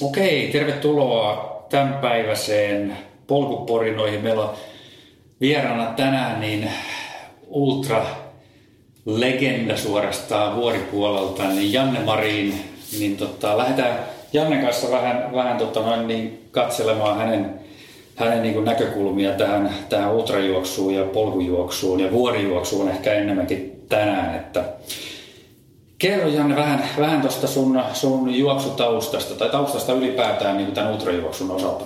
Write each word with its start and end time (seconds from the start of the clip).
Okei, 0.00 0.48
tervetuloa 0.52 1.66
tämänpäiväiseen 1.70 2.96
polkuporinoihin. 3.26 4.20
Meillä 4.20 4.42
on 4.42 4.54
vieraana 5.40 5.86
tänään 5.86 6.40
niin 6.40 6.70
ultra 7.48 8.06
legenda 9.04 9.76
suorastaan 9.76 10.56
vuoripuolelta, 10.56 11.48
niin 11.48 11.72
Janne 11.72 12.00
Marin. 12.00 12.54
Niin 12.98 13.16
tota, 13.16 13.58
lähdetään 13.58 13.98
Janne 14.32 14.56
kanssa 14.56 14.90
vähän, 14.90 15.30
vähän 15.34 15.58
tota 15.58 15.80
noin, 15.80 16.08
niin 16.08 16.48
katselemaan 16.50 17.18
hänen, 17.18 17.54
hänen 18.16 18.42
niin 18.42 18.64
näkökulmia 18.64 19.32
tähän, 19.32 19.74
tähän 19.88 20.12
ultrajuoksuun 20.12 20.94
ja 20.94 21.04
polkujuoksuun 21.04 22.00
ja 22.00 22.12
vuorijuoksuun 22.12 22.90
ehkä 22.90 23.12
enemmänkin 23.12 23.82
tänään. 23.88 24.36
Että 24.36 24.64
Kerro 26.00 26.28
Janne 26.28 26.56
vähän, 26.56 26.84
vähän 26.98 27.20
tuosta 27.20 27.46
sun, 27.46 27.82
sun 27.92 28.34
juoksutaustasta 28.34 29.34
tai 29.34 29.50
taustasta 29.50 29.92
ylipäätään 29.92 30.56
niin 30.56 30.72
tämän 30.72 30.92
ultrajuoksun 30.92 31.50
osalta. 31.50 31.84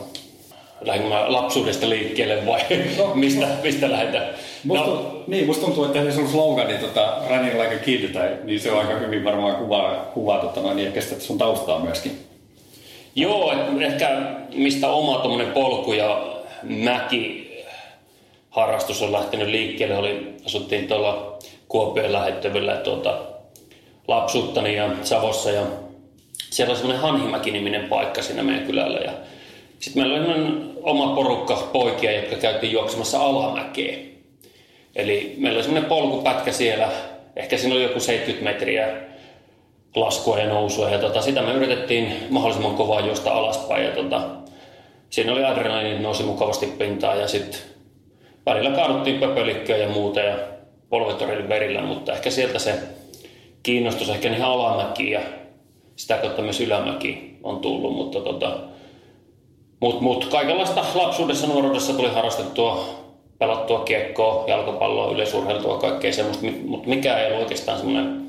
Lähdenkö 0.80 1.08
mä 1.08 1.32
lapsuudesta 1.32 1.88
liikkeelle 1.88 2.46
vai 2.46 2.60
no, 2.98 3.14
mistä, 3.14 3.46
mistä 3.62 3.90
lähdetään? 3.90 4.26
Musta, 4.64 4.86
no. 4.86 5.22
niin, 5.26 5.46
musta 5.46 5.64
tuntuu, 5.64 5.84
että 5.84 6.04
se 6.04 6.12
sun 6.12 6.28
slogani 6.28 6.74
tota, 6.74 7.16
Running 7.28 7.60
like 7.60 7.74
a 7.74 7.78
kid, 7.78 8.08
tai, 8.12 8.28
niin 8.44 8.60
se 8.60 8.72
on 8.72 8.78
aika 8.78 8.94
hyvin 8.94 9.24
varmaan 9.24 9.56
kuvaa, 9.56 9.94
kuvaa 9.94 10.38
tota, 10.38 10.74
niin 10.74 10.88
ehkä 10.88 11.00
sitä 11.00 11.20
sun 11.20 11.38
taustaa 11.38 11.78
myöskin. 11.78 12.18
Joo, 13.16 13.52
et 13.52 13.82
ehkä 13.82 14.22
mistä 14.54 14.88
oma 14.88 15.18
tuommoinen 15.18 15.52
polku 15.52 15.92
ja 15.92 16.22
mäki 16.62 17.50
harrastus 18.50 19.02
on 19.02 19.12
lähtenyt 19.12 19.48
liikkeelle, 19.48 19.96
oli, 19.96 20.34
asuttiin 20.46 20.88
tuolla 20.88 21.38
Kuopion 21.68 22.12
lähettävillä 22.12 22.76
tuota, 22.76 23.33
lapsuuttani 24.08 24.76
ja 24.76 24.90
Savossa 25.02 25.50
ja 25.50 25.62
siellä 26.50 26.70
oli 26.70 26.78
semmoinen 26.78 27.02
Hanhimäki-niminen 27.02 27.88
paikka 27.88 28.22
siinä 28.22 28.42
meidän 28.42 28.66
kylällä 28.66 28.98
ja 28.98 29.12
sitten 29.78 30.02
meillä 30.02 30.34
oli 30.34 30.50
oma 30.82 31.14
porukka 31.14 31.68
poikia, 31.72 32.12
jotka 32.12 32.36
käytiin 32.36 32.72
juoksemassa 32.72 33.20
alamäkeä. 33.20 33.96
Eli 34.96 35.34
meillä 35.38 35.56
oli 35.56 35.64
semmoinen 35.64 35.88
polkupätkä 35.88 36.52
siellä, 36.52 36.88
ehkä 37.36 37.56
siinä 37.56 37.74
oli 37.74 37.82
joku 37.82 38.00
70 38.00 38.52
metriä 38.52 38.88
laskua 39.94 40.38
ja 40.38 40.48
nousua 40.48 40.90
ja 40.90 40.98
tota, 40.98 41.22
sitä 41.22 41.42
me 41.42 41.52
yritettiin 41.52 42.16
mahdollisimman 42.30 42.74
kovaa 42.74 43.00
juosta 43.00 43.30
alaspäin 43.30 43.84
ja 43.84 43.90
tota, 43.90 44.20
siinä 45.10 45.32
oli 45.32 45.44
adrenaliini 45.44 45.98
nousi 45.98 46.22
mukavasti 46.22 46.66
pintaan 46.66 47.20
ja 47.20 47.28
sitten 47.28 47.60
välillä 48.46 48.70
kaaduttiin 48.70 49.20
pöpölikköä 49.20 49.76
ja 49.76 49.88
muuta 49.88 50.20
ja 50.20 50.36
polvet 50.88 51.48
verillä, 51.48 51.82
mutta 51.82 52.12
ehkä 52.12 52.30
sieltä 52.30 52.58
se 52.58 52.74
kiinnostus 53.64 54.08
ehkä 54.08 54.28
niihin 54.28 54.44
alamäkiin 54.44 55.12
ja 55.12 55.20
sitä 55.96 56.16
kautta 56.16 56.42
myös 56.42 56.60
ylämäki 56.60 57.38
on 57.42 57.58
tullut, 57.58 57.96
mutta 57.96 58.20
tota, 58.20 58.58
mut, 59.80 60.00
mut 60.00 60.24
kaikenlaista 60.24 60.84
lapsuudessa 60.94 61.46
nuoruudessa 61.46 61.92
tuli 61.92 62.08
harrastettua, 62.08 62.88
pelattua 63.38 63.80
kiekkoa, 63.80 64.44
jalkapalloa, 64.48 65.12
yleisurheiltua, 65.12 65.78
kaikkea 65.78 66.12
semmoista, 66.12 66.46
mutta 66.66 66.88
mikä 66.88 67.18
ei 67.18 67.26
ollut 67.26 67.42
oikeastaan 67.42 67.78
semmoinen 67.78 68.24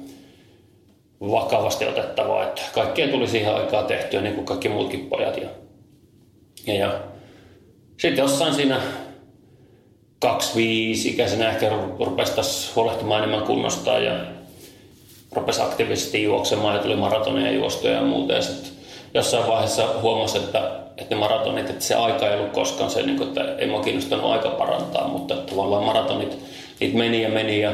vakavasti 1.21 1.85
otettavaa, 1.85 2.43
että 2.43 2.61
kaikkea 2.73 3.07
tuli 3.07 3.27
siihen 3.27 3.55
aikaan 3.55 3.85
tehtyä 3.85 4.21
niin 4.21 4.35
kuin 4.35 4.45
kaikki 4.45 4.69
muutkin 4.69 5.05
pojat. 5.05 5.37
Ja, 5.37 5.49
ja, 6.67 6.73
ja. 6.73 6.99
Sitten 7.97 8.23
jossain 8.23 8.53
siinä 8.53 8.81
25-ikäisenä 10.25 11.49
ehkä 11.49 11.71
rupesi 11.99 12.35
taas 12.35 12.71
huolehtimaan 12.75 13.23
enemmän 13.23 13.47
kunnostaan 13.47 14.05
ja 14.05 14.34
rupesi 15.35 15.61
aktiivisesti 15.61 16.23
juoksemaan 16.23 16.75
ja 16.75 16.81
tuli 16.81 16.95
maratoneja 16.95 17.51
juostoja 17.51 17.93
ja 17.93 18.01
muuta. 18.01 18.33
Ja 18.33 18.41
sitten 18.41 18.71
jossain 19.13 19.47
vaiheessa 19.47 19.87
huomasi, 20.01 20.37
että, 20.37 20.71
että 20.97 21.15
ne 21.15 21.19
maratonit, 21.19 21.69
että 21.69 21.83
se 21.83 21.95
aika 21.95 22.29
ei 22.29 22.37
ollut 22.37 22.53
koskaan 22.53 22.89
se, 22.89 23.01
niin 23.01 23.17
kuin, 23.17 23.27
että 23.27 23.55
ei 23.57 23.67
mua 23.67 23.81
kiinnostanut 23.81 24.31
aika 24.31 24.49
parantaa, 24.49 25.07
mutta 25.07 25.35
tavallaan 25.35 25.83
maratonit, 25.83 26.37
niitä 26.79 26.97
meni 26.97 27.21
ja 27.21 27.29
meni 27.29 27.61
ja 27.61 27.71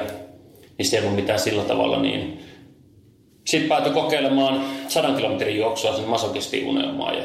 niin 0.77 0.85
se 0.85 0.97
ei 0.97 1.03
ollut 1.03 1.15
mitään 1.15 1.39
sillä 1.39 1.63
tavalla, 1.63 1.99
niin 1.99 2.43
sitten 3.45 3.69
päätyi 3.69 3.93
kokeilemaan 3.93 4.65
sadan 4.87 5.15
kilometrin 5.15 5.57
juoksua 5.57 5.95
sen 5.95 6.09
masokisti 6.09 6.63
unelmaa 6.63 7.13
ja 7.13 7.23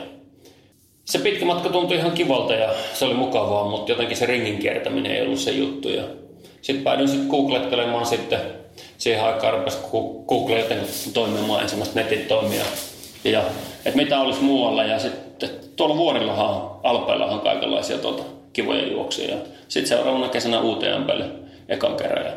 se 1.04 1.18
pitkä 1.18 1.44
matka 1.44 1.68
tuntui 1.68 1.96
ihan 1.96 2.12
kivalta 2.12 2.54
ja 2.54 2.74
se 2.94 3.04
oli 3.04 3.14
mukavaa, 3.14 3.68
mutta 3.70 3.92
jotenkin 3.92 4.16
se 4.16 4.26
ringin 4.26 4.58
kiertäminen 4.58 5.12
ei 5.12 5.22
ollut 5.22 5.38
se 5.38 5.50
juttu. 5.50 5.88
Ja 5.88 6.02
sitten 6.62 6.84
päädyin 6.84 7.08
sitten 7.08 7.28
googlettelemaan 7.28 8.06
sitten 8.06 8.40
siihen 8.98 9.24
aikaan 9.24 9.54
rupesi 9.54 9.78
Google 10.28 10.60
jotenkin 10.60 10.88
toimimaan 11.14 11.62
ensimmäistä 11.62 12.00
netit 12.00 12.28
toimia. 12.28 12.64
Ja, 13.24 13.42
että 13.84 13.96
mitä 13.96 14.20
olisi 14.20 14.40
muualla 14.40 14.84
ja 14.84 14.98
sitten 14.98 15.50
tuolla 15.76 15.96
vuorillahan, 15.96 16.70
Alpeillahan 16.82 17.40
kaikenlaisia 17.40 17.98
tuolta 17.98 18.22
kivoja 18.52 18.86
juoksia. 18.86 19.36
Sitten 19.68 19.88
seuraavana 19.88 20.28
kesänä 20.28 20.60
UTMPlle 20.60 21.30
ekan 21.68 21.96
kerran 21.96 22.24
ja 22.24 22.32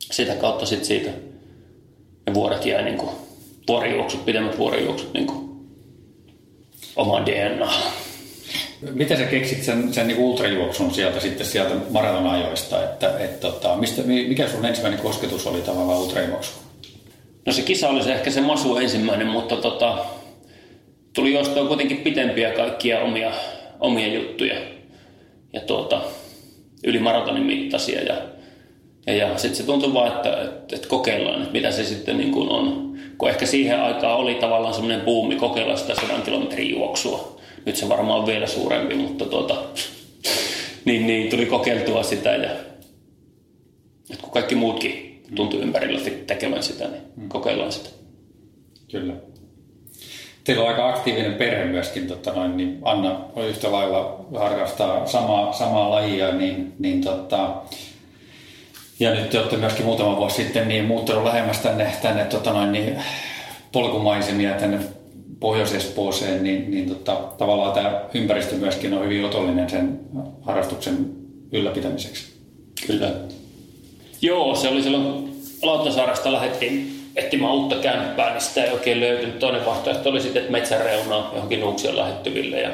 sitä 0.00 0.34
kautta 0.34 0.66
sitten 0.66 0.86
siitä 0.86 1.10
ne 2.26 2.34
vuoret 2.34 2.66
jäi 2.66 2.82
niin 2.82 2.98
kuin, 2.98 3.10
vuorijuoksut, 3.68 4.24
pidemmät 4.24 4.58
vuorijuoksut 4.58 5.14
niin 5.14 5.26
kuin, 5.26 5.48
omaan 6.96 7.26
DNA. 7.26 7.72
Miten 8.80 9.18
sä 9.18 9.24
keksit 9.24 9.62
sen, 9.62 9.94
sen 9.94 10.06
niin 10.06 10.18
ultrajuoksun 10.18 10.94
sieltä 10.94 11.20
sitten 11.20 11.46
sieltä 11.46 11.74
maratonajoista, 11.90 12.84
että 12.84 13.18
et, 13.18 13.40
tota, 13.40 13.76
mistä, 13.76 14.02
mikä 14.02 14.48
sun 14.48 14.64
ensimmäinen 14.64 15.00
kosketus 15.00 15.46
oli 15.46 15.60
tavallaan 15.60 15.98
ultrajuoksuun? 15.98 16.64
No 17.46 17.52
se 17.52 17.62
kisa 17.62 17.88
oli 17.88 18.02
se 18.02 18.12
ehkä 18.12 18.30
se 18.30 18.40
masu 18.40 18.76
ensimmäinen, 18.76 19.26
mutta 19.26 19.56
tota, 19.56 19.98
tuli 21.14 21.34
jostain 21.34 21.66
kuitenkin 21.66 21.96
pitempiä 21.96 22.50
kaikkia 22.50 23.00
omia, 23.00 23.32
omia 23.80 24.14
juttuja. 24.14 24.54
Ja 25.52 25.60
tuota, 25.60 26.00
yli 26.84 26.98
maratonin 26.98 27.46
mittaisia. 27.46 28.02
Ja, 28.02 28.16
ja, 29.06 29.14
ja 29.14 29.38
sitten 29.38 29.56
se 29.56 29.62
tuntui 29.62 29.94
vaan, 29.94 30.12
että, 30.12 30.42
että, 30.42 30.76
että 30.76 30.88
kokeillaan, 30.88 31.42
että 31.42 31.52
mitä 31.52 31.70
se 31.70 31.84
sitten 31.84 32.16
niin 32.16 32.30
kuin 32.30 32.48
on. 32.48 32.98
Kun 33.18 33.28
ehkä 33.28 33.46
siihen 33.46 33.80
aikaan 33.80 34.16
oli 34.16 34.34
tavallaan 34.34 34.74
semmoinen 34.74 35.00
buumi 35.00 35.36
kokeilla 35.36 35.76
sitä 35.76 35.94
100 35.94 36.20
kilometrin 36.24 36.70
juoksua 36.70 37.37
nyt 37.68 37.76
se 37.76 37.88
varmaan 37.88 38.20
on 38.20 38.26
vielä 38.26 38.46
suurempi, 38.46 38.94
mutta 38.94 39.24
tuota, 39.24 39.56
niin, 40.84 41.06
niin, 41.06 41.30
tuli 41.30 41.46
kokeiltua 41.46 42.02
sitä 42.02 42.30
ja 42.30 42.50
että 44.10 44.22
kun 44.22 44.30
kaikki 44.30 44.54
muutkin 44.54 45.22
tuntui 45.34 45.60
ympärillä 45.60 46.10
tekemään 46.26 46.62
sitä, 46.62 46.88
niin 46.88 47.02
mm. 47.16 47.28
kokeillaan 47.28 47.72
sitä. 47.72 47.88
Kyllä. 48.90 49.14
Teillä 50.44 50.62
on 50.62 50.68
aika 50.68 50.88
aktiivinen 50.88 51.34
perhe 51.34 51.64
myöskin, 51.64 52.06
tota 52.06 52.32
noin, 52.32 52.56
niin 52.56 52.78
Anna 52.82 53.20
on 53.36 53.48
yhtä 53.48 53.72
lailla 53.72 54.24
harrastaa 54.38 55.06
samaa, 55.06 55.52
samaa 55.52 55.90
lajia, 55.90 56.32
niin, 56.32 56.72
niin 56.78 57.00
tota, 57.00 57.54
ja 59.00 59.14
nyt 59.14 59.30
te 59.30 59.38
olette 59.38 59.56
myöskin 59.56 59.84
muutama 59.84 60.16
vuosi 60.16 60.42
sitten 60.42 60.68
niin 60.68 60.84
muuttanut 60.84 61.24
lähemmäs 61.24 61.58
tänne, 61.58 61.92
tänne 62.02 62.24
tota 62.24 62.52
noin, 62.52 62.72
niin 62.72 63.02
polkumaisemia 63.72 64.54
tänne 64.54 64.78
Pohjois-Espooseen, 65.40 66.44
niin, 66.44 66.70
niin 66.70 66.88
tota, 66.88 67.14
tavallaan 67.38 67.72
tämä 67.72 68.00
ympäristö 68.14 68.54
myöskin 68.54 68.94
on 68.94 69.04
hyvin 69.04 69.24
otollinen 69.24 69.70
sen 69.70 70.00
harrastuksen 70.42 71.10
ylläpitämiseksi. 71.52 72.24
Kyllä. 72.86 73.10
Joo, 74.22 74.54
se 74.54 74.68
oli 74.68 74.82
silloin 74.82 75.28
Lauttasaaresta 75.62 76.32
lähdettiin 76.32 76.98
etsimään 77.16 77.54
uutta 77.54 77.76
kämppää, 77.76 78.30
niin 78.32 78.40
sitä 78.40 78.64
ei 78.64 78.72
oikein 78.72 79.00
löytynyt. 79.00 79.38
Toinen 79.38 79.66
vaihtoehto 79.66 80.10
oli 80.10 80.20
sitten, 80.20 80.40
että 80.40 80.52
metsän 80.52 80.80
reunaa 80.80 81.30
johonkin 81.34 81.60
Nuuksion 81.60 81.96
lähettyville. 81.96 82.60
Ja, 82.60 82.70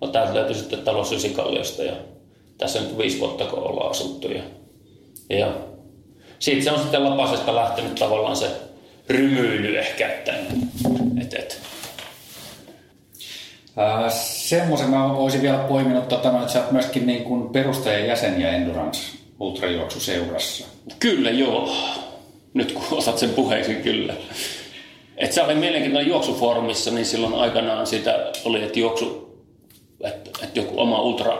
no 0.00 0.08
täältä 0.08 0.34
löytyi 0.34 0.54
sitten 0.54 0.78
talo 0.78 1.04
Sysikalliosta 1.04 1.82
ja 1.82 1.92
tässä 2.58 2.80
nyt 2.80 2.98
viisi 2.98 3.20
vuotta 3.20 3.44
kun 3.44 3.58
ollaan 3.58 3.90
asuttu. 3.90 4.28
Ja, 4.28 4.42
ja 5.30 5.52
siitä 6.38 6.64
se 6.64 6.72
on 6.72 6.80
sitten 6.80 7.04
Lapasesta 7.04 7.54
lähtenyt 7.54 7.94
tavallaan 7.94 8.36
se 8.36 8.46
rymyily 9.08 9.78
ehkä, 9.78 10.08
että, 10.08 10.34
että, 11.20 11.38
että 11.38 11.54
Semmoisen 14.08 14.90
mä 14.90 15.12
olisin 15.12 15.42
vielä 15.42 15.58
poiminut, 15.58 16.12
että 16.12 16.30
sä 16.46 16.60
oot 16.60 16.72
myöskin 16.72 17.06
niin 17.06 17.24
kuin 17.24 17.48
perustajajäseniä 17.48 18.50
Endurance 18.50 19.00
ultrajuoksuseurassa. 19.40 20.66
Kyllä 20.98 21.30
joo. 21.30 21.76
Nyt 22.54 22.72
kun 22.72 22.98
otat 22.98 23.18
sen 23.18 23.30
puheeksi, 23.30 23.74
kyllä. 23.74 24.14
Et 25.16 25.32
se 25.32 25.42
oli 25.42 25.54
mielenkiintoinen 25.54 26.10
juoksufoorumissa, 26.10 26.90
niin 26.90 27.06
silloin 27.06 27.34
aikanaan 27.34 27.86
sitä 27.86 28.32
oli, 28.44 28.62
että 28.62 28.78
juoksu, 28.78 29.36
että, 30.04 30.30
että 30.42 30.60
joku 30.60 30.80
oma 30.80 31.00
ultra 31.00 31.38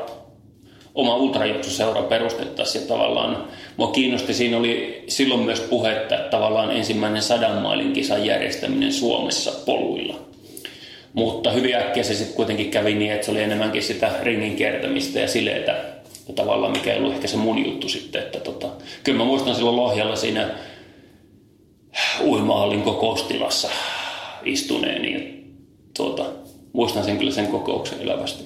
oma 0.95 1.17
ultrajuoksuseura 1.17 2.03
perustettaisiin 2.03 2.83
ja 2.83 2.89
tavallaan 2.89 3.49
mua 3.77 3.91
kiinnosti, 3.91 4.35
siinä 4.35 4.57
oli 4.57 5.05
silloin 5.09 5.41
myös 5.41 5.61
puhetta, 5.61 6.15
että 6.15 6.31
tavallaan 6.31 6.71
ensimmäinen 6.71 7.23
sadan 7.23 7.63
mailin 7.63 7.93
kisan 7.93 8.27
järjestäminen 8.27 8.93
Suomessa 8.93 9.53
poluilla– 9.67 10.15
mutta 11.13 11.51
hyvin 11.51 11.75
äkkiä 11.77 12.03
se 12.03 12.15
sitten 12.15 12.37
kuitenkin 12.37 12.71
kävi 12.71 12.95
niin, 12.95 13.13
että 13.13 13.25
se 13.25 13.31
oli 13.31 13.43
enemmänkin 13.43 13.83
sitä 13.83 14.11
ringin 14.23 14.57
kiertämistä 14.57 15.21
ja 15.21 15.29
sileitä 15.29 15.73
ja 16.29 16.35
tavallaan 16.35 16.73
mikä 16.73 16.93
ei 16.93 16.99
ollut 16.99 17.15
ehkä 17.15 17.27
se 17.29 17.37
mun 17.37 17.67
juttu 17.67 17.89
sitten. 17.89 18.23
Että 18.23 18.41
tota, 18.41 18.69
kyllä 19.05 19.19
mä 19.19 19.25
muistan 19.25 19.55
silloin 19.55 19.77
Lohjalla 19.77 20.17
siinä 20.17 20.49
uimahallin 22.25 22.83
kokoustilassa 22.83 23.69
istuneeni. 24.45 25.13
Ja 25.13 25.21
tuota, 25.97 26.25
muistan 26.73 27.05
sen 27.05 27.19
kyllä 27.19 27.33
sen 27.33 27.47
kokouksen 27.47 28.01
elävästi. 28.01 28.45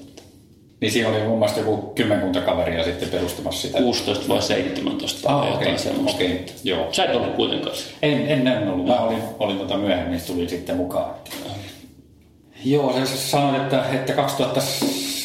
Niin 0.81 0.93
siinä 0.93 1.09
oli 1.09 1.23
muun 1.23 1.39
muassa 1.39 1.61
joku 1.61 1.77
kymmenkunta 1.77 2.41
kaveria 2.41 2.85
sitten 2.85 3.09
perustamassa 3.09 3.63
sitä. 3.63 3.79
16 3.79 4.29
vai 4.29 4.43
17 4.43 5.35
Ah, 5.37 5.41
tai 5.43 5.51
jotain 5.53 5.79
semmoista. 5.79 6.17
okei, 6.17 6.47
joo. 6.65 6.89
Sä 6.93 7.05
et 7.05 7.15
ollut 7.17 7.35
kuitenkaan. 7.35 7.77
En, 8.03 8.29
en, 8.29 8.47
en 8.47 8.69
ollut. 8.69 8.87
Mä 8.87 9.01
olin, 9.01 9.23
olin 9.39 9.59
tota 9.59 9.77
myöhemmin, 9.77 10.21
tuli 10.27 10.49
sitten 10.49 10.77
mukaan. 10.77 11.15
Joo, 12.65 13.07
sä 13.07 13.17
sanoit, 13.17 13.63
että, 13.63 13.85
että 13.93 14.13
2000, 14.13 14.61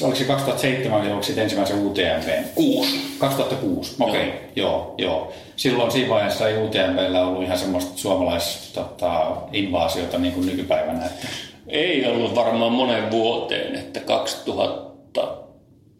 oliko 0.02 0.16
se 0.16 0.24
2007 0.24 1.14
oli 1.14 1.24
sitten 1.24 1.44
ensimmäisen 1.44 1.86
UTMP? 1.86 2.56
Kuusi. 2.56 3.02
2006, 3.20 3.96
okei, 4.00 4.28
okay, 4.28 4.40
joo. 4.56 4.96
joo, 4.98 5.34
Silloin 5.56 5.92
siinä 5.92 6.10
vaiheessa 6.10 6.50
ei 6.50 6.64
UTMPllä 6.64 7.28
ollut 7.28 7.44
ihan 7.44 7.58
semmoista 7.58 7.92
suomalais 7.96 8.72
tota, 8.74 9.38
invaasiota 9.54 10.18
niin 10.18 10.34
kuin 10.34 10.46
nykypäivänä. 10.46 11.06
Että, 11.06 11.28
Ei 11.68 12.08
ollut 12.08 12.36
varmaan 12.36 12.72
monen 12.72 13.12
vuoteen, 13.12 13.76
että 13.76 14.00
2000, 14.00 15.38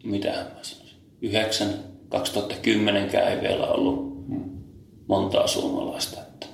mitähän 0.04 0.44
mä 0.46 0.58
sanoisin, 0.62 0.98
9, 1.22 1.68
2010 2.08 3.10
ei 3.28 3.40
vielä 3.40 3.66
ollut 3.66 4.10
montaa 5.06 5.46
suomalaista. 5.46 6.20
Että, 6.20 6.46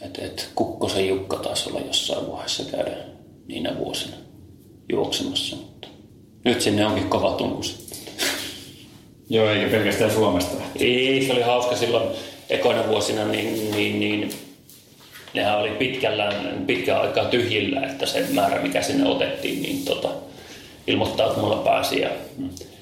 et, 0.00 0.18
et 0.18 0.50
Kukkosen 0.54 1.08
Jukka 1.08 1.36
taisi 1.36 1.70
olla 1.70 1.80
jossain 1.80 2.32
vaiheessa 2.32 2.76
käydä 2.76 3.15
niinä 3.48 3.78
vuosina 3.78 4.16
juoksemassa, 4.92 5.56
mutta 5.56 5.88
nyt 6.44 6.60
sinne 6.60 6.86
onkin 6.86 7.08
kova 7.08 7.32
tunku 7.32 7.60
joo, 9.30 9.50
eikä 9.50 9.70
pelkästään 9.70 10.10
Suomesta. 10.10 10.56
Ei, 10.78 11.26
se 11.26 11.32
oli 11.32 11.42
hauska 11.42 11.76
silloin 11.76 12.08
ekoina 12.50 12.88
vuosina, 12.88 13.24
niin, 13.24 13.70
niin, 13.70 14.00
niin 14.00 14.30
nehän 15.34 15.58
oli 15.58 15.70
pitkällään, 15.70 16.64
pitkään 16.66 17.00
aikaa 17.00 17.24
tyhjillä, 17.24 17.80
että 17.80 18.06
se 18.06 18.26
määrä, 18.32 18.62
mikä 18.62 18.82
sinne 18.82 19.08
otettiin, 19.08 19.62
niin 19.62 19.84
tota, 19.84 20.08
ilmoittautumalla 20.86 21.56
pääsi. 21.56 22.00
Ja 22.00 22.10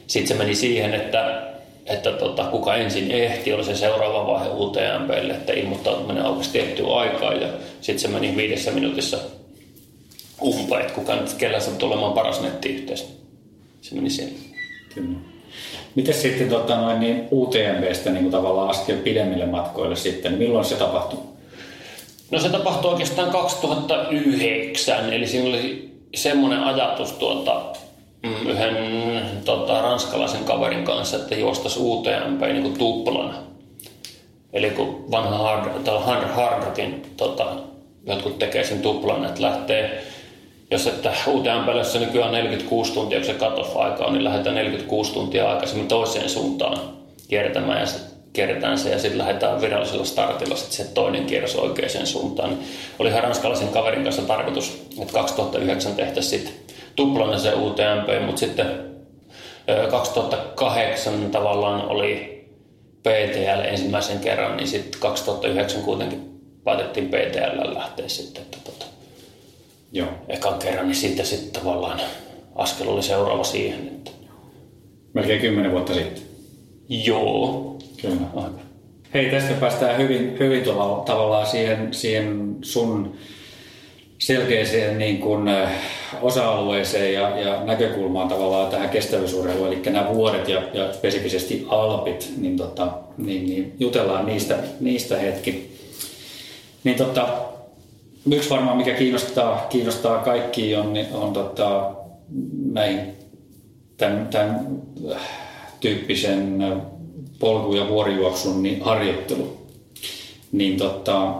sitten 0.06 0.28
se 0.28 0.44
meni 0.44 0.54
siihen, 0.54 0.94
että, 0.94 1.42
että 1.86 2.12
tota, 2.12 2.44
kuka 2.44 2.76
ensin 2.76 3.10
ehti, 3.10 3.52
oli 3.52 3.64
se 3.64 3.76
seuraava 3.76 4.26
vaihe 4.26 4.48
UTMPlle, 4.48 5.32
että 5.32 5.52
ilmoittautuminen 5.52 6.24
aukesi 6.24 6.50
tiettyä 6.50 6.94
aikaa 6.94 7.32
ja 7.32 7.48
sitten 7.80 7.98
se 7.98 8.08
meni 8.08 8.36
viidessä 8.36 8.70
minuutissa 8.70 9.18
umpeen, 10.42 10.80
että 10.80 10.94
kuka 10.94 11.16
nyt 11.16 11.32
kellä 11.32 11.60
sattuu 11.60 11.88
olemaan 11.88 12.12
paras 12.12 12.40
nettiyhteys. 12.40 13.06
Se 13.80 13.94
meni 13.94 14.10
siihen. 14.10 14.34
Kyllä. 14.94 15.18
Miten 15.94 16.14
sitten 16.14 16.48
tota, 16.48 16.76
noin, 16.76 17.00
niin 17.00 17.28
UTMPstä 17.32 18.10
niin 18.10 18.22
kuin 18.22 18.32
tavallaan 18.32 18.70
askel 18.70 18.96
pidemmille 18.96 19.46
matkoille 19.46 19.96
sitten, 19.96 20.32
niin 20.32 20.38
milloin 20.38 20.64
se 20.64 20.74
tapahtui? 20.74 21.18
No 22.30 22.40
se 22.40 22.48
tapahtui 22.48 22.90
oikeastaan 22.90 23.30
2009, 23.30 25.12
eli 25.12 25.26
siinä 25.26 25.48
oli 25.48 25.94
semmoinen 26.14 26.60
ajatus 26.60 27.12
tuolta 27.12 27.62
mm, 28.22 28.50
yhden 28.50 28.76
tota, 29.44 29.82
ranskalaisen 29.82 30.44
kaverin 30.44 30.84
kanssa, 30.84 31.16
että 31.16 31.34
juostaisi 31.34 31.80
UTMP 31.80 32.40
niin 32.40 32.62
kuin 32.62 32.78
tuplana. 32.78 33.34
Eli 34.52 34.70
kun 34.70 35.10
vanha 35.10 35.38
hard, 35.38 35.88
hard, 36.00 36.28
hard 36.28 36.64
rockin, 36.64 37.02
tota, 37.16 37.46
jotkut 38.06 38.38
tekee 38.38 38.64
sen 38.64 38.82
tuplana, 38.82 39.28
että 39.28 39.42
lähtee, 39.42 40.04
jos 40.70 40.86
että 40.86 41.12
UTMPssä 41.26 41.98
nykyään 41.98 42.32
46 42.32 42.92
tuntia, 42.92 43.18
kun 43.18 43.26
se 43.26 43.34
cut-off-aika 43.34 44.04
on, 44.04 44.12
niin 44.12 44.24
lähdetään 44.24 44.56
46 44.56 45.12
tuntia 45.12 45.50
aikaisemmin 45.50 45.88
toiseen 45.88 46.30
suuntaan 46.30 46.78
kiertämään 47.28 47.80
ja 47.80 47.86
sitten 47.86 48.14
kierretään 48.32 48.78
se 48.78 48.90
ja 48.90 48.98
sitten 48.98 49.18
lähdetään 49.18 49.60
virallisella 49.60 50.04
startilla 50.04 50.56
sitten 50.56 50.86
se 50.86 50.92
toinen 50.92 51.24
kierros 51.24 51.56
oikeaan 51.56 52.06
suuntaan. 52.06 52.50
Niin 52.50 52.62
oli 52.98 53.08
ihan 53.08 53.22
ranskalaisen 53.22 53.68
kaverin 53.68 54.04
kanssa 54.04 54.22
tarkoitus, 54.22 54.86
että 55.00 55.12
2009 55.12 55.94
tehtäisiin 55.94 56.42
sitten 56.42 56.76
tuplana 56.96 57.38
se 57.38 57.54
UTMP, 57.54 58.26
mutta 58.26 58.40
sitten 58.40 58.66
ö, 59.68 59.86
2008 59.90 61.30
tavallaan 61.30 61.88
oli 61.88 62.44
PTL 63.02 63.60
ensimmäisen 63.64 64.18
kerran, 64.18 64.56
niin 64.56 64.68
sitten 64.68 65.00
2009 65.00 65.82
kuitenkin 65.82 66.40
päätettiin 66.64 67.08
PTL 67.08 67.74
lähteä 67.74 68.08
sitten, 68.08 68.42
että 68.42 68.58
tota, 68.64 68.84
Joo. 69.94 70.08
ekan 70.28 70.58
kerran, 70.58 70.86
niin 70.86 70.96
siitä 70.96 71.24
sitten 71.24 71.62
tavallaan 71.62 72.00
askel 72.54 72.88
oli 72.88 73.02
seuraava 73.02 73.44
siihen. 73.44 73.88
Että 73.88 74.10
Melkein 75.12 75.40
kymmenen 75.40 75.72
vuotta 75.72 75.94
sitten. 75.94 76.22
joo, 76.88 77.78
Kyllä. 78.02 78.16
aika. 78.36 78.58
Hei, 79.14 79.30
tästä 79.30 79.54
päästään 79.54 79.98
hyvin, 79.98 80.36
hyvin 80.38 80.64
tuolla, 80.64 81.02
tavallaan 81.04 81.46
siihen, 81.46 81.94
siihen 81.94 82.56
sun 82.62 83.16
selkeäseen 84.18 84.98
niin 84.98 85.18
kuin, 85.18 85.48
äh, 85.48 85.70
osa-alueeseen 86.22 87.14
ja, 87.14 87.40
ja 87.40 87.64
näkökulmaan 87.64 88.28
tavallaan 88.28 88.70
tähän 88.70 88.90
kestävyysurheiluun, 88.90 89.68
eli 89.68 89.82
nämä 89.86 90.14
vuodet 90.14 90.48
ja, 90.48 90.62
ja 90.72 90.92
spesifisesti 90.92 91.66
alpit, 91.68 92.32
niin, 92.36 92.56
tota, 92.56 92.88
niin, 93.16 93.46
niin 93.46 93.74
jutellaan 93.78 94.26
niistä, 94.26 94.58
niistä 94.80 95.18
hetki. 95.18 95.78
Niin 96.84 96.96
tota, 96.96 97.28
yksi 98.32 98.50
varmaan 98.50 98.76
mikä 98.76 98.94
kiinnostaa, 98.94 99.66
kiinnostaa 99.70 100.18
kaikki 100.18 100.76
on, 100.76 100.92
niin 100.92 101.06
on 101.12 101.32
tota, 101.32 101.90
näin 102.72 103.00
tämän, 103.96 104.28
tämän 104.30 104.66
äh, 105.12 105.20
tyyppisen 105.80 106.62
äh, 106.62 106.78
polku- 107.38 107.74
ja 107.74 107.88
vuorijuoksun 107.88 108.62
niin 108.62 108.82
harjoittelu. 108.82 109.56
Niin 110.52 110.76
tota, 110.76 111.34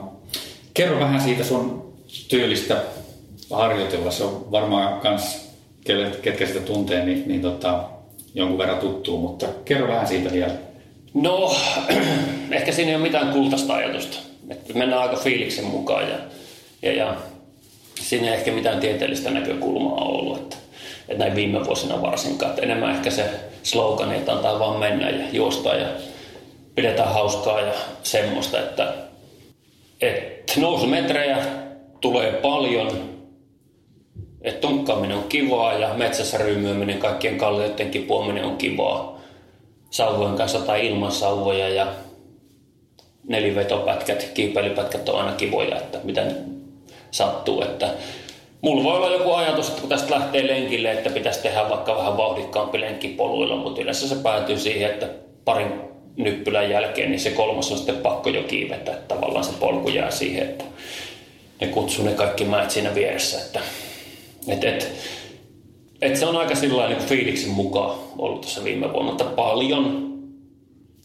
kerro 0.75 1.01
vähän 1.01 1.21
siitä 1.21 1.45
sun 1.45 1.93
tyylistä 2.29 2.83
harjoitella. 3.51 4.11
Se 4.11 4.25
on 4.25 4.47
varmaan 4.51 5.01
kans, 5.01 5.49
ketkä 6.23 6.47
sitä 6.47 6.61
tuntee, 6.61 7.05
niin, 7.05 7.25
niin 7.27 7.43
tota, 7.43 7.85
jonkun 8.35 8.59
verran 8.59 8.79
tuttuu, 8.79 9.19
mutta 9.19 9.47
kerro 9.65 9.89
vähän 9.89 10.09
siitä 10.09 10.33
vielä. 10.33 10.55
No, 11.15 11.57
ehkä 12.51 12.73
siinä 12.73 12.91
ei 12.91 12.97
ole 12.97 13.03
mitään 13.03 13.33
kultaista 13.33 13.75
ajatusta. 13.75 14.17
Mennään 14.75 15.03
aika 15.03 15.17
fiiliksen 15.17 15.65
mukaan 15.65 16.09
ja, 16.09 16.17
ja, 16.85 16.93
ja 16.93 17.17
siinä 18.01 18.29
ei 18.29 18.35
ehkä 18.35 18.53
mitään 18.53 18.81
tieteellistä 18.81 19.31
näkökulmaa 19.31 20.05
ollut. 20.05 20.39
Että, 20.39 20.57
että 21.09 21.25
näin 21.25 21.37
viime 21.37 21.67
vuosina 21.67 22.03
varsinkaan. 22.03 22.51
Että 22.51 22.63
enemmän 22.63 22.95
ehkä 22.95 23.11
se 23.11 23.25
slogan, 23.63 24.15
että 24.15 24.33
antaa 24.33 24.59
vaan 24.59 24.81
mennä 24.81 25.11
ja 25.11 25.25
juosta 25.33 25.75
ja 25.75 25.87
pidetään 26.75 27.13
hauskaa 27.13 27.61
ja 27.61 27.73
semmoista, 28.03 28.61
että, 28.61 28.95
että 30.01 30.61
nousumetrejä 30.61 31.39
tulee 32.01 32.33
paljon, 32.33 33.15
että 34.43 34.61
tunkkaaminen 34.61 35.17
on 35.17 35.25
kivaa 35.29 35.73
ja 35.73 35.95
metsässä 35.95 36.39
ryymyäminen, 36.39 36.99
kaikkien 36.99 37.39
kallioiden 37.39 37.91
kipuaminen 37.91 38.45
on 38.45 38.57
kivaa 38.57 39.21
sauvojen 39.91 40.37
kanssa 40.37 40.59
tai 40.59 40.87
ilman 40.87 41.13
sauvoja 41.13 41.69
ja 41.69 41.87
nelivetopätkät, 43.29 44.31
kiipeilypätkät 44.35 45.09
on 45.09 45.21
aina 45.21 45.33
kivoja, 45.33 45.77
että 45.77 45.99
mitä 46.05 46.27
sattuu. 47.15 47.63
Että 47.63 47.91
mulla 48.61 48.85
voi 48.85 48.97
olla 48.97 49.11
joku 49.11 49.33
ajatus, 49.33 49.69
että 49.69 49.81
kun 49.81 49.91
tästä 49.91 50.15
lähtee 50.15 50.47
lenkille, 50.47 50.93
että 50.93 51.11
pitäisi 51.11 51.43
tehdä 51.43 51.69
vaikka 51.69 51.97
vähän 51.97 52.17
vauhdikkaampi 52.17 52.81
lenkki 52.81 53.09
poluilla, 53.09 53.57
mutta 53.57 53.81
yleensä 53.81 54.09
se 54.09 54.15
päätyy 54.15 54.59
siihen, 54.59 54.91
että 54.91 55.09
parin 55.45 55.73
nyppylän 56.17 56.71
jälkeen, 56.71 57.11
niin 57.11 57.21
se 57.21 57.31
kolmas 57.31 57.71
on 57.71 57.77
sitten 57.77 57.97
pakko 57.97 58.31
jo 58.31 58.43
kiivetä, 58.43 58.93
tavallaan 59.09 59.45
se 59.45 59.53
polku 59.61 59.89
jää 59.89 60.11
siihen, 60.11 60.43
että 60.43 60.65
ne 61.61 61.67
kutsuu 61.67 62.05
ne 62.05 62.13
kaikki 62.13 62.45
mäet 62.45 62.71
siinä 62.71 62.95
vieressä, 62.95 63.41
että 63.41 63.61
et, 64.49 64.65
et, 64.65 64.93
et 66.03 66.17
se 66.17 66.27
on 66.27 66.37
aika 66.37 66.55
sillä 66.55 66.89
niin 66.89 66.99
fiiliksen 66.99 67.51
mukaan 67.51 67.99
ollut 68.19 68.41
tuossa 68.41 68.65
viime 68.65 68.93
vuonna, 68.93 69.13
että 69.13 69.25
paljon 69.25 70.15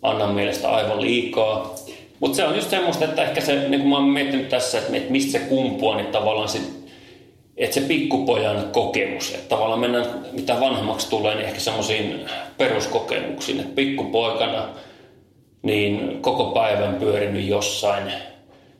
annan 0.01 0.33
mielestä 0.33 0.69
aivan 0.69 1.01
liikaa. 1.01 1.75
Mutta 2.19 2.35
se 2.35 2.45
on 2.45 2.55
just 2.55 2.69
semmoista, 2.69 3.05
että 3.05 3.23
ehkä 3.23 3.41
se, 3.41 3.55
niin 3.55 3.81
kuin 3.81 3.89
mä 3.89 3.95
oon 3.95 4.09
miettinyt 4.09 4.49
tässä, 4.49 4.77
että, 4.77 5.11
mistä 5.11 5.31
se 5.31 5.39
kumpuaa, 5.39 5.95
niin 5.95 6.07
tavallaan 6.07 6.49
se, 6.49 6.59
että 7.57 7.73
se 7.73 7.81
pikkupojan 7.81 8.69
kokemus, 8.71 9.33
että 9.33 9.49
tavallaan 9.49 9.79
mennään, 9.79 10.05
mitä 10.31 10.59
vanhemmaksi 10.59 11.09
tulee, 11.09 11.35
niin 11.35 11.45
ehkä 11.45 11.59
semmoisiin 11.59 12.25
peruskokemuksiin, 12.57 13.59
että 13.59 13.75
pikkupoikana 13.75 14.69
niin 15.61 16.21
koko 16.21 16.45
päivän 16.45 16.95
pyörinyt 16.95 17.47
jossain 17.47 18.03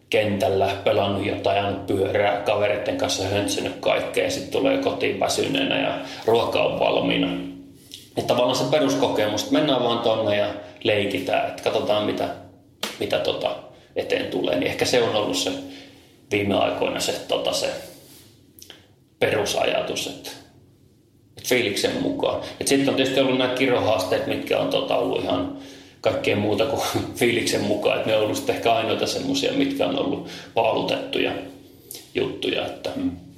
kentällä, 0.10 0.70
pelannut 0.84 1.26
jotain, 1.26 1.60
ajanut 1.60 1.88
pyörää, 1.88 2.42
kavereiden 2.42 2.98
kanssa 2.98 3.24
höntsynyt 3.24 3.76
kaikkea 3.80 4.24
ja 4.24 4.32
sitten 4.32 4.52
tulee 4.52 4.78
kotiin 4.78 5.20
väsyneenä 5.20 5.82
ja 5.82 5.94
ruoka 6.26 6.64
on 6.64 6.80
valmiina. 6.80 7.28
Että 8.18 8.28
tavallaan 8.28 8.56
se 8.56 8.72
peruskokemus, 8.72 9.44
että 9.44 9.54
mennään 9.54 9.84
vaan 9.84 10.00
tonne 10.00 10.38
ja 10.38 10.48
leikitään, 10.84 11.50
että 11.50 11.64
katsotaan 11.64 12.06
mitä, 12.06 12.28
mitä 13.00 13.20
tota 13.20 13.56
eteen 13.96 14.26
tulee. 14.26 14.60
Niin 14.60 14.72
ehkä 14.72 14.86
se 14.86 15.04
on 15.04 15.16
ollut 15.16 15.38
se 15.38 15.52
viime 16.32 16.56
aikoina 16.56 17.00
se, 17.00 17.12
tota, 17.28 17.54
se 17.54 17.70
perusajatus, 19.20 20.08
että, 20.08 20.30
että 21.38 21.50
fiiliksen 21.50 22.02
mukaan. 22.02 22.42
Sitten 22.66 22.90
on 22.90 22.96
tietysti 22.96 23.20
ollut 23.20 23.38
nämä 23.38 23.56
kirohaasteet, 23.56 24.28
mitkä 24.28 24.60
on 24.60 24.70
tota, 24.70 24.96
ollut 24.96 25.24
ihan 25.24 25.58
kaikkea 26.02 26.36
muuta 26.36 26.66
kuin 26.66 26.82
fiiliksen 27.20 27.62
mukaan. 27.62 27.98
Että 27.98 28.10
ne 28.10 28.16
on 28.16 28.24
ollut 28.24 28.50
ehkä 28.50 28.74
ainoita 28.74 29.08
semmoisia, 29.08 29.54
mitkä 29.54 29.88
on 29.88 30.00
ollut 30.00 30.28
paalutettuja 30.54 31.32
juttuja. 32.16 32.66
Että... 32.66 32.90
Mm. 32.96 33.29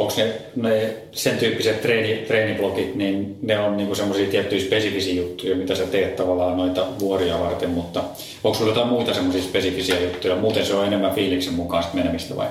Onko 0.00 0.14
ne, 0.16 0.32
ne 0.56 0.96
sen 1.12 1.38
tyyppiset 1.38 1.82
treeni, 1.82 2.16
treeniblogit, 2.26 2.94
niin 2.94 3.38
ne 3.42 3.58
on 3.58 3.76
niinku 3.76 3.94
semmoisia 3.94 4.30
tiettyjä 4.30 4.64
spesifisiä 4.64 5.14
juttuja, 5.14 5.56
mitä 5.56 5.74
sä 5.74 5.86
teet 5.86 6.16
tavallaan 6.16 6.56
noita 6.56 6.86
vuoria 6.98 7.40
varten, 7.40 7.70
mutta 7.70 8.02
onko 8.44 8.58
sulla 8.58 8.70
jotain 8.70 8.88
muita 8.88 9.14
semmoisia 9.14 9.42
spesifisiä 9.42 10.00
juttuja? 10.00 10.36
Muuten 10.36 10.66
se 10.66 10.74
on 10.74 10.86
enemmän 10.86 11.14
fiiliksen 11.14 11.54
mukaan 11.54 11.82
sit 11.82 11.94
menemistä 11.94 12.36
vai? 12.36 12.46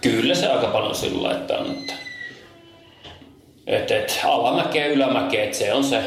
Kyllä 0.00 0.34
se 0.34 0.46
aika 0.46 0.66
paljon 0.66 0.94
sillä 0.94 1.32
että 1.32 1.58
on, 1.58 1.70
että, 1.70 1.94
että, 3.66 3.98
että 3.98 4.14
alamäkeä 4.24 4.86
ja 4.86 4.92
ylämäkeä, 4.92 5.44
että 5.44 5.58
se 5.58 5.72
on 5.72 5.84
se 5.84 6.00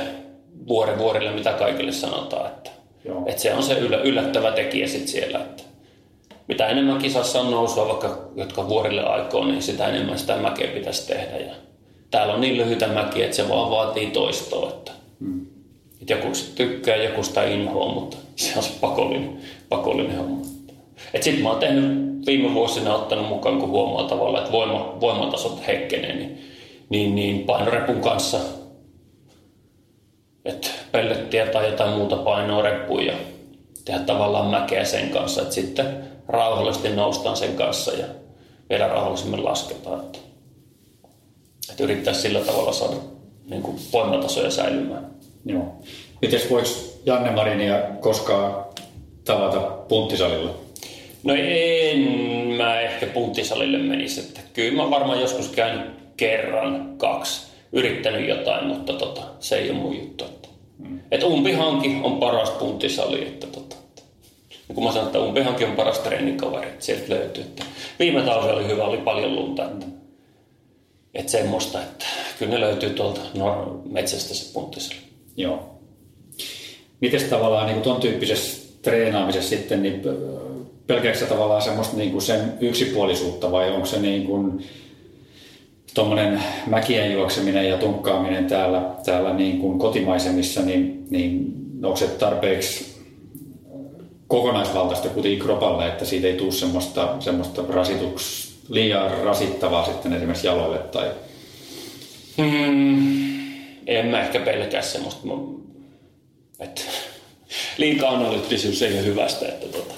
vuori 0.68 0.98
vuorille, 0.98 1.32
mitä 1.32 1.54
kaikille 1.54 1.92
sanotaan, 1.92 2.48
että, 2.48 2.70
Joo. 3.06 3.24
että 3.28 3.42
se 3.42 3.54
on 3.54 3.64
se 3.64 3.74
yllä, 3.74 3.98
yllättävä 3.98 4.52
tekijä 4.52 4.88
sitten 4.88 5.08
siellä, 5.08 5.40
että 5.40 5.64
mitä 6.48 6.68
enemmän 6.68 6.98
kisassa 6.98 7.42
on 7.42 7.52
nousua, 7.52 7.88
vaikka 7.88 8.18
jotka 8.36 8.70
vuorille 8.70 9.04
aikoo, 9.04 9.46
niin 9.46 9.62
sitä 9.62 9.88
enemmän 9.88 10.20
sitä 10.20 10.38
mäkeä 10.38 10.68
pitäisi 10.68 11.08
tehdä. 11.08 11.38
Ja 11.38 11.54
täällä 12.12 12.34
on 12.34 12.42
niin 12.42 12.58
lyhyitä 12.58 12.88
mäkiä, 12.88 13.26
että 13.26 13.38
se 13.38 13.50
vaan 13.50 13.72
vaatii 13.72 14.08
toistoa. 14.08 14.70
Että, 14.70 14.92
mm. 15.20 15.46
että 16.02 16.14
joku 16.14 16.36
sitä 16.36 16.56
tykkää, 16.56 16.96
joku 16.96 17.24
sitä 17.24 17.44
inhoa, 17.44 17.94
mutta 17.94 18.18
se 18.36 18.54
on 18.58 18.64
se 18.64 18.72
pakollinen, 18.82 19.38
pakollinen 19.70 20.18
homma. 20.18 20.46
Sitten 21.22 21.44
mä 21.44 21.50
oon 21.50 21.60
tehnyt 21.60 22.04
viime 22.26 22.54
vuosina 22.54 22.96
ottanut 22.96 23.28
mukaan, 23.28 23.60
kun 23.60 23.70
huomaa 23.70 24.04
tavallaan, 24.04 24.44
että 24.44 24.58
voima, 24.58 24.98
voimatasot 25.02 25.68
heikkenee, 25.68 26.16
niin, 26.16 26.42
niin, 26.90 27.16
niin 27.16 27.40
painorepun 27.40 28.02
kanssa, 28.02 28.40
että 30.46 30.68
pellettiä 30.92 31.46
tai 31.46 31.70
jotain 31.70 31.94
muuta 31.94 32.16
painoa 32.16 32.62
reppuun 32.62 33.06
ja 33.06 33.14
tehdä 33.86 34.00
tavallaan 34.00 34.48
mäkeä 34.48 34.86
sen 34.86 35.10
kanssa, 35.10 35.42
että 35.42 35.54
sitten 35.54 36.13
rauhallisesti 36.28 36.90
noustaan 36.90 37.38
sen 37.38 37.56
kanssa 37.56 37.92
ja 37.92 38.06
vielä 38.70 38.88
rauhallisemmin 38.88 39.46
lasketaan. 39.46 40.00
Että, 40.00 40.20
että 41.72 41.84
yrittää 41.84 42.14
sillä 42.14 42.40
tavalla 42.40 42.74
saada 42.74 42.96
niin 43.50 43.62
kuin 43.62 43.78
voimatasoja 43.94 44.52
säilymään. 44.52 45.08
Joo. 45.46 45.76
Mites 46.22 46.50
voiko 46.50 46.70
Janne 47.06 47.32
Marinia 47.32 47.80
koskaan 48.00 48.66
tavata 49.26 49.60
punttisalilla? 49.62 50.56
No 51.24 51.34
en 51.38 52.00
mä 52.58 52.82
ehkä 52.82 53.06
punttisalille 53.06 53.78
menisi. 53.78 54.20
Että 54.20 54.40
kyllä 54.54 54.84
mä 54.84 54.90
varmaan 54.90 55.22
joskus 55.22 55.50
käyn 55.50 55.96
kerran, 56.18 56.94
kaksi, 56.98 57.42
yrittänyt 57.72 58.28
jotain, 58.28 58.68
mutta 58.68 58.94
tota, 58.94 59.22
se 59.40 59.56
ei 59.56 59.70
ole 59.70 59.80
mun 59.80 59.96
juttu. 59.98 60.26
Että, 60.26 60.50
mm. 60.78 61.00
et 61.12 61.24
umpihanki 61.24 62.00
on 62.04 62.20
paras 62.20 62.50
punttisali. 62.50 63.22
Että 63.22 63.48
tota, 63.48 63.63
ja 64.70 64.76
kun 64.76 64.84
mä 64.84 64.92
sanon, 64.92 65.06
että 65.06 65.20
umpihanki 65.20 65.66
on 65.66 65.76
paras 65.76 66.00
treenikaveri, 66.00 66.68
sieltä 66.80 67.04
löytyy. 67.10 67.44
Että 67.44 67.64
viime 68.00 68.22
talvi 68.22 68.52
oli 68.52 68.68
hyvä, 68.68 68.84
oli 68.84 68.98
paljon 68.98 69.36
lunta. 69.36 69.66
Että, 69.66 69.86
että 71.14 71.32
semmoista, 71.32 71.82
että 71.82 72.06
kyllä 72.40 72.54
ne 72.54 72.60
löytyy 72.60 72.90
tuolta 72.90 73.22
no, 73.38 73.82
metsästä 73.86 74.34
se 74.34 74.54
punttisali. 74.54 75.00
Joo. 75.38 75.80
Mites 77.02 77.24
tavallaan 77.24 77.68
niin 77.68 77.82
tuon 77.82 78.02
tyyppisessä 78.02 78.64
treenaamisessa 78.82 79.50
sitten, 79.50 79.84
niin 79.84 80.02
pelkääkö 80.88 81.26
tavallaan 81.26 81.62
semmoista 81.62 81.98
niin 81.98 82.12
kuin 82.12 82.22
sen 82.22 82.54
yksipuolisuutta 82.62 83.52
vai 83.52 83.72
onko 83.72 83.86
se 83.86 84.00
niin 84.00 84.24
kuin 84.24 84.66
tuommoinen 85.94 86.44
mäkien 86.68 87.14
juokseminen 87.14 87.70
ja 87.70 87.78
tunkkaaminen 87.78 88.46
täällä, 88.46 88.82
täällä 89.06 89.34
niin 89.34 89.60
kuin 89.60 89.80
kotimaisemissa, 89.80 90.62
niin, 90.62 91.06
niin 91.10 91.54
onko 91.84 91.96
se 91.96 92.08
tarpeeksi 92.08 92.93
kokonaisvaltaista 94.34 95.10
kuitenkin 95.10 95.40
kropalle, 95.40 95.88
että 95.88 96.06
siitä 96.06 96.28
ei 96.28 96.34
tule 96.34 96.52
semmoista, 96.52 97.16
semmoista 97.20 97.64
rasituks, 97.70 98.54
liian 98.70 99.12
rasittavaa 99.24 99.86
sitten 99.86 100.14
esimerkiksi 100.14 100.48
jaloille 100.48 100.78
tai... 100.78 101.12
Hmm, 102.38 103.34
en 103.88 104.06
mä 104.06 104.22
ehkä 104.22 104.40
pelkää 104.40 104.82
semmoista, 104.82 105.28
että 106.60 106.82
liikaa 107.78 108.12
analyyttisuus 108.12 108.82
ei 108.82 108.94
ole 108.94 109.06
hyvästä, 109.06 109.48
että 109.48 109.68
tota, 109.68 109.94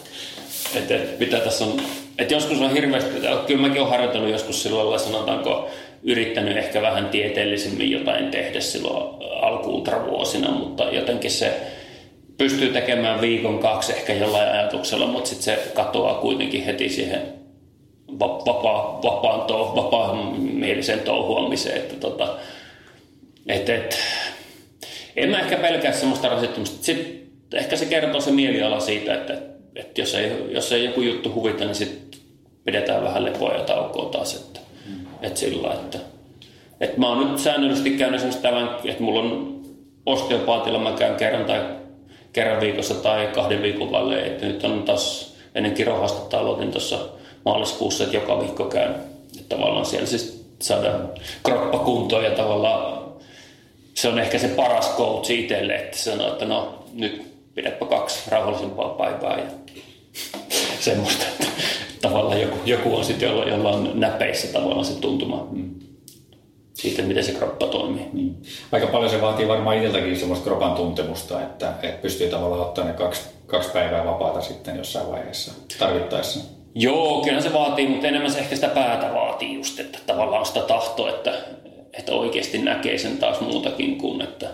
että, 0.76 0.96
että 0.96 1.20
mitä 1.20 1.40
tässä 1.40 1.66
on, 1.66 1.82
että 2.18 2.34
joskus 2.34 2.62
on 2.62 2.74
hirveästi, 2.74 3.10
kyllä 3.48 3.62
mäkin 3.62 3.82
olen 3.82 3.92
harjoitellut 3.92 4.32
joskus 4.32 4.64
silloin, 4.64 5.00
sanotaanko, 5.00 5.70
yrittänyt 6.04 6.58
ehkä 6.58 6.82
vähän 6.82 7.10
tieteellisemmin 7.10 7.92
jotain 7.92 8.32
tehdä 8.32 8.62
silloin 8.62 9.24
alkuultravuosina, 9.42 10.52
mutta 10.52 10.84
jotenkin 10.84 11.32
se 11.32 11.62
pystyy 12.38 12.70
tekemään 12.70 13.22
viikon 13.22 13.60
kaksi 13.60 13.94
ehkä 13.94 14.14
jollain 14.14 14.50
ajatuksella, 14.50 15.08
mutta 15.08 15.30
sitten 15.30 15.44
se 15.44 15.72
katoaa 15.74 16.14
kuitenkin 16.14 16.66
heti 16.66 16.90
siihen 16.90 17.22
vapaa, 18.20 19.00
vapaan, 19.04 19.42
touhu, 19.42 19.76
vapaan 19.76 20.42
mielisen 20.42 21.00
touhuamiseen. 21.00 21.78
Että 21.78 21.96
tota, 21.96 22.38
et, 23.48 23.70
et, 23.70 23.98
en 25.16 25.30
mä 25.30 25.40
ehkä 25.40 25.58
pelkää 25.58 25.92
semmoista 25.92 26.30
rasittumista. 26.30 26.86
Sitten 26.86 27.30
ehkä 27.54 27.76
se 27.76 27.86
kertoo 27.86 28.22
se 28.22 28.32
mieliala 28.32 28.80
siitä, 28.80 29.14
että, 29.14 29.38
että 29.76 30.02
jos, 30.02 30.16
ei, 30.16 30.32
jos 30.50 30.72
ei 30.72 30.86
joku 30.86 31.02
juttu 31.02 31.34
huvita, 31.34 31.66
niin 31.66 31.76
sitten 31.76 32.20
pidetään 32.64 33.04
vähän 33.04 33.26
lepoa 33.26 33.54
ja 33.54 33.64
taukoa 33.64 34.10
taas. 34.10 34.36
Että, 34.36 34.60
mm. 34.86 35.06
että 35.22 35.40
sillä 35.40 35.74
että, 35.74 35.98
että 36.80 37.00
mä 37.00 37.10
oon 37.10 37.32
nyt 37.32 37.40
säännöllisesti 37.40 37.92
käynyt 37.92 38.42
tämän, 38.42 38.70
että 38.86 39.04
mulla 39.04 39.20
on 39.20 39.62
osteopaatilla, 40.06 40.80
mä 40.80 40.92
käyn 40.92 41.16
kerran 41.16 41.46
tai 41.46 41.62
kerran 42.36 42.62
viikossa 42.62 42.94
tai 42.94 43.28
kahden 43.28 43.62
viikon 43.62 43.92
välein. 43.92 44.26
Että 44.26 44.46
nyt 44.46 44.64
on 44.64 44.84
taas 44.84 45.36
ennen 45.56 45.74
kirohastetta 45.74 46.40
aloitin 46.40 46.72
tuossa 46.72 47.00
maaliskuussa, 47.46 48.04
että 48.04 48.18
joka 48.18 48.40
viikko 48.40 48.66
käyn. 48.66 48.96
Että 49.40 49.56
tavallaan 49.56 49.86
siellä 49.86 50.08
siis 50.08 50.46
saadaan 50.62 51.10
kroppa 51.44 52.22
ja 52.24 52.32
tavallaan 52.32 53.04
se 53.94 54.08
on 54.08 54.20
ehkä 54.20 54.38
se 54.38 54.48
paras 54.48 54.94
coach 54.98 55.32
itselle, 55.32 55.76
että 55.76 55.98
sanoo, 55.98 56.28
että 56.28 56.46
no 56.46 56.84
nyt 56.94 57.22
pidäpä 57.54 57.86
kaksi 57.86 58.32
rauhallisempaa 58.32 58.90
päivää 58.90 59.38
ja 59.40 59.46
semmoista, 60.80 61.26
että 61.26 61.48
tavallaan 62.02 62.42
joku, 62.42 62.58
joku 62.66 62.96
on 62.96 63.06
sitten, 63.06 63.30
jolla, 63.30 63.50
jolla 63.50 63.70
on 63.70 63.92
näpeissä 63.94 64.48
tavallaan 64.48 64.86
se 64.86 65.00
tuntuma 65.00 65.48
mm. 65.52 65.76
Siitä, 66.76 67.02
miten 67.02 67.24
se 67.24 67.32
kroppa 67.32 67.68
toimii. 67.68 68.06
Niin. 68.14 68.38
Aika 68.72 68.88
paljon 68.88 69.12
se 69.12 69.22
vaatii 69.22 69.48
varmaan 69.48 69.78
itseltäkin 69.78 70.20
semmoista 70.20 70.46
kropan 70.46 70.76
tuntemusta, 70.76 71.42
että, 71.42 71.74
että 71.84 72.02
pystyy 72.02 72.30
tavallaan 72.30 72.62
ottaa 72.62 72.86
ne 72.86 72.94
kaksi, 72.94 73.22
kaksi 73.46 73.70
päivää 73.70 74.06
vapaata 74.06 74.42
sitten 74.42 74.78
jossain 74.78 75.12
vaiheessa 75.12 75.54
tarvittaessa. 75.80 76.40
Joo, 76.76 77.22
kyllä 77.22 77.42
se 77.42 77.54
vaatii, 77.54 77.88
mutta 77.88 78.08
enemmän 78.08 78.32
se 78.32 78.40
ehkä 78.40 78.56
sitä 78.56 78.68
päätä 78.68 79.14
vaatii 79.14 79.54
just, 79.54 79.80
että 79.80 80.00
tavallaan 80.06 80.46
sitä 80.46 80.60
tahtoa, 80.60 81.10
että, 81.10 81.34
että 81.94 82.12
oikeasti 82.12 82.58
näkee 82.58 82.98
sen 82.98 83.18
taas 83.18 83.42
muutakin 83.42 83.98
kuin, 83.98 84.22
että 84.22 84.48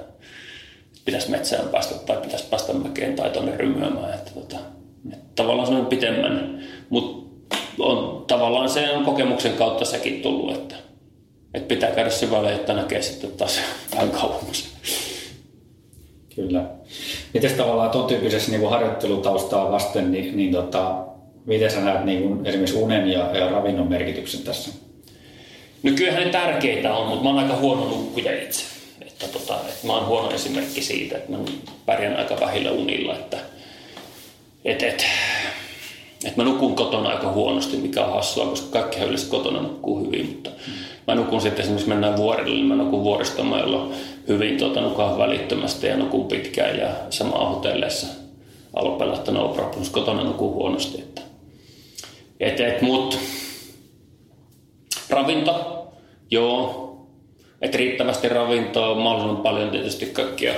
pitäisi 1.05 1.31
metsään 1.31 1.69
päästä 1.69 1.95
tai 1.95 2.17
pitäisi 2.17 2.45
päästä 2.49 2.73
mäkeen 2.73 3.15
tai 3.15 3.29
tuonne 3.29 3.57
rymyämään. 3.57 4.13
Että, 4.13 4.31
tota, 4.31 4.57
että 5.13 5.25
tavallaan 5.35 5.67
se 5.67 5.73
on 5.73 5.85
pitemmän, 5.85 6.63
mutta 6.89 7.21
on, 7.79 8.25
tavallaan 8.27 8.69
se 8.69 8.91
on 8.91 9.05
kokemuksen 9.05 9.53
kautta 9.53 9.85
sekin 9.85 10.21
tullut, 10.21 10.55
että, 10.55 10.75
että 11.53 11.67
pitää 11.67 11.91
käydä 11.91 12.09
syvälle, 12.09 12.51
jotta 12.51 12.73
näkee 12.73 13.01
sitten 13.01 13.31
taas 13.31 13.59
vähän 13.91 14.11
kauemmas. 14.11 14.69
Kyllä. 16.35 16.65
Miten 17.33 17.51
tavallaan 17.51 17.89
tuon 17.89 18.07
tyyppisessä 18.07 18.51
niin 18.51 18.69
harjoittelutaustaa 18.69 19.71
vasten, 19.71 20.11
niin, 20.11 20.37
niin 20.37 20.51
tota, 20.51 20.95
miten 21.45 21.71
sä 21.71 21.79
näet 21.79 22.05
niin 22.05 22.21
kuin 22.21 22.45
esimerkiksi 22.45 22.77
unen 22.77 23.07
ja, 23.07 23.37
ja 23.37 23.49
ravinnon 23.49 23.89
merkityksen 23.89 24.41
tässä? 24.41 24.71
No 25.83 25.91
kyllähän 25.95 26.23
ne 26.23 26.29
tärkeitä 26.29 26.93
on, 26.93 27.07
mutta 27.07 27.23
mä 27.23 27.29
oon 27.29 27.39
aika 27.39 27.55
huono 27.55 27.89
nukkuja 27.89 28.43
itse. 28.43 28.63
Että, 29.01 29.27
tota, 29.27 29.55
että 29.55 29.87
mä 29.87 29.93
oon 29.93 30.07
huono 30.07 30.31
esimerkki 30.31 30.81
siitä, 30.81 31.17
että 31.17 31.31
mä 31.31 31.37
pärjään 31.85 32.15
aika 32.15 32.39
vähillä 32.39 32.71
unilla. 32.71 33.13
Että, 33.15 33.37
et, 34.65 34.83
et, 34.83 35.05
et 36.25 36.37
mä 36.37 36.43
nukun 36.43 36.75
kotona 36.75 37.09
aika 37.09 37.31
huonosti, 37.31 37.77
mikä 37.77 38.05
on 38.05 38.13
hassua, 38.13 38.45
koska 38.45 38.71
kaikki 38.71 38.99
yleensä 38.99 39.29
kotona 39.29 39.61
nukkuu 39.61 40.05
hyvin, 40.05 40.25
mutta 40.25 40.49
mm. 40.49 40.73
Mä 41.11 41.15
nukun 41.15 41.41
sitten 41.41 41.61
esimerkiksi 41.61 41.89
mennään 41.89 42.17
vuorille, 42.17 42.55
niin 42.55 42.65
mä 42.65 42.75
nukun 42.75 43.03
vuoristomailla 43.03 43.89
hyvin 44.27 44.57
tuota, 44.57 44.81
nukaan 44.81 45.17
välittömästi 45.17 45.87
ja 45.87 45.97
nukun 45.97 46.27
pitkään 46.27 46.77
ja 46.77 46.89
sama 47.09 47.45
hotelleissa. 47.45 48.07
Alopella, 48.73 49.15
että 49.15 49.31
no 49.31 49.47
problems, 49.47 49.89
kotona 49.89 50.23
nukuu 50.23 50.53
huonosti. 50.53 51.01
Että, 51.01 51.21
et, 52.39 52.59
et, 52.59 52.81
mut 52.81 53.19
ravinto, 55.09 55.87
joo, 56.31 56.87
että 57.61 57.77
riittävästi 57.77 58.29
ravintoa, 58.29 58.95
mahdollisimman 58.95 59.43
paljon 59.43 59.69
tietysti 59.69 60.05
kaikkia 60.05 60.53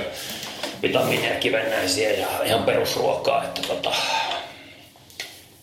vitamiineja, 0.81 1.39
kivennäisiä 1.39 2.11
ja 2.11 2.27
ihan 2.45 2.63
perusruokaa. 2.63 3.43
Että 3.43 3.61
tota, 3.67 3.91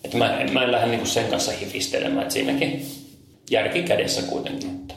että 0.04 0.16
mä, 0.16 0.38
mä 0.52 0.64
en 0.64 0.73
lähde 0.73 0.87
niinku 0.87 1.06
sen 1.06 1.26
kanssa 1.30 1.52
hifistelemään, 1.52 2.23
että 2.23 2.35
siinäkin 2.35 2.87
järki 3.50 3.83
kädessä 3.83 4.23
kuitenkin. 4.23 4.71
Että. 4.71 4.95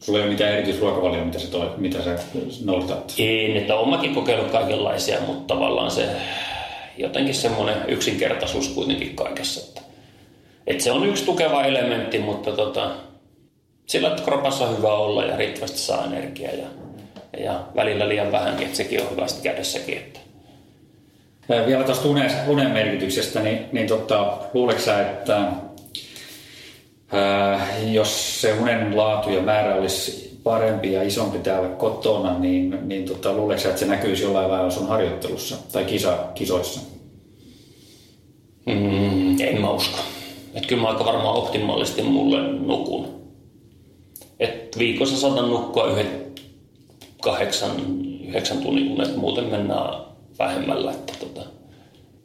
Sulla 0.00 0.18
ei 0.18 0.24
ole 0.24 0.32
mitään 0.32 0.52
erityisruokavalioa, 0.52 1.24
mitä 1.24 1.38
sä, 1.38 1.50
toi, 1.50 1.70
mitä 1.76 2.02
sä 2.02 2.18
noudatat? 2.64 3.14
Ei, 3.18 3.58
että 3.58 3.74
olen 3.74 3.88
mäkin 3.88 4.14
kokeillut 4.14 4.50
kaikenlaisia, 4.50 5.20
mutta 5.20 5.54
tavallaan 5.54 5.90
se 5.90 6.08
jotenkin 6.98 7.34
semmoinen 7.34 7.76
yksinkertaisuus 7.88 8.68
kuitenkin 8.68 9.16
kaikessa. 9.16 9.60
Että, 9.68 9.80
Et 10.66 10.80
se 10.80 10.92
on 10.92 11.06
yksi 11.06 11.24
tukeva 11.24 11.64
elementti, 11.64 12.18
mutta 12.18 12.52
tota, 12.52 12.90
sillä 13.86 14.08
että 14.08 14.22
kropassa 14.22 14.64
on 14.64 14.76
hyvä 14.78 14.94
olla 14.94 15.24
ja 15.24 15.36
riittävästi 15.36 15.78
saa 15.78 16.04
energiaa 16.04 16.52
ja, 16.52 16.66
ja 17.38 17.60
välillä 17.76 18.08
liian 18.08 18.32
vähänkin, 18.32 18.66
että 18.66 18.76
sekin 18.76 19.02
on 19.02 19.10
hyvä 19.10 19.28
sitten 19.28 19.52
kädessäkin. 19.52 19.96
Että. 19.96 20.20
Vielä 21.66 21.84
tuosta 21.84 22.08
unen, 22.08 22.30
unen 22.48 22.70
merkityksestä, 22.70 23.40
niin, 23.40 23.64
niin 23.72 23.86
tota, 23.86 24.38
luuletko 24.54 24.82
sä, 24.82 25.00
että 25.00 25.40
jos 27.90 28.40
se 28.40 28.52
unen 28.52 28.96
laatu 28.96 29.30
ja 29.30 29.42
määrä 29.42 29.74
olisi 29.74 30.38
parempi 30.44 30.92
ja 30.92 31.02
isompi 31.02 31.38
täällä 31.38 31.68
kotona, 31.68 32.38
niin, 32.38 32.88
niin 32.88 33.04
tota, 33.04 33.32
luuletko 33.32 33.62
sä, 33.62 33.68
että 33.68 33.80
se 33.80 33.86
näkyisi 33.86 34.22
jollain 34.22 34.50
lailla 34.50 34.70
sun 34.70 34.88
harjoittelussa 34.88 35.56
tai 35.72 35.84
kisa, 35.84 36.18
kisoissa? 36.34 36.80
Mm, 38.66 39.40
en 39.40 39.60
mä 39.60 39.70
usko. 39.70 39.98
Et 40.54 40.66
kyllä 40.66 40.82
mä 40.82 40.88
aika 40.88 41.04
varmaan 41.04 41.36
optimaalisesti 41.36 42.02
mulle 42.02 42.52
nukun. 42.52 43.18
Et 44.40 44.78
viikossa 44.78 45.16
saatan 45.16 45.50
nukkua 45.50 45.90
yhdet 45.90 46.42
kahdeksan, 47.22 47.70
yhdeksän 48.28 48.58
tunnin 48.58 48.92
unet, 48.92 49.16
muuten 49.16 49.44
mennään 49.44 49.94
vähemmällä. 50.38 50.90
Että 50.90 51.12
tota. 51.20 51.48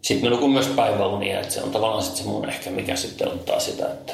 Sitten 0.01 0.29
mä 0.29 0.35
nukun 0.35 0.53
myös 0.53 0.67
päiväunia, 0.67 1.39
että 1.39 1.53
se 1.53 1.61
on 1.61 1.71
tavallaan 1.71 2.03
sit 2.03 2.15
se 2.15 2.23
mun 2.23 2.49
ehkä 2.49 2.69
mikä 2.69 2.95
sitten 2.95 3.27
ottaa 3.27 3.59
sitä, 3.59 3.85
että 3.85 4.13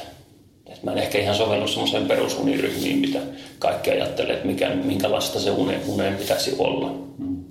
mä 0.83 0.91
en 0.91 0.97
ehkä 0.97 1.17
ihan 1.17 1.35
sovellu 1.35 1.67
semmoiseen 1.67 2.05
perusuniryhmiin, 2.05 2.97
mitä 2.97 3.19
kaikki 3.59 3.91
ajattelee, 3.91 4.33
että 4.33 4.47
mikä, 4.47 4.69
minkälaista 4.69 5.39
se 5.39 5.51
une, 5.51 5.79
uneen 5.87 6.15
pitäisi 6.15 6.55
olla. 6.57 6.93
Mm. 7.17 7.43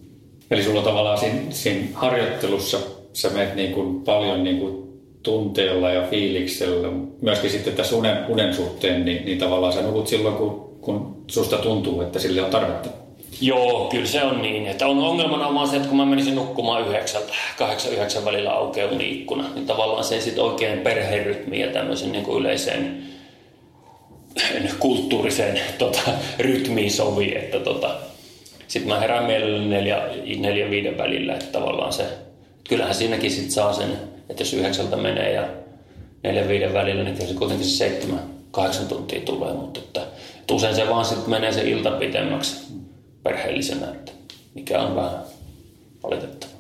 Eli 0.51 0.63
sulla 0.63 0.83
tavallaan 0.83 1.19
siinä, 1.19 1.41
siinä 1.51 1.87
harjoittelussa 1.93 2.79
sä 3.13 3.31
menet 3.31 3.55
niin 3.55 3.73
kuin 3.73 4.01
paljon 4.01 4.45
niin 4.45 4.59
kuin 4.59 4.89
tunteella 5.23 5.91
ja 5.91 6.03
fiiliksellä. 6.11 6.89
Myöskin 7.23 7.51
sitten 7.51 7.73
tässä 7.73 7.97
unen, 7.97 8.17
unen 8.29 8.55
suhteen, 8.55 9.05
niin, 9.05 9.25
niin 9.25 9.39
tavallaan 9.39 9.73
sä 9.73 9.83
nukut 9.83 10.09
silloin, 10.09 10.35
kun, 10.35 10.79
kun 10.81 11.25
susta 11.27 11.57
tuntuu, 11.57 12.01
että 12.01 12.19
sille 12.19 12.43
on 12.43 12.51
tarvetta. 12.51 12.89
Joo, 13.41 13.89
kyllä 13.91 14.07
se 14.07 14.25
on 14.25 14.43
niin. 14.43 14.67
Että 14.67 14.87
on 14.87 14.99
ongelmana 14.99 15.55
vaan 15.55 15.69
se, 15.69 15.77
että 15.77 15.89
kun 15.89 15.97
mä 15.97 16.05
menisin 16.05 16.35
nukkumaan 16.35 16.89
yhdeksältä, 16.89 17.33
kahdeksan, 17.59 17.93
yhdeksän 17.93 18.25
välillä 18.25 18.53
aukeaa 18.53 18.91
ikkuna, 19.01 19.45
niin 19.55 19.67
tavallaan 19.67 20.05
se 20.05 20.15
ei 20.15 20.21
sitten 20.21 20.45
oikein 20.45 20.79
perherytmiin 20.79 21.63
ja 21.63 21.73
tämmöisen 21.73 22.13
niin 22.13 22.25
kuin 22.25 22.41
yleiseen 22.41 23.03
kulttuuriseen 24.79 25.61
tota, 25.79 26.01
rytmiin 26.39 26.91
sovi, 26.91 27.35
että 27.37 27.61
tota, 27.61 27.97
sitten 28.69 28.89
mä 28.89 29.01
herään 29.01 29.25
mielelläni 29.25 29.69
neljä, 29.69 30.03
neljä 30.39 30.71
viiden 30.71 30.99
välillä, 30.99 31.33
että 31.33 31.47
tavallaan 31.59 31.93
se, 31.93 32.05
kyllähän 32.69 32.95
siinäkin 32.95 33.31
sitten 33.31 33.53
saa 33.53 33.73
sen, 33.73 33.93
että 34.31 34.43
jos 34.43 34.55
yhdeksältä 34.55 34.97
menee 34.97 35.33
ja 35.33 35.49
neljä 36.23 36.49
viiden 36.49 36.75
välillä, 36.75 37.03
niin 37.03 37.15
kyllä 37.15 37.29
se 37.29 37.35
kuitenkin 37.35 37.67
se 37.67 37.77
seitsemän, 37.77 38.21
kahdeksan 38.51 38.89
tuntia 38.89 39.21
tulee, 39.21 39.53
mutta 39.53 39.81
että, 39.81 40.03
että 40.41 40.55
usein 40.55 40.75
se 40.75 40.89
vaan 40.89 41.05
sitten 41.05 41.31
menee 41.31 41.53
se 41.53 41.63
ilta 41.63 41.91
pitemmäksi 41.91 42.57
perheellisenä, 43.23 43.87
että 43.87 44.13
mikä 44.55 44.81
on 44.81 44.97
vähän 44.97 45.21
valitettava. 46.03 46.53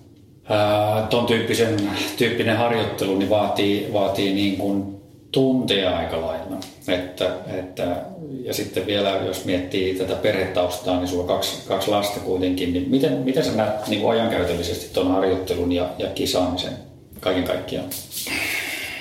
Tuon 1.10 1.26
tyyppisen, 1.26 1.90
tyyppinen 2.16 2.56
harjoittelu 2.56 3.18
niin 3.18 3.30
vaatii, 3.30 3.92
vaatii 3.92 4.32
niin 4.32 4.56
kuin 4.56 5.00
tunteja 5.32 5.96
aika 5.96 6.20
lailla. 6.20 6.56
Että, 6.88 7.30
että, 7.58 7.96
ja 8.44 8.54
sitten 8.54 8.86
vielä, 8.86 9.20
jos 9.26 9.44
miettii 9.44 9.94
tätä 9.94 10.14
perhetaustaa, 10.14 10.96
niin 10.96 11.08
sulla 11.08 11.22
on 11.22 11.28
kaksi, 11.28 11.68
kaksi 11.68 11.90
lasta 11.90 12.20
kuitenkin, 12.20 12.72
niin 12.72 12.90
miten, 12.90 13.12
miten 13.12 13.44
sä 13.44 13.52
näet 13.52 13.86
niin 13.86 14.00
kuin 14.00 14.12
ajankäytöllisesti 14.12 14.94
tuon 14.94 15.10
harjoittelun 15.10 15.72
ja, 15.72 15.88
ja 15.98 16.08
kisaamisen 16.08 16.72
kaiken 17.20 17.44
kaikkiaan? 17.44 17.86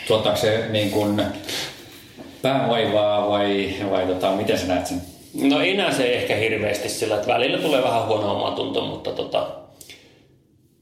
Tuottaako 0.07 0.39
se 0.39 0.65
niin 0.69 0.91
kuin 0.91 1.21
päävaivaa 2.41 3.29
vai, 3.29 3.73
vai 3.91 4.05
tota, 4.05 4.31
miten 4.31 4.59
sä 4.59 4.67
näet 4.67 4.88
sen? 4.88 5.01
No 5.41 5.62
ei 5.62 5.77
näe 5.77 5.93
se 5.93 6.13
ehkä 6.13 6.35
hirveästi 6.35 6.89
sillä, 6.89 7.15
että 7.15 7.27
välillä 7.27 7.57
tulee 7.57 7.83
vähän 7.83 8.07
huono 8.07 8.35
omatunto, 8.35 8.85
mutta 8.85 9.12
tota, 9.12 9.47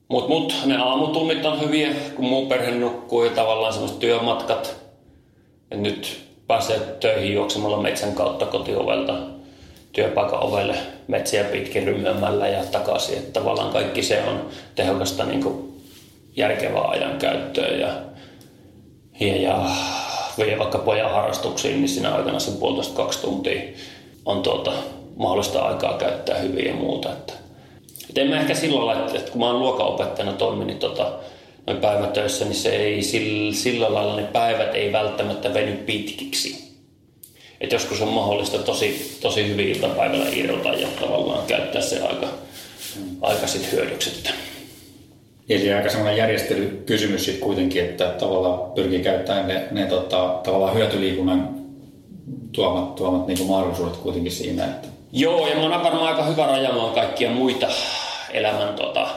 mut, 0.07 0.27
mut, 0.27 0.53
ne 0.65 0.77
aamutunnit 0.77 1.45
on 1.45 1.61
hyviä, 1.61 1.89
kun 2.15 2.25
muu 2.25 2.45
perhe 2.45 2.71
nukkuu 2.71 3.23
ja 3.23 3.31
tavallaan 3.31 3.73
semmoiset 3.73 3.99
työmatkat. 3.99 4.75
Et 5.71 5.79
nyt 5.79 6.25
pääsee 6.47 6.79
töihin 6.79 7.33
juoksemalla 7.33 7.77
metsän 7.77 8.13
kautta 8.13 8.45
kotiovelta 8.45 9.13
työpaikan 9.93 10.43
ovelle 10.43 10.75
metsiä 11.07 11.43
pitkin 11.43 11.83
rymyämällä 11.83 12.47
ja 12.47 12.63
takaisin. 12.63 13.17
Että 13.17 13.39
tavallaan 13.39 13.73
kaikki 13.73 14.03
se 14.03 14.23
on 14.23 14.49
tehokasta 14.75 15.25
niin 15.25 15.43
kuin 15.43 15.81
järkevää 16.35 16.87
ajankäyttöä 16.87 17.67
ja, 17.67 17.89
ja, 19.19 19.35
ja 19.35 19.69
vie 20.37 20.59
vaikka 20.59 20.77
pojan 20.77 21.11
harrastuksiin, 21.11 21.75
niin 21.75 21.89
siinä 21.89 22.15
aikana 22.15 22.39
sen 22.39 22.53
puolitoista 22.53 22.95
kaksi 22.95 23.21
tuntia 23.21 23.61
on 24.25 24.43
tuota, 24.43 24.71
mahdollista 25.15 25.61
aikaa 25.61 25.97
käyttää 25.97 26.37
hyvin 26.37 26.65
ja 26.65 26.73
muuta. 26.73 27.11
Että, 27.11 27.33
et 28.09 28.17
en 28.17 28.27
mä 28.27 28.39
ehkä 28.39 28.55
sillä 28.55 28.85
lailla, 28.85 29.05
että, 29.05 29.17
että 29.17 29.31
kun 29.31 29.39
mä 29.39 29.47
oon 29.47 29.59
luokanopettajana 29.59 30.33
toimin, 30.33 30.67
niin 30.67 30.79
tota, 30.79 31.11
noin 31.67 31.79
päivätöissä, 31.79 32.45
niin 32.45 32.55
se 32.55 32.69
ei 32.69 33.03
sillä, 33.03 33.55
sillä 33.55 33.93
lailla 33.93 34.15
ne 34.15 34.23
päivät 34.23 34.75
ei 34.75 34.91
välttämättä 34.91 35.53
veny 35.53 35.71
pitkiksi. 35.71 36.65
Et 37.61 37.71
joskus 37.71 38.01
on 38.01 38.07
mahdollista 38.07 38.57
tosi, 38.57 39.17
tosi 39.21 39.47
hyvin 39.47 39.69
iltapäivällä 39.69 40.25
irrota 40.33 40.69
ja 40.69 40.87
tavallaan 41.01 41.45
käyttää 41.45 41.81
se 41.81 42.01
aika, 42.01 42.27
aika 43.21 43.47
sit 43.47 43.71
hyödyksi. 43.71 44.23
Eli 45.49 45.73
aika 45.73 45.89
semmoinen 45.89 46.17
järjestelykysymys 46.17 47.25
sitten 47.25 47.43
kuitenkin, 47.43 47.85
että 47.85 48.05
tavallaan 48.05 48.71
pyrkii 48.71 48.99
käyttämään 48.99 49.47
ne, 49.47 49.67
ne 49.71 49.85
tota, 49.85 50.39
tavallaan 50.43 50.75
hyötyliikunnan 50.75 51.49
tuomat, 52.51 52.95
tuomat 52.95 53.27
niin 53.27 53.47
mahdollisuudet 53.47 53.97
kuitenkin 53.97 54.31
siinä. 54.31 54.65
Että... 54.65 54.87
Joo, 55.11 55.47
ja 55.47 55.55
mä 55.55 55.61
oon 55.61 55.83
varmaan 55.83 56.07
aika 56.07 56.25
hyvä 56.25 56.45
rajaamaan 56.45 56.93
kaikkia 56.93 57.29
muita 57.29 57.67
elämän, 58.31 58.73
tota, 58.73 59.07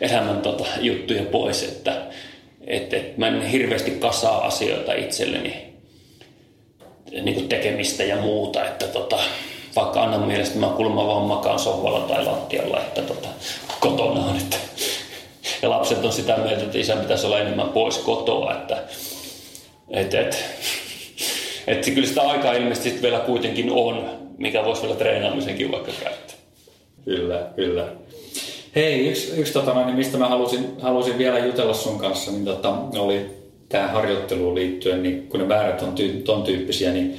elämän 0.00 0.42
tota, 0.42 0.64
juttuja 0.80 1.22
pois, 1.22 1.62
että 1.62 2.02
et, 2.66 2.94
et 2.94 3.18
mä 3.18 3.28
en 3.28 3.42
hirveästi 3.42 3.90
kasaa 3.90 4.46
asioita 4.46 4.94
itselleni, 4.94 5.68
niin 7.22 7.34
kuin 7.34 7.48
tekemistä 7.48 8.04
ja 8.04 8.16
muuta, 8.16 8.64
että 8.64 8.86
tota, 8.86 9.18
vaikka 9.76 10.02
annan 10.02 10.26
mielestä 10.26 10.58
mä 10.58 10.66
kulma 10.66 11.06
vaan 11.06 11.26
makaan 11.26 11.58
sohvalla 11.58 12.00
tai 12.00 12.24
lattialla, 12.24 12.80
että 12.80 13.02
tota, 13.02 13.28
kotona 13.80 14.20
on, 14.20 14.36
että 14.36 14.56
ja 15.62 15.70
lapset 15.70 16.04
on 16.04 16.12
sitä 16.12 16.36
mieltä, 16.36 16.62
että 16.62 16.78
isän 16.78 16.98
pitäisi 16.98 17.26
olla 17.26 17.38
enemmän 17.38 17.68
pois 17.68 17.98
kotoa, 17.98 18.52
että 18.54 18.82
et, 19.90 20.14
et, 20.14 20.44
että 21.66 21.90
kyllä 21.90 22.08
sitä 22.08 22.22
aikaa 22.22 22.52
ilmeisesti 22.52 23.02
vielä 23.02 23.18
kuitenkin 23.18 23.70
on, 23.70 24.10
mikä 24.38 24.64
voisi 24.64 24.82
vielä 24.82 24.94
treenaamisenkin 24.94 25.72
vaikka 25.72 25.92
käyttää. 26.02 26.36
Kyllä, 27.04 27.46
kyllä. 27.56 27.86
Hei, 28.74 29.08
yksi, 29.08 29.40
yksi 29.40 29.52
tota, 29.52 29.84
niin 29.84 29.96
mistä 29.96 30.18
mä 30.18 30.28
halusin, 30.28 30.66
halusin 30.80 31.18
vielä 31.18 31.38
jutella 31.38 31.74
sun 31.74 31.98
kanssa, 31.98 32.30
niin 32.30 32.44
tota, 32.44 32.74
oli 32.98 33.26
tähän 33.68 33.90
harjoitteluun 33.90 34.54
liittyen, 34.54 35.02
niin 35.02 35.26
kun 35.28 35.40
ne 35.40 35.46
määrät 35.46 35.82
on 35.82 35.92
ty, 35.92 36.08
ton 36.08 36.42
tyyppisiä, 36.42 36.92
niin 36.92 37.18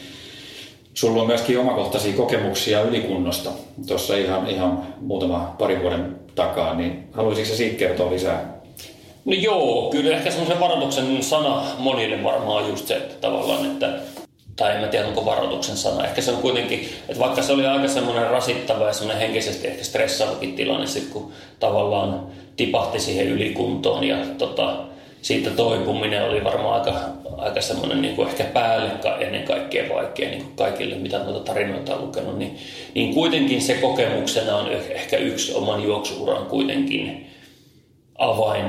sulla 0.94 1.22
on 1.22 1.28
myöskin 1.28 1.60
omakohtaisia 1.60 2.14
kokemuksia 2.14 2.82
ylikunnosta 2.82 3.50
tuossa 3.88 4.16
ihan, 4.16 4.50
ihan 4.50 4.84
muutama 5.02 5.56
pari 5.60 5.82
vuoden 5.82 6.16
takaa, 6.36 6.76
niin 6.76 7.04
haluaisitko 7.12 7.56
siitä 7.56 7.78
kertoa 7.78 8.12
lisää? 8.12 8.60
No 9.26 9.34
joo, 9.34 9.90
kyllä 9.92 10.18
ehkä 10.18 10.32
semmoisen 10.32 10.60
varoituksen 10.60 11.24
sana 11.24 11.64
monille 11.78 12.24
varmaan 12.24 12.70
just 12.70 12.88
se, 12.88 12.98
että 12.98 13.16
tavallaan, 13.22 13.66
että 13.66 14.00
tai 14.60 14.76
en 14.76 14.82
mä 14.82 14.88
tiedä 14.88 15.08
onko 15.08 15.26
varoituksen 15.26 15.78
sana. 15.78 16.06
Ehkä 16.06 16.22
se 16.22 16.32
on 16.32 16.38
kuitenkin, 16.38 16.90
että 17.10 17.20
vaikka 17.20 17.42
se 17.42 17.54
oli 17.54 17.66
aika 17.66 17.88
semmoinen 17.88 18.30
rasittava 18.30 18.88
ja 18.88 18.94
semmoinen 18.94 19.22
henkisesti 19.22 19.68
ehkä 19.68 19.84
stressaavakin 19.84 20.56
tilanne, 20.56 20.88
sit 20.88 21.10
kun 21.10 21.32
tavallaan 21.60 22.28
tipahti 22.56 23.00
siihen 23.00 23.28
ylikuntoon 23.28 24.04
ja 24.04 24.18
tota, 24.38 24.76
siitä 25.22 25.50
toipuminen 25.50 26.24
oli 26.24 26.44
varmaan 26.44 26.80
aika, 26.80 27.00
aika 27.38 27.62
semmoinen 27.62 28.02
niin 28.02 28.28
ehkä 28.28 28.44
päälle 28.44 28.92
ennen 29.20 29.44
kaikkea 29.44 29.96
vaikea 29.96 30.30
niin 30.30 30.44
kuin 30.44 30.56
kaikille, 30.56 30.96
mitä 30.96 31.20
noita 31.20 31.40
tarinoita 31.40 31.96
on 31.96 32.02
lukenut, 32.02 32.38
niin, 32.38 32.58
niin 32.96 33.14
kuitenkin 33.14 33.62
se 33.62 33.74
kokemuksena 33.74 34.56
on 34.56 34.72
ehkä 34.90 35.18
yksi 35.18 35.54
oman 35.54 35.84
juoksuuran 35.84 36.46
kuitenkin 36.46 37.30
avain, 38.18 38.66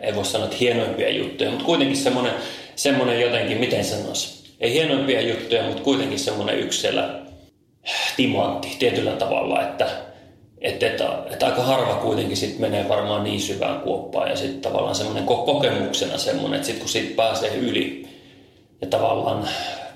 ei 0.00 0.14
voi 0.14 0.24
sanoa, 0.24 0.46
että 0.46 0.58
hienoimpia 0.60 1.10
juttuja, 1.10 1.50
mutta 1.50 1.64
kuitenkin 1.64 1.96
semmoinen, 1.96 2.32
semmoinen 2.76 3.20
jotenkin, 3.20 3.58
miten 3.58 3.84
sanoisi, 3.84 4.35
ei 4.60 4.72
hienoimpia 4.72 5.20
juttuja, 5.20 5.62
mutta 5.62 5.82
kuitenkin 5.82 6.18
semmoinen 6.18 6.58
yksi 6.58 6.80
siellä 6.80 7.20
timantti 8.16 8.76
tietyllä 8.78 9.12
tavalla, 9.12 9.62
että, 9.62 9.88
että, 10.60 10.86
että, 10.86 11.18
että 11.30 11.46
aika 11.46 11.62
harva 11.62 11.94
kuitenkin 11.94 12.36
sit 12.36 12.58
menee 12.58 12.88
varmaan 12.88 13.24
niin 13.24 13.40
syvään 13.40 13.80
kuoppaan 13.80 14.30
ja 14.30 14.36
sitten 14.36 14.60
tavallaan 14.60 14.94
semmoinen 14.94 15.24
kokemuksena 15.24 16.18
semmoinen, 16.18 16.54
että 16.54 16.66
sitten 16.66 16.80
kun 16.80 16.88
siitä 16.88 17.16
pääsee 17.16 17.56
yli 17.56 18.08
ja 18.80 18.86
tavallaan 18.86 19.48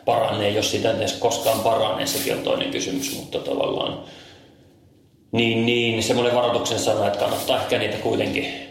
paranee, 0.04 0.50
jos 0.50 0.70
sitä 0.70 0.90
edes 0.90 1.12
koskaan 1.12 1.60
paranee, 1.60 2.06
sekin 2.06 2.36
on 2.36 2.42
toinen 2.42 2.70
kysymys, 2.70 3.16
mutta 3.16 3.38
tavallaan 3.38 4.04
niin, 5.32 5.66
niin 5.66 6.02
semmoinen 6.02 6.34
varoituksen 6.34 6.78
sana, 6.78 7.06
että 7.06 7.18
kannattaa 7.18 7.62
ehkä 7.62 7.78
niitä 7.78 7.96
kuitenkin 7.96 8.70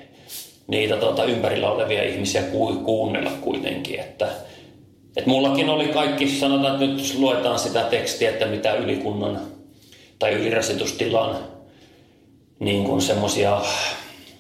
niitä 0.68 0.98
tota, 0.98 1.24
ympärillä 1.24 1.72
olevia 1.72 2.04
ihmisiä 2.04 2.42
ku, 2.42 2.74
kuunnella 2.74 3.32
kuitenkin. 3.42 4.00
Että, 4.00 4.28
et 5.20 5.26
mullakin 5.26 5.70
oli 5.70 5.88
kaikki, 5.88 6.30
sanotaan, 6.30 6.74
että 6.74 6.86
nyt 6.86 7.16
luetaan 7.18 7.60
sitä 7.60 7.82
tekstiä, 7.82 8.30
että 8.30 8.46
mitä 8.46 8.74
ylikunnan 8.74 9.40
tai 10.20 10.32
ylirasitustilan 10.32 11.36
niin 12.60 12.84
kuin 12.84 13.02
semmoisia 13.02 13.62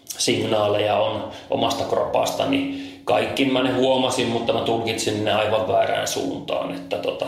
signaaleja 0.05 0.95
on 0.95 1.31
omasta 1.49 1.83
kropasta, 1.83 2.45
niin 2.45 2.99
kaikki 3.03 3.45
mä 3.45 3.63
ne 3.63 3.71
huomasin, 3.71 4.27
mutta 4.27 4.53
mä 4.53 4.61
tulkitsin 4.61 5.25
ne 5.25 5.33
aivan 5.33 5.67
väärään 5.67 6.07
suuntaan. 6.07 6.75
Että 6.75 6.97
tota, 6.97 7.25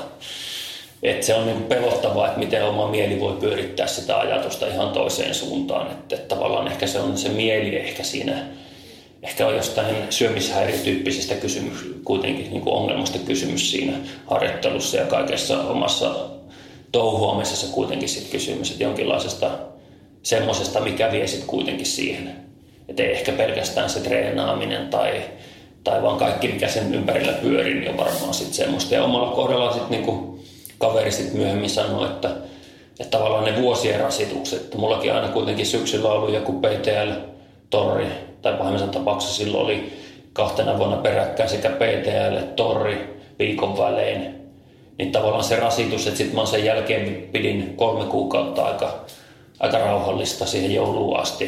että 1.04 1.26
se 1.26 1.36
on 1.36 1.46
niin 1.46 1.64
pelottavaa, 1.64 2.28
että 2.28 2.40
miten 2.40 2.66
oma 2.66 2.88
mieli 2.88 3.20
voi 3.20 3.38
pyörittää 3.40 3.88
sitä 3.88 4.20
ajatusta 4.20 4.68
ihan 4.68 4.90
toiseen 4.90 5.36
suuntaan. 5.36 5.92
Että, 5.92 6.16
että 6.16 6.36
tavallaan 6.36 6.68
ehkä 6.68 6.88
se 6.88 7.00
on 7.00 7.18
se 7.18 7.30
mieli 7.30 7.76
ehkä 7.76 8.04
siinä, 8.04 8.46
ehkä 9.24 9.48
on 9.48 9.56
jostain 9.56 9.96
syömishäiriötyyppisestä 10.10 11.36
kysymys, 11.36 11.78
kuitenkin 12.04 12.50
niin 12.50 12.62
kuin 12.62 12.76
ongelmasta 12.76 13.20
kysymys 13.20 13.72
siinä 13.72 13.94
harjoittelussa 14.26 14.98
ja 14.98 15.06
kaikessa 15.06 15.62
omassa 15.62 16.16
touhuamisessa 16.92 17.68
kuitenkin 17.74 18.10
sit 18.10 18.32
kysymys, 18.32 18.72
että 18.72 18.84
jonkinlaisesta 18.84 19.52
semmoisesta, 20.24 20.80
mikä 20.80 21.12
vie 21.12 21.28
sitten 21.28 21.48
kuitenkin 21.48 21.86
siihen. 21.86 22.36
Että 22.90 23.04
ei 23.04 23.12
ehkä 23.12 23.32
pelkästään 23.32 23.90
se 23.90 24.00
treenaaminen 24.00 24.88
tai, 24.88 25.22
tai 25.84 26.02
vaan 26.02 26.18
kaikki, 26.18 26.48
mikä 26.48 26.68
sen 26.68 26.96
ympärillä 26.96 27.34
pyörii, 27.34 27.74
niin 27.74 27.90
on 27.90 27.98
varmaan 27.98 28.34
sitten 28.34 28.54
semmoista. 28.54 28.96
Ja 28.96 29.04
omalla 29.04 29.36
kohdalla 29.36 29.72
sitten 29.72 29.92
niinku 29.92 30.40
kaveri 30.78 31.12
sitten 31.12 31.38
myöhemmin 31.38 31.70
sanoi, 31.70 32.06
että, 32.06 32.30
että 33.00 33.18
tavallaan 33.18 33.46
ne 33.46 33.62
vuosien 33.62 34.00
rasitukset, 34.00 34.76
mullakin 34.76 35.14
aina 35.14 35.28
kuitenkin 35.28 35.66
syksyllä 35.66 36.12
ollut 36.12 36.34
joku 36.34 36.54
PTL, 36.54 37.31
torri, 37.72 38.08
tai 38.42 38.54
pahimmassa 38.54 38.88
tapauksessa 38.88 39.36
silloin 39.36 39.66
oli 39.66 39.94
kahtena 40.34 40.78
vuonna 40.78 40.98
peräkkäin 40.98 41.50
sekä 41.50 41.70
PTL, 41.70 42.46
torri 42.56 43.22
viikon 43.40 43.78
välein, 43.78 44.36
niin 44.98 45.12
tavallaan 45.12 45.44
se 45.44 45.56
rasitus, 45.56 46.08
että 46.08 46.18
sitten 46.18 46.36
mä 46.36 46.46
sen 46.46 46.66
jälkeen 46.66 47.30
pidin 47.32 47.74
kolme 47.76 48.06
kuukautta 48.06 48.66
aika, 48.66 48.94
aika 49.60 49.78
rauhallista 49.78 50.46
siihen 50.46 50.76
jouluun 50.76 51.20
asti. 51.20 51.46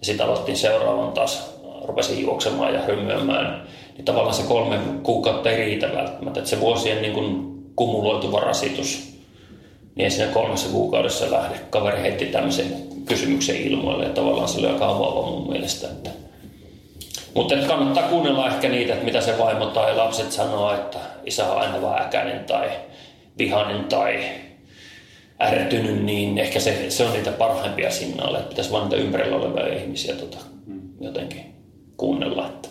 Ja 0.00 0.06
sitten 0.06 0.26
aloittiin 0.26 0.56
seuraavan 0.56 1.12
taas, 1.12 1.54
rupesin 1.84 2.22
juoksemaan 2.22 2.74
ja 2.74 2.82
hymyämään. 2.82 3.62
Niin 3.96 4.04
tavallaan 4.04 4.34
se 4.34 4.42
kolme 4.42 4.78
kuukautta 5.02 5.50
ei 5.50 5.56
riitä 5.56 5.88
välttämättä. 5.94 6.40
Että 6.40 6.50
se 6.50 6.60
vuosien 6.60 7.02
niin 7.02 7.14
kuin 7.14 7.56
kumuloituva 7.76 8.40
rasitus, 8.40 9.18
niin 9.94 10.04
ei 10.04 10.10
siinä 10.10 10.32
kolmessa 10.32 10.68
kuukaudessa 10.68 11.30
lähde. 11.30 11.60
Kaveri 11.70 12.02
heitti 12.02 12.26
tämmöisen 12.26 12.95
kysymyksen 13.06 13.56
ilmoille 13.56 14.04
ja 14.04 14.10
tavallaan 14.10 14.48
se 14.48 14.58
oli 14.58 14.66
aika 14.66 14.88
avaava 14.88 15.30
mun 15.30 15.48
mielestä. 15.48 15.86
Että 15.86 16.10
mutta 17.34 17.54
että 17.54 17.66
kannattaa 17.66 18.08
kuunnella 18.08 18.48
ehkä 18.48 18.68
niitä, 18.68 18.92
että 18.92 19.04
mitä 19.04 19.20
se 19.20 19.38
vaimo 19.38 19.66
tai 19.66 19.96
lapset 19.96 20.32
sanoo, 20.32 20.74
että 20.74 20.98
isä 21.24 21.52
on 21.52 21.60
aina 21.60 21.82
vaan 21.82 22.02
äkäinen 22.02 22.44
tai 22.44 22.70
vihainen 23.38 23.84
tai 23.84 24.24
ärtynyt, 25.42 26.04
niin 26.04 26.38
ehkä 26.38 26.60
se, 26.60 26.90
se 26.90 27.04
on 27.04 27.12
niitä 27.12 27.32
parhaimpia 27.32 27.90
signaaleja, 27.90 28.38
että 28.38 28.48
pitäisi 28.48 28.70
vain 28.70 28.84
niitä 28.84 28.96
ympärillä 28.96 29.36
olevia 29.36 29.76
ihmisiä 29.82 30.14
tota, 30.14 30.38
jotenkin 31.00 31.54
kuunnella. 31.96 32.46
Että. 32.46 32.68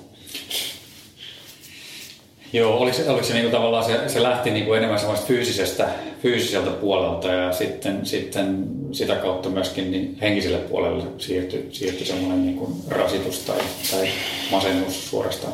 Joo, 2.56 2.78
oliko, 2.78 2.98
oliko 3.08 3.24
se 3.24 3.34
niinku 3.34 3.52
tavallaan 3.52 3.84
se, 3.84 4.10
se 4.10 4.24
lähti 4.24 4.52
niinku 4.52 4.74
enemmän 4.74 5.00
semmoista 5.00 5.28
fyysisestä, 5.28 5.88
fyysiseltä 6.22 6.72
puolelta 6.72 7.28
ja 7.28 7.54
sitten, 7.54 8.06
sitten 8.06 8.68
sitä 8.92 9.16
kautta 9.16 9.50
myöskin 9.50 9.92
niin 9.92 10.18
henkiselle 10.22 10.58
puolelle 10.58 11.04
siirtyi, 11.18 11.68
siirtyi 11.72 12.06
semmoinen 12.06 12.46
niinku 12.46 12.78
rasitus 12.90 13.40
tai, 13.40 13.58
tai 13.92 14.08
masennus 14.52 15.10
suorastaan? 15.10 15.54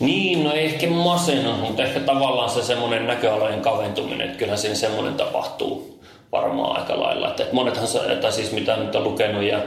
Niin, 0.00 0.44
no 0.44 0.52
ei 0.52 0.64
ehkä 0.64 0.86
masennus, 0.86 1.60
mutta 1.60 1.82
ehkä 1.82 2.00
tavallaan 2.00 2.50
se 2.50 2.62
semmoinen 2.62 3.06
näköalojen 3.06 3.60
kaventuminen, 3.60 4.20
että 4.20 4.38
kyllähän 4.38 4.58
siinä 4.58 4.74
semmoinen 4.74 5.14
tapahtuu 5.14 6.00
varmaan 6.32 6.80
aika 6.80 7.00
lailla. 7.00 7.28
Että 7.28 7.46
monethan, 7.52 7.88
tai 8.20 8.32
siis 8.32 8.52
mitä 8.52 8.76
nyt 8.76 8.94
on 8.94 9.04
lukenut 9.04 9.42
ja 9.42 9.58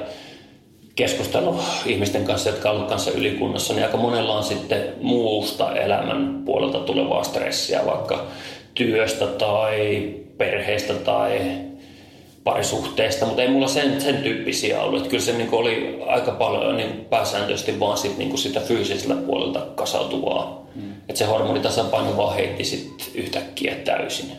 keskustellut 0.95 1.61
ihmisten 1.85 2.25
kanssa, 2.25 2.49
jotka 2.49 2.71
ovat 2.71 2.89
kanssa 2.89 3.11
ylikunnassa, 3.11 3.73
niin 3.73 3.85
aika 3.85 3.97
monella 3.97 4.37
on 4.37 4.43
sitten 4.43 4.93
muusta 5.01 5.75
elämän 5.75 6.41
puolelta 6.45 6.79
tulevaa 6.79 7.23
stressiä, 7.23 7.85
vaikka 7.85 8.25
työstä 8.73 9.27
tai 9.27 10.13
perheestä 10.37 10.93
tai 10.93 11.41
parisuhteesta, 12.43 13.25
mutta 13.25 13.41
ei 13.41 13.47
mulla 13.47 13.67
sen, 13.67 14.01
sen 14.01 14.17
tyyppisiä 14.17 14.81
ollut. 14.81 14.97
Että 14.97 15.09
kyllä 15.09 15.23
se 15.23 15.33
niin 15.33 15.49
oli 15.51 16.03
aika 16.07 16.31
paljon 16.31 16.77
niin 16.77 17.05
pääsääntöisesti 17.09 17.79
vaan 17.79 17.97
sit, 17.97 18.17
niin 18.17 18.37
sitä 18.37 18.59
fyysisellä 18.59 19.15
puolelta 19.15 19.59
kasautuvaa. 19.59 20.65
Mm. 20.75 20.91
Että 20.91 21.19
se 21.19 21.25
hormonitasapaino 21.25 22.17
vaan 22.17 22.35
heitti 22.35 22.63
sit 22.63 23.11
yhtäkkiä 23.15 23.75
täysin. 23.75 24.31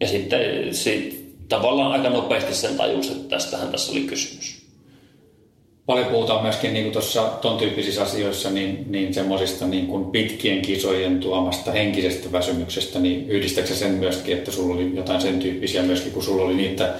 Ja 0.00 0.08
sitten 0.08 0.74
sit, 0.74 1.34
tavallaan 1.48 1.92
aika 1.92 2.10
nopeasti 2.10 2.54
sen 2.54 2.76
tajus, 2.76 3.10
että 3.10 3.28
tästähän 3.28 3.68
tässä 3.68 3.92
oli 3.92 4.00
kysymys 4.00 4.59
paljon 5.90 6.08
puhutaan 6.08 6.42
myöskin 6.42 6.74
niin 6.74 6.92
tuossa 6.92 7.22
ton 7.22 7.58
tyyppisissä 7.58 8.02
asioissa 8.02 8.50
niin, 8.50 8.84
niin 8.88 9.14
semmoisista 9.14 9.66
niin 9.66 9.86
kuin 9.86 10.04
pitkien 10.04 10.62
kisojen 10.62 11.20
tuomasta 11.20 11.72
henkisestä 11.72 12.32
väsymyksestä, 12.32 12.98
niin 12.98 13.30
yhdistääkö 13.30 13.74
sen 13.74 13.90
myöskin, 13.90 14.38
että 14.38 14.50
sulla 14.50 14.74
oli 14.74 14.90
jotain 14.94 15.20
sen 15.20 15.38
tyyppisiä 15.38 15.82
myöskin, 15.82 16.12
kun 16.12 16.22
sulla 16.22 16.44
oli 16.44 16.54
niitä 16.54 16.94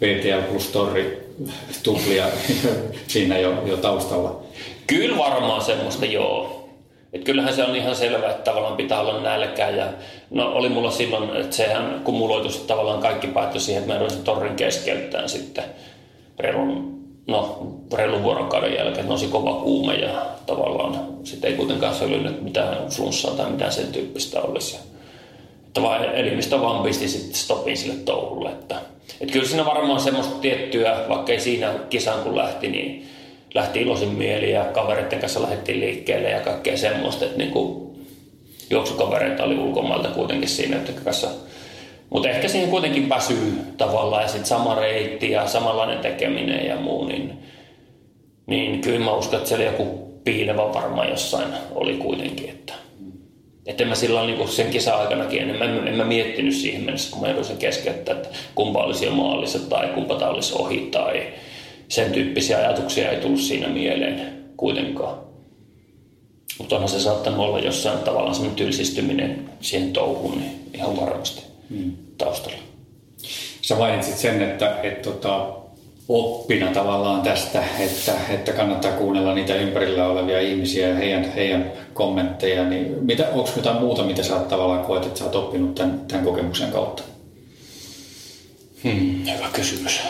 VTL 0.00 0.42
plus 0.50 0.66
Torri 0.66 1.28
tuplia 1.82 2.24
siinä 3.06 3.38
jo, 3.38 3.62
jo 3.66 3.76
taustalla? 3.76 4.42
Kyllä 4.86 5.18
varmaan 5.18 5.64
semmoista 5.64 6.04
joo. 6.04 6.68
Et 7.12 7.24
kyllähän 7.24 7.54
se 7.54 7.64
on 7.64 7.76
ihan 7.76 7.96
selvä, 7.96 8.30
että 8.30 8.50
tavallaan 8.50 8.76
pitää 8.76 9.00
olla 9.00 9.20
nälkää. 9.20 9.70
Ja, 9.70 9.86
no 10.30 10.52
oli 10.52 10.68
mulla 10.68 10.90
silloin, 10.90 11.36
että 11.36 11.56
sehän 11.56 12.00
kumuloitu 12.04 12.48
tavallaan 12.66 13.00
kaikki 13.00 13.26
päättyi 13.26 13.60
siihen, 13.60 13.82
että 13.82 13.94
mä 13.94 14.22
torrin 14.24 14.56
keskeyttämään 14.56 15.28
sitten 15.28 15.64
reilun 16.38 16.97
no, 17.28 17.58
reilun 17.94 18.22
vuorokauden 18.22 18.74
jälkeen 18.74 19.08
nousi 19.08 19.26
kova 19.26 19.54
kuume 19.54 19.94
ja 19.94 20.26
tavallaan 20.46 21.00
sitten 21.24 21.50
ei 21.50 21.56
kuitenkaan 21.56 21.94
säilynyt 21.94 22.42
mitään 22.42 22.88
flunssaa 22.88 23.34
tai 23.34 23.50
mitään 23.50 23.72
sen 23.72 23.86
tyyppistä 23.86 24.40
olisi. 24.40 24.76
Että 25.66 25.82
vaan 25.82 26.04
elimistö 26.04 26.60
vaan 26.60 26.82
pisti 26.82 27.08
sitten 27.08 27.34
stopin 27.34 27.76
sille 27.76 27.94
touhulle. 27.94 28.50
Että, 28.50 28.76
että 29.20 29.32
kyllä 29.32 29.46
siinä 29.46 29.64
varmaan 29.64 30.00
semmoista 30.00 30.34
tiettyä, 30.40 31.04
vaikka 31.08 31.32
ei 31.32 31.40
siinä 31.40 31.74
kisaan 31.90 32.22
kun 32.22 32.36
lähti, 32.36 32.68
niin 32.68 33.08
lähti 33.54 33.82
iloisin 33.82 34.08
mieli 34.08 34.52
ja 34.52 34.64
kavereiden 34.64 35.20
kanssa 35.20 35.42
lähdettiin 35.42 35.80
liikkeelle 35.80 36.30
ja 36.30 36.40
kaikkea 36.40 36.76
semmoista, 36.76 37.24
että 37.24 37.38
niin 37.38 37.50
kuin 37.50 37.88
juoksukavereita 38.70 39.44
oli 39.44 39.58
ulkomailta 39.58 40.08
kuitenkin 40.08 40.48
siinä, 40.48 40.76
että 40.76 40.92
kanssa 41.04 41.28
mutta 42.10 42.28
ehkä 42.28 42.48
siihen 42.48 42.70
kuitenkin 42.70 43.08
väsyy 43.08 43.52
tavallaan 43.76 44.22
ja 44.22 44.28
sitten 44.28 44.46
sama 44.46 44.74
reitti 44.74 45.30
ja 45.30 45.46
samanlainen 45.46 45.98
tekeminen 45.98 46.66
ja 46.66 46.76
muu, 46.76 47.04
niin, 47.04 47.32
niin 48.46 48.80
kyllä 48.80 49.04
mä 49.04 49.14
uskon, 49.14 49.36
että 49.36 49.48
siellä 49.48 49.64
joku 49.64 50.08
piilevä 50.24 50.74
varmaan 50.74 51.08
jossain 51.08 51.48
oli 51.74 51.94
kuitenkin. 51.94 52.48
Että, 52.48 52.74
että 53.66 53.82
en 53.82 53.88
mä 53.88 53.94
silloin 53.94 54.26
niin 54.26 54.48
sen 54.48 54.70
kisa-aikanakin, 54.70 55.50
en 55.50 55.56
mä, 55.56 55.64
en 55.64 55.94
mä 55.94 56.04
miettinyt 56.04 56.54
siihen 56.54 56.84
mennessä, 56.84 57.10
kun 57.10 57.20
mä 57.20 57.26
jouduin 57.26 57.46
sen 57.46 57.56
keskeyttää, 57.56 58.16
että 58.16 58.28
kumpa 58.54 58.84
olisi 58.84 59.04
jo 59.04 59.10
maalissa 59.10 59.58
tai 59.58 59.88
kumpa 59.88 60.14
tämä 60.14 60.30
olisi 60.30 60.54
ohi 60.58 60.88
tai 60.90 61.26
sen 61.88 62.12
tyyppisiä 62.12 62.58
ajatuksia 62.58 63.10
ei 63.10 63.20
tullut 63.20 63.40
siinä 63.40 63.68
mieleen 63.68 64.44
kuitenkaan. 64.56 65.18
Mutta 66.58 66.74
onhan 66.74 66.88
se 66.88 67.00
saattanut 67.00 67.40
olla 67.40 67.58
jossain 67.58 67.98
tavallaan 67.98 68.34
semmoinen 68.34 68.56
tylsistyminen 68.56 69.50
siihen 69.60 69.92
touhuun, 69.92 70.38
niin 70.38 70.70
ihan 70.74 70.96
varmasti 70.96 71.47
mm. 71.70 71.92
taustalla. 72.18 72.58
Sä 73.62 73.74
mainitsit 73.76 74.16
sen, 74.16 74.42
että, 74.42 74.80
että 74.82 75.10
tota, 75.10 75.48
oppina 76.08 76.72
tavallaan 76.72 77.22
tästä, 77.22 77.64
että, 77.78 78.12
että 78.30 78.52
kannattaa 78.52 78.92
kuunnella 78.92 79.34
niitä 79.34 79.54
ympärillä 79.54 80.06
olevia 80.06 80.40
ihmisiä 80.40 80.88
ja 80.88 80.94
heidän, 80.94 81.32
heidän 81.32 81.72
kommentteja, 81.94 82.64
niin 82.64 83.04
mitä, 83.04 83.28
onko 83.32 83.50
jotain 83.56 83.80
muuta, 83.80 84.02
mitä 84.02 84.22
sä 84.22 84.38
tavallaan 84.38 84.84
koet, 84.84 85.06
että 85.06 85.18
sä 85.18 85.24
oot 85.24 85.34
oppinut 85.34 85.74
tämän, 85.74 86.00
tämän 86.08 86.24
kokemuksen 86.24 86.72
kautta? 86.72 87.02
Hmm, 88.84 89.24
hyvä 89.36 89.48
kysymys. 89.52 90.00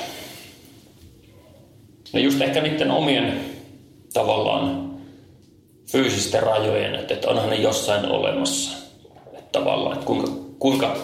No 2.12 2.20
just 2.20 2.40
ehkä 2.40 2.60
niiden 2.60 2.90
omien 2.90 3.40
tavallaan 4.12 4.90
fyysisten 5.86 6.42
rajojen, 6.42 6.94
että, 6.94 7.14
että 7.14 7.28
onhan 7.28 7.50
ne 7.50 7.56
jossain 7.56 8.06
olemassa. 8.06 8.78
Että 9.32 9.58
tavallaan, 9.58 9.92
että 9.92 10.06
kuinka, 10.06 10.32
kuinka 10.58 10.96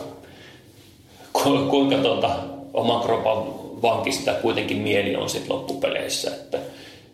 kuinka 1.43 1.97
tuota, 1.97 2.31
oman 2.75 3.03
kropan 3.03 3.65
vankista 3.83 4.33
kuitenkin 4.33 4.79
mieli 4.79 5.17
on 5.17 5.31
sitten 5.31 5.57
loppupeleissä. 5.57 6.31
Että, 6.31 6.59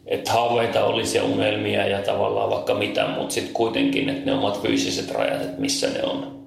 että 0.07 0.33
haaveita 0.33 0.85
olisi 0.85 1.19
ja 1.19 1.25
unelmia 1.25 1.87
ja 1.87 2.03
tavallaan 2.03 2.51
vaikka 2.51 2.75
mitä, 2.75 3.07
mutta 3.07 3.35
sitten 3.35 3.55
kuitenkin, 3.55 4.09
että 4.09 4.31
ne 4.31 4.33
omat 4.33 4.63
fyysiset 4.63 5.11
rajat, 5.11 5.43
että 5.43 5.61
missä 5.61 5.89
ne 5.91 6.03
on. 6.03 6.41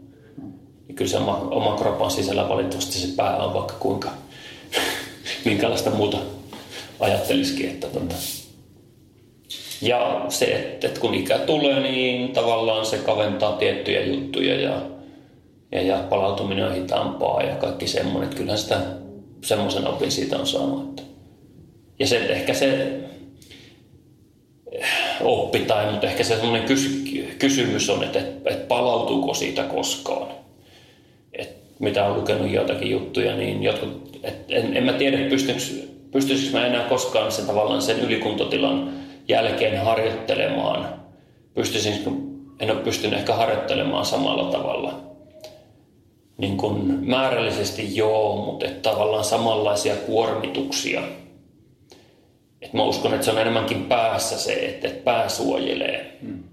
Ja 0.88 0.94
kyllä 0.94 1.12
se 1.12 1.18
oma, 1.18 1.48
oma 1.52 1.78
kropan 1.78 2.12
sisällä 2.12 2.50
valitettavasti 2.50 2.98
se 2.98 3.16
pää 3.16 3.38
on 3.38 3.54
vaikka 3.54 3.74
kuinka, 3.80 4.10
minkälaista 5.46 5.90
muuta 5.90 6.18
ajattelisikin. 7.00 7.70
Että 7.70 7.88
tuota. 7.88 8.16
Ja 9.82 10.26
se, 10.30 10.46
että, 10.46 10.88
että 10.88 11.00
kun 11.00 11.14
ikä 11.14 11.38
tulee, 11.38 11.80
niin 11.80 12.34
tavallaan 12.34 12.86
se 12.86 12.98
kaventaa 12.98 13.54
tiettyjä 13.54 14.02
juttuja 14.02 14.62
ja, 14.62 14.82
ja, 15.74 15.82
ja 15.82 15.98
palautuminen 16.10 16.66
on 16.66 16.76
hitaampaa 16.76 17.44
ja 17.44 17.56
kaikki 17.56 17.88
semmoinen. 17.88 18.24
Että 18.24 18.38
kyllähän 18.38 18.60
sitä 18.60 18.82
semmoisen 19.44 19.88
opin 19.88 20.12
siitä 20.12 20.38
on 20.38 20.48
saanut. 20.48 20.90
Että. 20.90 21.02
Ja 22.00 22.08
se, 22.08 22.18
ehkä 22.18 22.54
se 22.54 23.00
oppi 25.22 25.60
tai, 25.60 25.92
mutta 25.92 26.08
ehkä 26.08 26.24
se 26.24 26.36
semmoinen 26.36 26.68
kysy, 26.68 27.04
kysymys 27.40 27.90
on, 27.90 28.04
että, 28.04 28.20
että 28.20 28.68
palautuuko 28.68 29.34
siitä 29.34 29.64
koskaan. 29.64 30.28
Et 31.34 31.50
mitä 31.80 32.06
on 32.06 32.18
lukenut 32.18 32.52
joitakin 32.52 32.92
juttuja, 32.92 33.36
niin 33.36 33.64
jotkut, 33.64 34.20
et 34.24 34.46
en, 34.50 34.78
en 34.78 34.84
mä 34.84 34.94
tiedä, 34.94 35.18
pystyisikö 36.12 36.58
mä 36.58 36.66
enää 36.66 36.90
koskaan 36.90 37.32
sen 37.32 37.46
tavallaan 37.46 37.82
sen 37.82 38.00
ylikuntotilan 38.00 38.94
jälkeen 39.28 39.86
harjoittelemaan. 39.86 40.90
Pystyisin, 41.54 41.94
en 42.60 42.72
ole 42.72 42.80
pystynyt 42.80 43.20
ehkä 43.20 43.34
harjoittelemaan 43.34 44.06
samalla 44.06 44.52
tavalla. 44.52 45.12
Niin 46.38 46.58
kuin 46.58 47.10
määrällisesti 47.10 47.96
joo, 47.96 48.46
mutta 48.46 48.65
että 48.65 48.89
tavallaan 48.89 49.24
samanlaisia 49.24 49.96
kuormituksia. 49.96 51.02
Et 52.62 52.74
mä 52.74 52.84
uskon, 52.84 53.13
että 53.13 53.26
se 53.26 53.32
on 53.32 53.38
enemmänkin 53.38 53.86
päässä 53.86 54.39
se, 54.39 54.54
että, 54.54 54.88
että 54.88 55.04
pää 55.04 55.30
suojelee. 55.30 56.17
Hmm. 56.22 56.43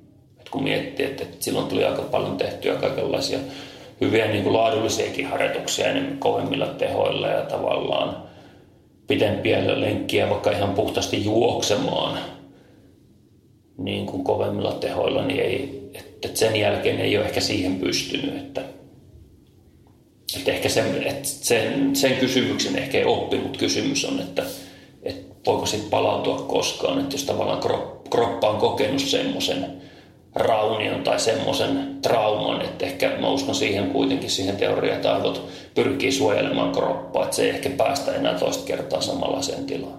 Et 0.40 0.48
kun 0.48 0.62
miettii, 0.62 1.06
että, 1.06 1.22
että 1.22 1.36
silloin 1.40 1.66
tuli 1.66 1.84
aika 1.84 2.02
paljon 2.02 2.36
tehtyä 2.36 2.74
kaikenlaisia 2.74 3.38
hyviä 4.00 4.26
niin 4.26 4.42
kuin 4.42 4.52
laadullisiakin 4.52 5.26
harjoituksia 5.26 5.86
enemmän 5.86 6.18
kovemmilla 6.18 6.66
tehoilla 6.66 7.28
ja 7.28 7.42
tavallaan 7.42 8.16
pitempiä 9.06 9.80
lenkkiä 9.80 10.30
vaikka 10.30 10.50
ihan 10.50 10.74
puhtaasti 10.74 11.24
juoksemaan– 11.24 12.18
niin 13.80 14.06
kuin 14.06 14.24
kovemmilla 14.24 14.72
tehoilla, 14.72 15.24
niin 15.24 15.40
ei, 15.40 15.90
että 15.94 16.38
sen 16.38 16.56
jälkeen 16.56 17.00
ei 17.00 17.16
ole 17.16 17.26
ehkä 17.26 17.40
siihen 17.40 17.78
pystynyt. 17.80 18.36
Että, 18.36 18.62
että 20.36 20.50
ehkä 20.50 20.68
sen, 20.68 21.02
että 21.02 21.28
sen, 21.28 21.96
sen 21.96 22.16
kysymyksen 22.16 22.76
ehkä 22.76 22.98
ei 22.98 23.04
oppi, 23.04 23.38
mutta 23.38 23.58
kysymys 23.58 24.04
on, 24.04 24.20
että, 24.20 24.42
että 25.02 25.34
voiko 25.46 25.66
sitten 25.66 25.90
palautua 25.90 26.38
koskaan, 26.38 27.00
että 27.00 27.14
jos 27.14 27.24
tavallaan 27.24 27.60
kroppa 28.10 28.50
on 28.50 28.56
kokenut 28.56 29.00
semmoisen 29.00 29.80
raunion 30.34 31.02
tai 31.02 31.20
semmoisen 31.20 31.98
trauman, 32.02 32.62
että 32.62 32.86
ehkä 32.86 33.16
mä 33.20 33.30
uskon 33.30 33.54
siihen 33.54 33.90
kuitenkin 33.90 34.30
siihen 34.30 34.56
teoriaan, 34.56 34.96
että 34.96 35.14
aivot 35.14 35.48
pyrkii 35.74 36.12
suojelemaan 36.12 36.72
kroppaa, 36.72 37.24
että 37.24 37.36
se 37.36 37.42
ei 37.42 37.50
ehkä 37.50 37.70
päästä 37.70 38.14
enää 38.14 38.34
toista 38.34 38.66
kertaa 38.66 39.00
samanlaiseen 39.00 39.66
tilaan. 39.66 39.98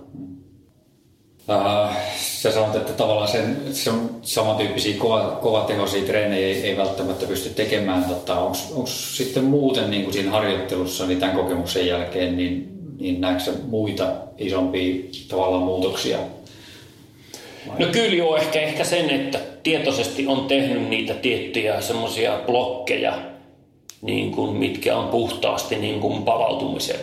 Uh, 1.50 1.96
sä 2.18 2.52
sanot, 2.52 2.76
että 2.76 2.94
tavallaan 2.94 3.28
sen, 3.28 3.58
sen 3.72 3.94
samantyyppisiä 4.22 4.98
kova, 4.98 5.40
kovatehoisia 5.42 6.06
treenejä 6.06 6.48
ei, 6.48 6.64
ei 6.64 6.78
välttämättä 6.78 7.26
pysty 7.26 7.50
tekemään. 7.50 8.04
Tota, 8.04 8.40
Onko 8.40 8.88
sitten 8.88 9.44
muuten 9.44 9.92
niin 9.92 10.04
kuin 10.04 10.14
siinä 10.14 10.32
harjoittelussa 10.32 11.06
niin 11.06 11.20
tämän 11.20 11.36
kokemuksen 11.36 11.88
jälkeen, 11.88 12.38
niin, 12.38 12.80
niin 13.00 13.22
näetkö 13.22 13.52
muita 13.68 14.12
isompia 14.38 15.04
tavallaan 15.28 15.64
muutoksia? 15.64 16.18
No 17.80 17.88
kyllä 17.92 18.16
joo, 18.16 18.38
ehkä, 18.38 18.62
ehkä 18.62 18.84
sen, 18.84 19.10
että 19.10 19.40
tietoisesti 19.64 20.28
on 20.28 20.46
tehnyt 20.46 20.90
niitä 20.90 21.14
tiettyjä 21.14 21.82
semmoisia 21.82 22.40
blokkeja, 22.46 23.20
niin 24.02 24.32
kuin, 24.32 24.56
mitkä 24.56 24.98
on 24.98 25.08
puhtaasti 25.08 25.76
niin 25.76 26.00
kuin 26.00 26.24
palautumiseen 26.24 27.00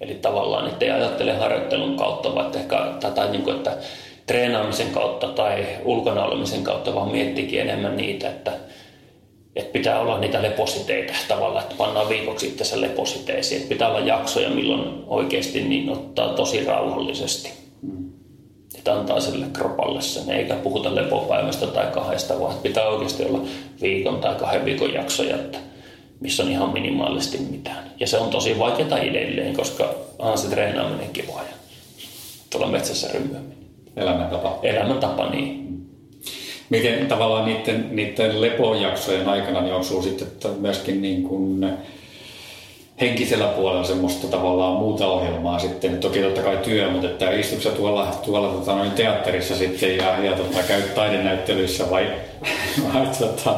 Eli 0.00 0.14
tavallaan, 0.14 0.66
että 0.68 0.84
ei 0.84 0.90
ajattele 0.90 1.32
harjoittelun 1.32 1.96
kautta, 1.96 2.34
vaan 2.34 2.56
ehkä, 2.56 2.92
tai 3.14 3.30
niin 3.30 3.42
kuin, 3.42 3.56
että 3.56 3.76
treenaamisen 4.26 4.90
kautta 4.90 5.26
tai 5.26 5.66
ulkona 5.84 6.24
olemisen 6.24 6.64
kautta, 6.64 6.94
vaan 6.94 7.12
miettikin 7.12 7.60
enemmän 7.60 7.96
niitä, 7.96 8.28
että, 8.28 8.52
että 9.56 9.72
pitää 9.72 10.00
olla 10.00 10.18
niitä 10.18 10.42
lepositeita 10.42 11.12
tavallaan, 11.28 11.62
että 11.62 11.74
pannaan 11.78 12.08
viikoksi 12.08 12.46
itsensä 12.46 12.80
lepositeisiin. 12.80 13.60
Että 13.60 13.68
pitää 13.68 13.88
olla 13.88 14.00
jaksoja, 14.00 14.50
milloin 14.50 15.04
oikeasti 15.06 15.62
niin 15.62 15.90
ottaa 15.90 16.28
tosi 16.28 16.64
rauhallisesti. 16.64 17.52
Että 18.78 18.94
antaa 18.94 19.20
sille 19.20 19.46
kropalle 19.52 20.02
sen, 20.02 20.30
eikä 20.30 20.54
puhuta 20.54 20.94
lepopäivästä 20.94 21.66
tai 21.66 21.86
kahdesta, 21.86 22.40
vaan 22.40 22.54
pitää 22.62 22.88
oikeasti 22.88 23.24
olla 23.24 23.40
viikon 23.82 24.20
tai 24.20 24.34
kahden 24.34 24.64
viikon 24.64 24.94
jaksoja, 24.94 25.36
että 25.36 25.58
missä 26.20 26.42
on 26.42 26.50
ihan 26.50 26.72
minimaalisesti 26.72 27.38
mitään. 27.38 27.90
Ja 28.00 28.06
se 28.06 28.18
on 28.18 28.30
tosi 28.30 28.58
vaikeaa 28.58 28.98
edelleen, 28.98 29.56
koska 29.56 29.94
onhan 30.18 30.38
se 30.38 30.48
treenaaminen 30.48 31.10
kivoa 31.10 31.40
ja 31.42 31.54
tuolla 32.50 32.68
metsässä 32.68 33.08
rymyäminen. 33.14 33.58
Elämäntapa. 33.96 34.58
Elämäntapa, 34.62 35.30
niin. 35.30 35.64
Miten 36.70 37.06
tavallaan 37.06 37.44
niiden, 37.44 37.96
niiden 37.96 38.40
lepojaksojen 38.40 39.28
aikana, 39.28 39.60
niin 39.60 39.74
onko 39.74 39.86
sinulla 39.86 40.04
sitten 40.04 40.50
myöskin 40.60 41.02
niin 41.02 41.22
kuin 41.22 41.66
henkisellä 43.08 43.46
puolella 43.46 43.84
semmoista 43.84 44.26
tavallaan 44.26 44.72
muuta 44.72 45.06
ohjelmaa 45.06 45.58
sitten. 45.58 45.98
Toki 45.98 46.22
totta 46.22 46.42
kai 46.42 46.56
työ, 46.56 46.90
mutta 46.90 47.06
että 47.06 47.30
istutko 47.30 47.70
tuolla, 47.70 48.06
tuolla 48.24 48.48
tota, 48.48 48.76
noin 48.76 48.90
teatterissa 48.90 49.56
sitten 49.56 49.96
ja, 49.96 50.18
ja 50.24 50.32
tota, 50.32 50.62
käyt 50.68 50.94
taidenäyttelyissä 50.94 51.90
vai, 51.90 52.10
vai, 52.94 53.06
tota, 53.18 53.54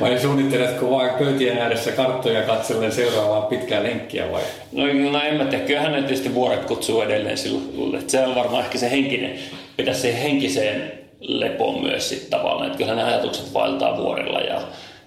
vai 0.00 0.18
suunnitteletko 0.18 0.90
vain 0.90 1.10
pöytien 1.18 1.58
ääressä 1.58 1.92
karttoja 1.92 2.42
katsellen 2.42 2.92
seuraavaa 2.92 3.40
pitkää 3.40 3.82
lenkkiä 3.82 4.32
vai? 4.32 4.42
No, 4.72 5.10
no 5.10 5.22
en 5.22 5.34
mä 5.34 5.44
tiedä, 5.44 5.64
kyllähän 5.64 5.92
ne 5.92 5.98
tietysti 5.98 6.34
vuoret 6.34 6.64
kutsuu 6.64 7.02
edelleen 7.02 7.38
silloin. 7.38 8.04
Se 8.06 8.26
on 8.26 8.34
varmaan 8.34 8.64
ehkä 8.64 8.78
se 8.78 8.90
henkinen, 8.90 9.38
pitäisi 9.76 10.00
se 10.00 10.22
henkiseen 10.22 10.92
lepoon 11.20 11.82
myös 11.82 12.08
sitten 12.08 12.30
tavallaan. 12.30 12.66
Että 12.66 12.78
kyllähän 12.78 12.98
ne 12.98 13.04
ajatukset 13.04 13.54
vaeltaa 13.54 13.96
vuorilla 13.96 14.40
ja 14.40 14.60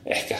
ehkä 0.05 0.35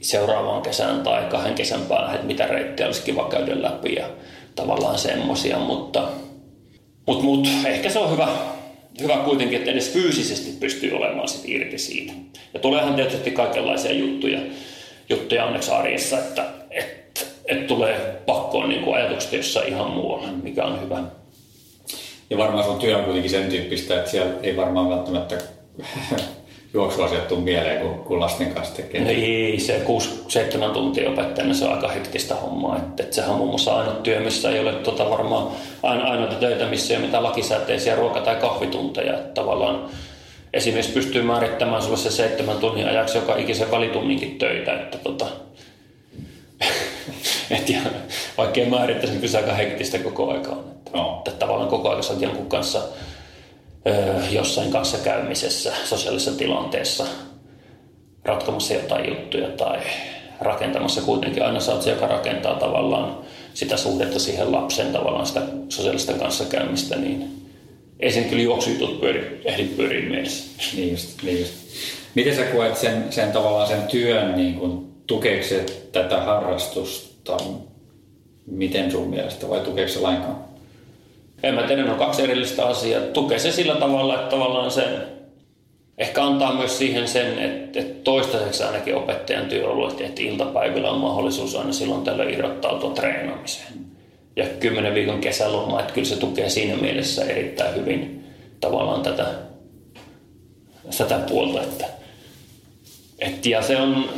seuraavaan 0.00 0.62
kesään 0.62 1.00
tai 1.02 1.22
kahden 1.24 1.54
kesän 1.54 1.80
päähän, 1.80 2.14
että 2.14 2.26
mitä 2.26 2.46
reittiä 2.46 2.86
olisi 2.86 3.02
kiva 3.02 3.28
käydä 3.28 3.62
läpi 3.62 3.94
ja 3.94 4.10
tavallaan 4.54 4.98
semmosia, 4.98 5.58
mutta 5.58 6.08
mut, 7.06 7.22
mut, 7.22 7.48
ehkä 7.66 7.90
se 7.90 7.98
on 7.98 8.12
hyvä, 8.12 8.28
hyvä 9.00 9.16
kuitenkin, 9.16 9.58
että 9.58 9.70
edes 9.70 9.92
fyysisesti 9.92 10.56
pystyy 10.60 10.96
olemaan 10.96 11.28
sit 11.28 11.48
irti 11.48 11.78
siitä. 11.78 12.12
Ja 12.54 12.60
tuleehan 12.60 12.94
tietysti 12.94 13.30
kaikenlaisia 13.30 13.92
juttuja, 13.92 14.40
juttuja 15.08 15.44
onneksi 15.44 15.70
arjessa, 15.70 16.18
että 16.18 16.44
et, 16.70 17.26
et 17.46 17.66
tulee 17.66 18.22
pakkoon 18.26 18.68
niin 18.68 18.82
kuin 18.82 18.96
ajatukset 18.96 19.32
jossain 19.32 19.68
ihan 19.68 19.90
muualla, 19.90 20.28
mikä 20.42 20.64
on 20.64 20.82
hyvä. 20.82 21.02
Ja 22.30 22.38
varmaan 22.38 22.64
sun 22.64 22.78
työ 22.78 22.98
on 22.98 23.04
kuitenkin 23.04 23.30
sen 23.30 23.50
tyyppistä, 23.50 23.98
että 23.98 24.10
siellä 24.10 24.32
ei 24.42 24.56
varmaan 24.56 24.90
välttämättä 24.90 25.38
juoksuasiat 26.74 27.28
tuu 27.28 27.40
mieleen, 27.40 27.80
kun, 27.80 28.04
kun 28.04 28.20
lasten 28.20 28.54
kanssa 28.54 28.74
tekee? 28.74 29.00
No 29.00 29.10
ei, 29.10 29.60
se 29.60 29.84
6-7 30.68 30.72
tuntia 30.72 31.10
opettajana 31.10 31.54
se 31.54 31.64
on 31.64 31.72
aika 31.72 31.88
hektistä 31.88 32.34
hommaa. 32.34 32.76
Että, 32.76 33.02
että 33.02 33.16
sehän 33.16 33.30
on 33.30 33.36
muun 33.36 33.48
muassa 33.50 33.78
ainoa 33.78 33.94
työ, 33.94 34.20
missä 34.20 34.50
ei 34.50 34.60
ole 34.60 34.72
tota 34.72 35.10
varmaan 35.10 35.48
aino, 35.82 36.10
ainoita 36.10 36.34
töitä, 36.34 36.66
missä 36.66 36.94
ei 36.94 36.98
ole 36.98 37.06
mitään 37.06 37.24
lakisääteisiä 37.24 37.96
ruoka- 37.96 38.20
tai 38.20 38.36
kahvitunteja. 38.36 39.14
Että 39.14 39.34
tavallaan 39.34 39.88
esimies 40.52 40.88
pystyy 40.88 41.22
määrittämään 41.22 41.82
sulle 41.82 41.96
se 41.96 42.10
seitsemän 42.10 42.58
tunnin 42.58 42.88
ajaksi 42.88 43.18
joka 43.18 43.36
ikisen 43.36 43.70
valitunninkin 43.70 44.38
töitä. 44.38 44.80
Että 44.80 44.98
tota, 44.98 45.26
et 47.56 47.68
ja, 47.68 47.80
vaikka 48.38 48.60
ei 48.60 48.70
määrittäisi, 48.70 49.12
niin 49.12 49.20
kyllä 49.20 49.32
se 49.32 49.38
aika 49.38 49.54
hektistä 49.54 49.98
koko 49.98 50.32
aika 50.32 50.50
on. 50.50 50.64
Että, 50.70 50.90
no. 50.94 51.22
että 51.26 51.38
tavallaan 51.38 51.68
koko 51.68 51.90
ajan 51.90 52.02
sä 52.02 52.14
jonkun 52.20 52.46
kanssa 52.46 52.82
jossain 54.30 54.70
kanssa 54.70 54.98
käymisessä, 54.98 55.72
sosiaalisessa 55.84 56.38
tilanteessa, 56.38 57.06
ratkomassa 58.24 58.74
jotain 58.74 59.08
juttuja 59.08 59.48
tai 59.48 59.78
rakentamassa 60.40 61.00
kuitenkin 61.00 61.42
aina 61.42 61.58
oot 61.68 61.82
se, 61.82 61.90
joka 61.90 62.06
rakentaa 62.06 62.54
tavallaan 62.54 63.18
sitä 63.54 63.76
suhdetta 63.76 64.18
siihen 64.18 64.52
lapsen 64.52 64.92
tavallaan 64.92 65.26
sitä 65.26 65.42
sosiaalista 65.68 66.12
kanssakäymistä, 66.12 66.96
niin 66.96 67.40
ei 68.00 68.12
sen 68.12 68.24
kyllä 68.24 68.42
juoksujutut 68.42 69.00
pyöri, 69.00 69.40
ehdi 69.44 69.64
pyöriä 69.64 70.10
mielessä. 70.10 70.44
Niin 70.76 70.90
just, 70.90 71.22
niin 71.22 71.38
just. 71.38 71.52
Miten 72.14 72.36
sä 72.36 72.44
koet 72.44 72.76
sen, 72.76 73.04
sen 73.10 73.32
tavallaan 73.32 73.68
sen 73.68 73.82
työn, 73.82 74.36
niin 74.36 74.54
kun, 74.54 74.94
tukeeko 75.06 75.46
se 75.46 75.66
tätä 75.92 76.20
harrastusta? 76.20 77.36
Miten 78.46 78.90
sun 78.90 79.08
mielestä 79.08 79.48
vai 79.48 79.60
tukeeko 79.60 79.92
se 79.92 80.00
lainkaan? 80.00 80.49
En 81.42 81.54
mä 81.54 81.62
tiedä, 81.62 81.84
ne 81.84 81.92
on 81.92 81.98
kaksi 81.98 82.22
erillistä 82.22 82.66
asiaa. 82.66 83.00
Tukee 83.02 83.38
se 83.38 83.52
sillä 83.52 83.74
tavalla, 83.74 84.14
että 84.14 84.30
tavallaan 84.30 84.70
sen 84.70 85.02
ehkä 85.98 86.24
antaa 86.24 86.54
myös 86.54 86.78
siihen 86.78 87.08
sen, 87.08 87.38
että, 87.38 87.80
että 87.80 88.04
toistaiseksi 88.04 88.62
ainakin 88.62 88.96
opettajan 88.96 89.46
työ 89.46 89.64
on 89.66 89.72
ollut, 89.72 90.00
että 90.00 90.22
iltapäivillä 90.22 90.90
on 90.90 91.00
mahdollisuus 91.00 91.56
aina 91.56 91.72
silloin 91.72 92.04
tällä 92.04 92.24
irrottautua 92.24 92.90
treenaamiseen. 92.90 93.72
Ja 94.36 94.46
kymmenen 94.60 94.94
viikon 94.94 95.20
kesäloma, 95.20 95.80
että 95.80 95.92
kyllä 95.92 96.08
se 96.08 96.16
tukee 96.16 96.48
siinä 96.48 96.76
mielessä 96.76 97.24
erittäin 97.24 97.74
hyvin 97.74 98.24
tavallaan 98.60 99.02
tätä, 99.02 99.26
tätä 100.98 101.18
puolta. 101.18 101.62
Että, 101.62 101.86
et, 103.18 103.46
ja 103.46 103.62
se 103.62 103.76
on, 103.76 104.08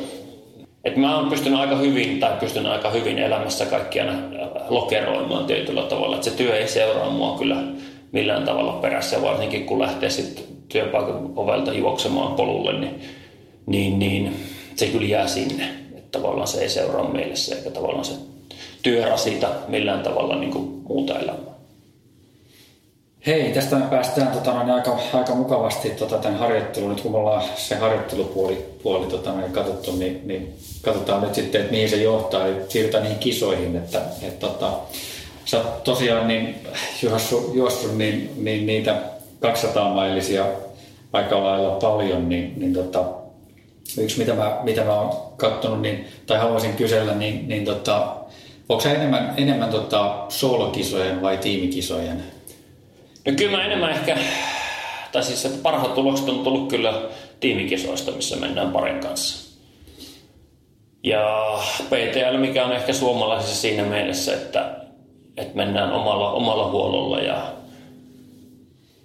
että 0.84 1.00
mä 1.00 1.16
oon 1.16 1.30
pystynyt 1.30 1.60
aika 1.60 1.76
hyvin 1.76 2.20
tai 2.20 2.36
pystyn 2.40 2.66
aika 2.66 2.90
hyvin 2.90 3.18
elämässä 3.18 3.66
kaikkia 3.66 4.04
lokeroimaan 4.68 5.44
tietyllä 5.44 5.82
tavalla. 5.82 6.16
Että 6.16 6.30
se 6.30 6.36
työ 6.36 6.56
ei 6.56 6.68
seuraa 6.68 7.10
mua 7.10 7.38
kyllä 7.38 7.56
millään 8.12 8.44
tavalla 8.44 8.72
perässä, 8.72 9.22
varsinkin 9.22 9.66
kun 9.66 9.78
lähtee 9.78 10.10
sitten 10.10 10.44
työpaikan 10.68 11.32
ovelta 11.36 11.72
juoksemaan 11.72 12.34
polulle, 12.34 12.72
niin, 12.72 13.00
niin, 13.66 13.98
niin 13.98 14.36
se 14.76 14.86
kyllä 14.86 15.06
jää 15.06 15.26
sinne. 15.26 15.64
Että 15.96 16.18
tavallaan 16.18 16.48
se 16.48 16.60
ei 16.60 16.68
seuraa 16.68 17.12
mielessä 17.12 17.56
eikä 17.56 17.70
tavallaan 17.70 18.04
se 18.04 18.14
työrasita 18.82 19.48
millään 19.68 20.02
tavalla 20.02 20.36
niin 20.36 20.50
kuin 20.52 20.82
muuta 20.88 21.18
elämää. 21.18 21.51
Hei, 23.26 23.52
tästä 23.52 23.76
me 23.76 23.86
päästään 23.86 24.32
tota, 24.32 24.62
niin 24.62 24.74
aika, 24.74 24.98
aika 25.12 25.34
mukavasti 25.34 25.90
tota, 25.90 26.18
tämän 26.18 26.38
harjoittelun. 26.38 26.90
Nyt 26.90 27.00
kun 27.00 27.12
me 27.12 27.18
ollaan 27.18 27.42
se 27.56 27.74
harjoittelupuoli 27.74 28.66
puoli, 28.82 29.06
tota, 29.06 29.32
niin 29.32 29.52
katsottu, 29.52 29.96
niin, 29.96 30.20
niin, 30.24 30.54
katsotaan 30.82 31.22
nyt 31.22 31.34
sitten, 31.34 31.60
että 31.60 31.72
mihin 31.72 31.88
se 31.88 31.96
johtaa. 31.96 32.46
Eli 32.46 32.56
siirrytään 32.68 33.02
niihin 33.02 33.18
kisoihin. 33.18 33.76
Että, 33.76 34.02
et, 34.22 34.38
tota, 34.38 34.72
sä 35.44 35.60
tosiaan 35.84 36.28
niin, 36.28 36.54
juossut, 37.02 37.54
juossut 37.54 37.98
niin, 37.98 38.30
niin, 38.36 38.66
niitä 38.66 38.96
200 39.40 39.94
mailisia 39.94 40.46
aika 41.12 41.44
lailla 41.44 41.70
paljon, 41.70 42.28
niin, 42.28 42.52
niin 42.56 42.74
tota, 42.74 43.04
yksi 43.98 44.18
mitä 44.18 44.34
mä, 44.34 44.58
mitä 44.62 44.84
mä 44.84 45.00
oon 45.00 45.32
katsonut, 45.36 45.82
niin, 45.82 46.06
tai 46.26 46.38
haluaisin 46.38 46.72
kysellä, 46.72 47.14
niin, 47.14 47.48
niin 47.48 47.64
tota, 47.64 48.16
onko 48.68 48.82
se 48.82 48.90
enemmän, 48.90 49.34
enemmän 49.36 49.70
tota, 49.70 50.24
soolokisojen 50.28 51.22
vai 51.22 51.36
tiimikisojen 51.36 52.22
No 53.26 53.32
kyllä 53.36 53.56
mä 53.56 53.64
enemmän 53.64 53.90
ehkä, 53.90 54.18
tai 55.12 55.22
siis 55.22 55.44
että 55.44 55.58
parhaat 55.62 55.94
tulokset 55.94 56.28
on 56.28 56.38
tullut 56.38 56.68
kyllä 56.68 57.02
tiimikisoista, 57.40 58.10
missä 58.10 58.36
mennään 58.36 58.72
parin 58.72 59.00
kanssa. 59.00 59.58
Ja 61.04 61.58
PTL, 61.84 62.38
mikä 62.38 62.64
on 62.64 62.72
ehkä 62.72 62.92
suomalaisissa 62.92 63.60
siinä 63.60 63.82
mielessä, 63.82 64.34
että, 64.34 64.76
että 65.36 65.56
mennään 65.56 65.92
omalla, 65.92 66.32
omalla 66.32 66.70
huololla 66.70 67.20
ja 67.20 67.52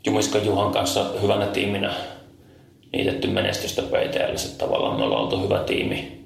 Jumiska 0.06 0.38
Juhan 0.38 0.72
kanssa 0.72 1.06
hyvänä 1.22 1.46
tiiminä 1.46 1.94
niitetty 2.94 3.28
menestystä 3.28 3.82
PTL. 3.82 4.56
Tavallaan 4.58 4.98
me 4.98 5.04
ollaan 5.04 5.22
oltu 5.22 5.42
hyvä 5.42 5.60
tiimi. 5.60 6.22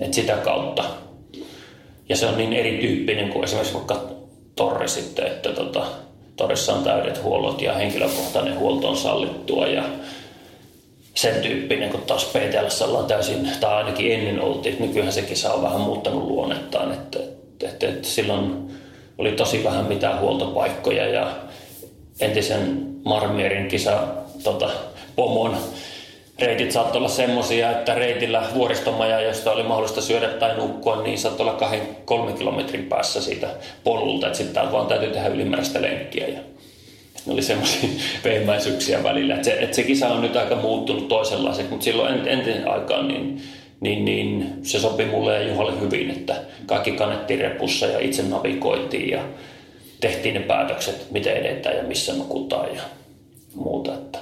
että 0.00 0.14
sitä 0.14 0.36
kautta. 0.36 0.84
Ja 2.08 2.16
se 2.16 2.26
on 2.26 2.38
niin 2.38 2.52
erityyppinen 2.52 3.28
kuin 3.28 3.44
esimerkiksi 3.44 3.74
vaikka 3.74 4.00
Torri 4.56 4.88
sitten, 4.88 5.26
että 5.26 5.52
tota, 5.52 5.86
torissa 6.42 6.72
on 6.72 6.84
täydet 6.84 7.22
huollot 7.22 7.62
ja 7.62 7.74
henkilökohtainen 7.74 8.58
huolto 8.58 8.88
on 8.88 8.96
sallittua 8.96 9.66
ja 9.66 9.82
sen 11.14 11.42
tyyppinen, 11.42 11.90
kun 11.90 12.00
taas 12.00 12.24
PTL 12.24 12.84
ollaan 12.84 13.06
täysin, 13.06 13.48
tai 13.60 13.74
ainakin 13.74 14.12
ennen 14.12 14.40
oltiin, 14.40 14.76
nykyään 14.80 15.12
sekin 15.12 15.36
saa 15.36 15.62
vähän 15.62 15.80
muuttanut 15.80 16.24
luonnettaan, 16.24 16.92
että, 16.92 17.18
että, 17.18 17.68
että, 17.68 17.88
että 17.88 18.08
silloin 18.08 18.70
oli 19.18 19.32
tosi 19.32 19.64
vähän 19.64 19.84
mitään 19.84 20.20
huoltopaikkoja 20.20 21.06
ja 21.08 21.30
entisen 22.20 22.86
Marmierin 23.04 23.68
kisa 23.68 23.98
tota, 24.42 24.70
pomon 25.16 25.56
reitit 26.46 26.72
saattoi 26.72 26.98
olla 26.98 27.08
semmoisia, 27.08 27.70
että 27.70 27.94
reitillä 27.94 28.42
vuoristomaja, 28.54 29.20
josta 29.20 29.52
oli 29.52 29.62
mahdollista 29.62 30.00
syödä 30.00 30.28
tai 30.28 30.56
nukkua, 30.56 31.02
niin 31.02 31.18
saattoi 31.18 31.46
olla 31.46 31.58
kahden, 31.58 31.80
kolmen 32.04 32.34
kilometrin 32.34 32.84
päässä 32.84 33.22
siitä 33.22 33.48
polulta, 33.84 34.26
että 34.26 34.38
sitten 34.38 34.72
vaan 34.72 34.86
täytyy 34.86 35.10
tehdä 35.10 35.28
ylimääräistä 35.28 35.82
lenkkiä. 35.82 36.28
Ja 36.28 36.38
ne 37.26 37.32
oli 37.32 37.42
semmoisia 37.42 37.88
pehmäisyyksiä 38.22 39.02
välillä. 39.02 39.34
Että 39.34 39.44
se, 39.44 39.58
että 39.60 39.76
se 39.76 39.82
kisa 39.82 40.08
on 40.08 40.22
nyt 40.22 40.36
aika 40.36 40.56
muuttunut 40.56 41.08
toisenlaiseksi, 41.08 41.70
mutta 41.70 41.84
silloin 41.84 42.28
entinen 42.28 42.68
aikaan 42.70 43.08
niin, 43.08 43.42
niin, 43.80 44.04
niin 44.04 44.52
se 44.62 44.78
sopi 44.78 45.04
mulle 45.04 45.34
ja 45.34 45.48
Juhalle 45.48 45.80
hyvin, 45.80 46.10
että 46.10 46.34
kaikki 46.66 46.92
kannettiin 46.92 47.40
repussa 47.40 47.86
ja 47.86 47.98
itse 47.98 48.22
navigoitiin 48.22 49.10
ja 49.10 49.22
tehtiin 50.00 50.34
ne 50.34 50.40
päätökset, 50.40 51.06
miten 51.10 51.36
edetään 51.36 51.76
ja 51.76 51.82
missä 51.82 52.12
nukutaan 52.12 52.74
ja 52.74 52.82
muuta. 53.54 53.94
Että 53.94 54.18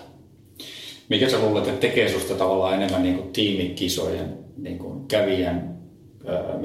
mikä 1.10 1.28
sä 1.28 1.38
luulet, 1.38 1.68
että 1.68 1.80
tekee 1.80 2.08
susta 2.08 2.34
tavallaan 2.34 2.74
enemmän 2.74 3.02
niin 3.02 3.14
kuin 3.14 3.32
tiimikisojen 3.32 4.38
niin 4.56 4.78
kuin 4.78 5.08
kävijän? 5.08 5.78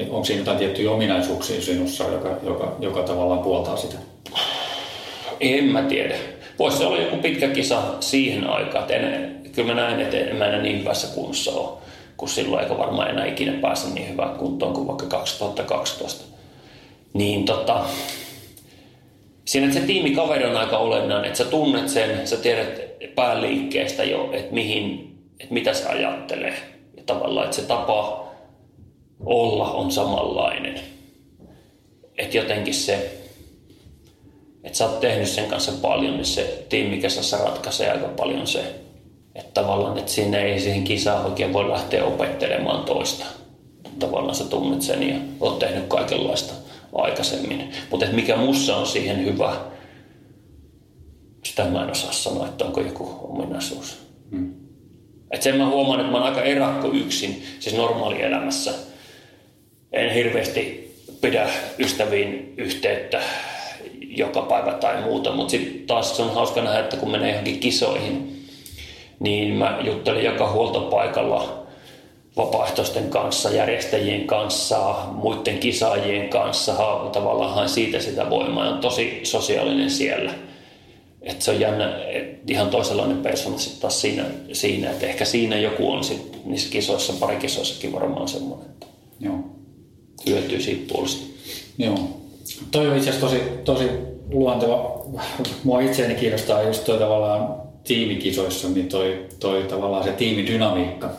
Onko 0.10 0.24
siinä 0.24 0.42
jotain 0.42 0.58
tiettyjä 0.58 0.92
ominaisuuksia 0.92 1.62
sinussa, 1.62 2.04
joka, 2.04 2.38
joka, 2.44 2.76
joka 2.80 3.04
tavallaan 3.04 3.40
puoltaa 3.40 3.78
sitä? 3.78 3.98
En 5.40 5.64
mä 5.64 5.82
tiedä. 5.82 6.16
Voisi 6.60 6.84
olla 6.84 6.98
joku 6.98 7.18
pitkä 7.18 7.48
kisa 7.48 7.82
siihen 8.00 8.50
aikaan. 8.50 8.92
En, 8.92 9.36
kyllä 9.56 9.74
mä 9.74 9.82
näen, 9.82 10.02
että 10.02 10.18
en 10.18 10.36
mä 10.36 10.46
enää 10.46 10.62
niin 10.62 10.80
hyvässä 10.80 11.08
kunnossa 11.16 11.52
ole, 11.52 11.78
kun 12.18 12.30
silloin 12.30 12.64
eikä 12.64 12.78
varmaan 12.78 13.10
enää 13.10 13.26
ikinä 13.26 13.54
pääse 13.54 13.88
niin 13.94 14.10
hyvään 14.10 14.36
kuntoon 14.36 14.74
kuin 14.74 14.88
vaikka 14.88 15.06
2012. 15.06 16.24
Niin 17.14 17.46
tota, 17.46 17.86
siinä 19.46 19.74
se 19.74 19.80
tiimikaveri 19.80 20.46
on 20.46 20.58
aika 20.58 20.78
olennainen, 20.78 21.26
että 21.26 21.38
sä 21.38 21.46
tunnet 21.46 21.90
sen, 21.90 22.28
sä 22.28 22.38
tiedät 22.38 22.85
pääliikkeestä 23.08 24.04
jo, 24.04 24.30
että, 24.34 24.54
mihin, 24.54 25.16
että 25.40 25.54
mitä 25.54 25.74
se 25.74 25.86
ajattelee. 25.86 26.54
Ja 26.98 27.04
tavallaan, 27.06 27.46
että 27.46 27.56
se 27.56 27.62
tapa 27.62 28.26
olla 29.26 29.72
on 29.72 29.92
samanlainen. 29.92 30.80
Että 32.18 32.38
jotenkin 32.38 32.74
se, 32.74 33.20
että 34.64 34.78
sä 34.78 34.86
oot 34.86 35.00
tehnyt 35.00 35.30
sen 35.30 35.46
kanssa 35.46 35.72
paljon, 35.82 36.14
niin 36.14 36.26
se 36.26 36.66
tiimikesässä 36.70 37.38
ratkaisee 37.38 37.92
aika 37.92 38.08
paljon 38.08 38.48
se, 38.48 38.76
että 39.36 39.62
tavallaan, 39.62 39.98
että 39.98 40.12
siinä 40.12 40.40
ei 40.40 40.60
siihen 40.60 40.84
kisaan 40.84 41.26
oikein 41.26 41.54
voi 41.54 41.70
lähteä 41.70 42.06
opettelemaan 42.06 42.86
toista. 42.86 43.26
Tavallaan 44.00 44.36
sä 44.36 44.46
tunnet 44.46 44.82
sen 44.82 45.10
ja 45.10 45.16
oot 45.40 45.60
tehnyt 45.60 45.88
kaikenlaista 45.88 46.54
aikaisemmin. 46.94 47.72
Mutta 47.92 48.06
mikä 48.12 48.36
mussa 48.36 48.78
on 48.78 48.88
siihen 48.88 49.26
hyvä, 49.26 49.56
sitä 51.46 51.66
mä 51.66 51.84
en 51.84 51.92
osaa 51.92 52.12
sanoa, 52.12 52.48
että 52.48 52.66
onko 52.66 52.82
joku 52.82 53.20
ominaisuus. 53.24 53.98
Hmm. 54.32 54.54
Et 55.32 55.42
sen 55.42 55.58
mä 55.58 55.70
huomaan, 55.70 56.00
että 56.00 56.12
mä 56.12 56.18
oon 56.18 56.26
aika 56.26 56.42
erakko 56.42 56.88
yksin, 56.94 57.44
siis 57.60 57.76
normaalielämässä. 57.76 58.74
En 59.92 60.12
hirveästi 60.14 60.96
pidä 61.22 61.50
ystäviin 61.80 62.54
yhteyttä 62.58 63.22
joka 64.02 64.42
päivä 64.42 64.72
tai 64.72 65.02
muuta, 65.02 65.32
mutta 65.32 65.52
sitten 65.52 65.88
taas 65.88 66.18
se 66.18 66.22
on 66.22 66.34
hauska 66.34 66.62
nähdä, 66.62 66.80
että 66.80 66.98
kun 66.98 67.12
menee 67.12 67.30
johonkin 67.30 67.60
kisoihin, 67.60 68.46
niin 69.20 69.54
mä 69.54 69.80
juttelin 69.82 70.24
joka 70.24 70.52
huoltopaikalla 70.52 71.66
vapaaehtoisten 72.38 73.10
kanssa, 73.10 73.50
järjestäjien 73.50 74.28
kanssa, 74.28 74.96
muiden 75.12 75.58
kisaajien 75.58 76.30
kanssa, 76.30 76.74
tavallaan 77.12 77.70
siitä 77.70 78.00
sitä 78.00 78.30
voimaa. 78.30 78.70
On 78.70 78.80
tosi 78.80 79.20
sosiaalinen 79.24 79.90
siellä. 79.90 80.32
Et 81.26 81.42
se 81.42 81.52
on 81.52 81.60
jännä, 81.60 82.04
et 82.04 82.50
ihan 82.50 82.70
toisenlainen 82.70 83.18
persona 83.18 83.58
sitten 83.58 83.82
taas 83.82 84.02
siinä, 84.02 84.26
siinä, 84.54 84.92
että 84.92 85.06
ehkä 85.06 85.26
siinä 85.26 85.58
joku 85.58 85.92
on 85.92 86.04
sit 86.04 86.46
niissä 86.46 86.70
kisoissa, 86.70 87.14
pari 87.20 87.36
kisoissakin 87.36 87.94
varmaan 87.94 88.28
semmoinen, 88.28 88.70
että 88.70 88.86
Joo. 89.20 89.40
hyötyy 90.28 90.62
siitä 90.62 90.94
puolesta. 90.94 91.26
Joo. 91.78 91.98
Toi 92.72 92.88
on 92.88 92.98
itse 92.98 93.10
asiassa 93.10 93.28
tosi, 93.28 93.42
tosi 93.64 93.90
luonteva. 94.30 95.06
Mua 95.64 95.82
itseäni 95.82 96.16
kiinnostaa 96.16 96.64
just 96.64 96.86
toi 96.86 97.00
tavallaan 97.00 97.56
tiimikisoissa, 97.84 98.70
niin 98.70 98.88
toi, 98.88 99.26
toi 99.40 99.64
tavallaan 99.64 100.04
se 100.04 100.12
tiimidynamiikka, 100.12 101.10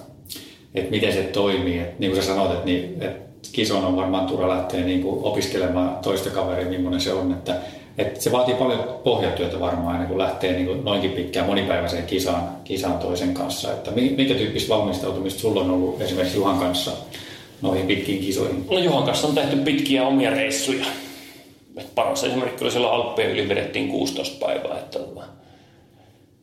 että 0.75 0.91
miten 0.91 1.13
se 1.13 1.23
toimii. 1.23 1.79
Et 1.79 1.99
niin 1.99 2.13
kuin 2.13 2.23
sä 2.23 2.29
sanoit, 2.29 2.53
että, 2.53 2.65
niin, 2.65 3.03
että 3.03 3.27
kison 3.53 3.85
on 3.85 3.97
varmaan 3.97 4.27
turha 4.27 4.49
lähteä 4.49 4.85
niin 4.85 5.03
kuin 5.03 5.25
opiskelemaan 5.25 5.99
toista 6.03 6.31
kaveria, 6.31 6.69
millainen 6.69 7.01
se 7.01 7.13
on, 7.13 7.33
että 7.33 7.57
et 7.99 8.21
se 8.21 8.33
vaatii 8.33 8.55
paljon 8.55 9.01
pohjatyötä 9.05 9.61
varmaan 9.61 9.95
ennen 9.95 10.09
kuin 10.09 10.19
lähtee 10.19 10.53
niin 10.53 10.67
kuin 10.67 10.85
noinkin 10.85 11.11
pitkään 11.11 11.47
monipäiväiseen 11.47 12.07
kisaan, 12.07 12.49
kisaan 12.65 12.99
toisen 12.99 13.35
kanssa. 13.35 13.73
Että 13.73 13.91
minkä 13.91 14.35
tyyppistä 14.35 14.69
valmistautumista 14.69 15.41
sulla 15.41 15.61
on 15.61 15.71
ollut 15.71 16.01
esimerkiksi 16.01 16.37
Juhan 16.37 16.59
kanssa 16.59 16.91
noihin 17.63 17.87
pitkiin 17.87 18.21
kisoihin? 18.21 18.67
No 18.71 18.79
Juhan 18.79 19.05
kanssa 19.05 19.29
on 19.29 19.35
tehty 19.35 19.57
pitkiä 19.57 20.07
omia 20.07 20.31
reissuja. 20.31 20.85
Et 21.77 21.95
paras 21.95 22.25
esimerkki 22.25 22.65
oli 22.65 22.73
silloin 22.73 22.95
Alppien 22.95 23.31
yli 23.31 23.49
vedettiin 23.49 23.89
16 23.89 24.47
päivää. 24.47 24.79
Että, 24.79 24.99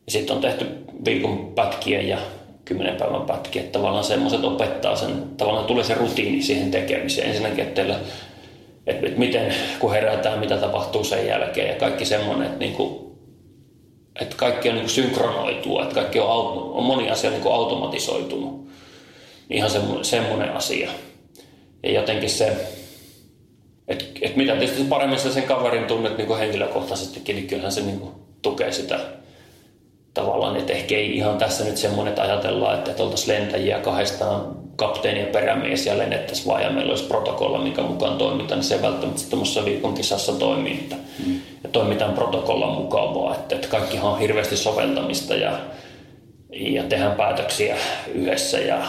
ja 0.06 0.12
sitten 0.12 0.36
on 0.36 0.42
tehty 0.42 0.66
viikon 1.04 1.52
pätkiä 1.54 2.02
ja 2.02 2.18
kymmenen 2.64 2.96
päivän 2.96 3.22
pätkiä. 3.22 3.62
Tavallaan 3.62 4.04
semmoiset 4.04 4.44
opettaa 4.44 4.96
sen, 4.96 5.22
tavallaan 5.36 5.66
tulee 5.66 5.84
se 5.84 5.94
rutiini 5.94 6.42
siihen 6.42 6.70
tekemiseen. 6.70 7.28
Ensinnäkin, 7.28 7.64
että 7.64 7.74
teillä 7.74 7.98
että, 8.86 9.06
että 9.06 9.18
miten, 9.18 9.54
kun 9.78 9.92
herätään, 9.92 10.38
mitä 10.38 10.56
tapahtuu 10.56 11.04
sen 11.04 11.26
jälkeen 11.26 11.68
ja 11.68 11.74
kaikki 11.74 12.04
semmoinen, 12.04 12.46
että, 12.46 12.58
niin 12.58 12.72
kuin, 12.72 13.04
että 14.20 14.36
kaikki 14.36 14.68
on 14.68 14.74
niin 14.74 14.88
synkronoitua, 14.88 15.82
että 15.82 15.94
kaikki 15.94 16.20
on, 16.20 16.62
on 16.72 16.82
moni 16.82 17.10
asia 17.10 17.30
niin 17.30 17.42
kuin 17.42 17.54
automatisoitunut. 17.54 18.68
Ihan 19.50 19.70
semmoinen, 19.70 20.04
semmoinen 20.04 20.50
asia. 20.50 20.90
Ja 21.82 21.92
jotenkin 21.92 22.30
se, 22.30 22.56
että, 23.88 24.04
että 24.22 24.36
mitä 24.36 24.56
tietysti 24.56 24.84
paremmin 24.84 25.18
sen 25.18 25.42
kaverin 25.42 25.84
tunnet 25.84 26.16
niin 26.16 26.26
kuin 26.26 26.38
henkilökohtaisestikin, 26.38 27.36
niin 27.36 27.46
kyllähän 27.46 27.72
se 27.72 27.80
niin 27.80 28.00
kuin 28.00 28.12
tukee 28.42 28.72
sitä 28.72 29.00
tavallaan, 30.14 30.56
että 30.56 30.72
ehkä 30.72 30.94
ei 30.94 31.16
ihan 31.16 31.38
tässä 31.38 31.64
nyt 31.64 31.76
semmoinen, 31.76 32.08
että 32.08 32.22
ajatellaan, 32.22 32.78
että, 32.78 32.90
että 32.90 33.02
oltaisiin 33.02 33.40
lentäjiä 33.40 33.78
kahdestaan 33.78 34.63
kapteeni 34.76 35.20
ja 35.20 35.26
perämies 35.26 35.86
ja 35.86 35.98
lennettäisiin 35.98 36.46
vaan 36.46 36.62
ja 36.62 36.70
meillä 36.70 36.90
olisi 36.90 37.04
protokolla, 37.04 37.58
mikä 37.58 37.82
mukaan 37.82 38.18
toimitaan, 38.18 38.60
niin 38.60 38.68
se 38.68 38.82
välttämättä 38.82 39.22
tuommoisessa 39.30 39.64
viikon 39.64 39.94
kisassa 39.94 40.32
toimii. 40.32 40.72
Että, 40.72 40.96
mm. 41.26 41.40
Ja 41.64 41.68
toimitaan 41.68 42.14
protokollan 42.14 42.74
mukaan 42.74 43.14
vaan, 43.14 43.34
että, 43.34 43.54
että 43.54 43.68
kaikkihan 43.68 44.12
on 44.12 44.18
hirveästi 44.18 44.56
soveltamista 44.56 45.34
ja 45.34 45.58
ja 46.54 46.82
tehdään 46.82 47.16
päätöksiä 47.16 47.76
yhdessä 48.14 48.58
ja 48.58 48.84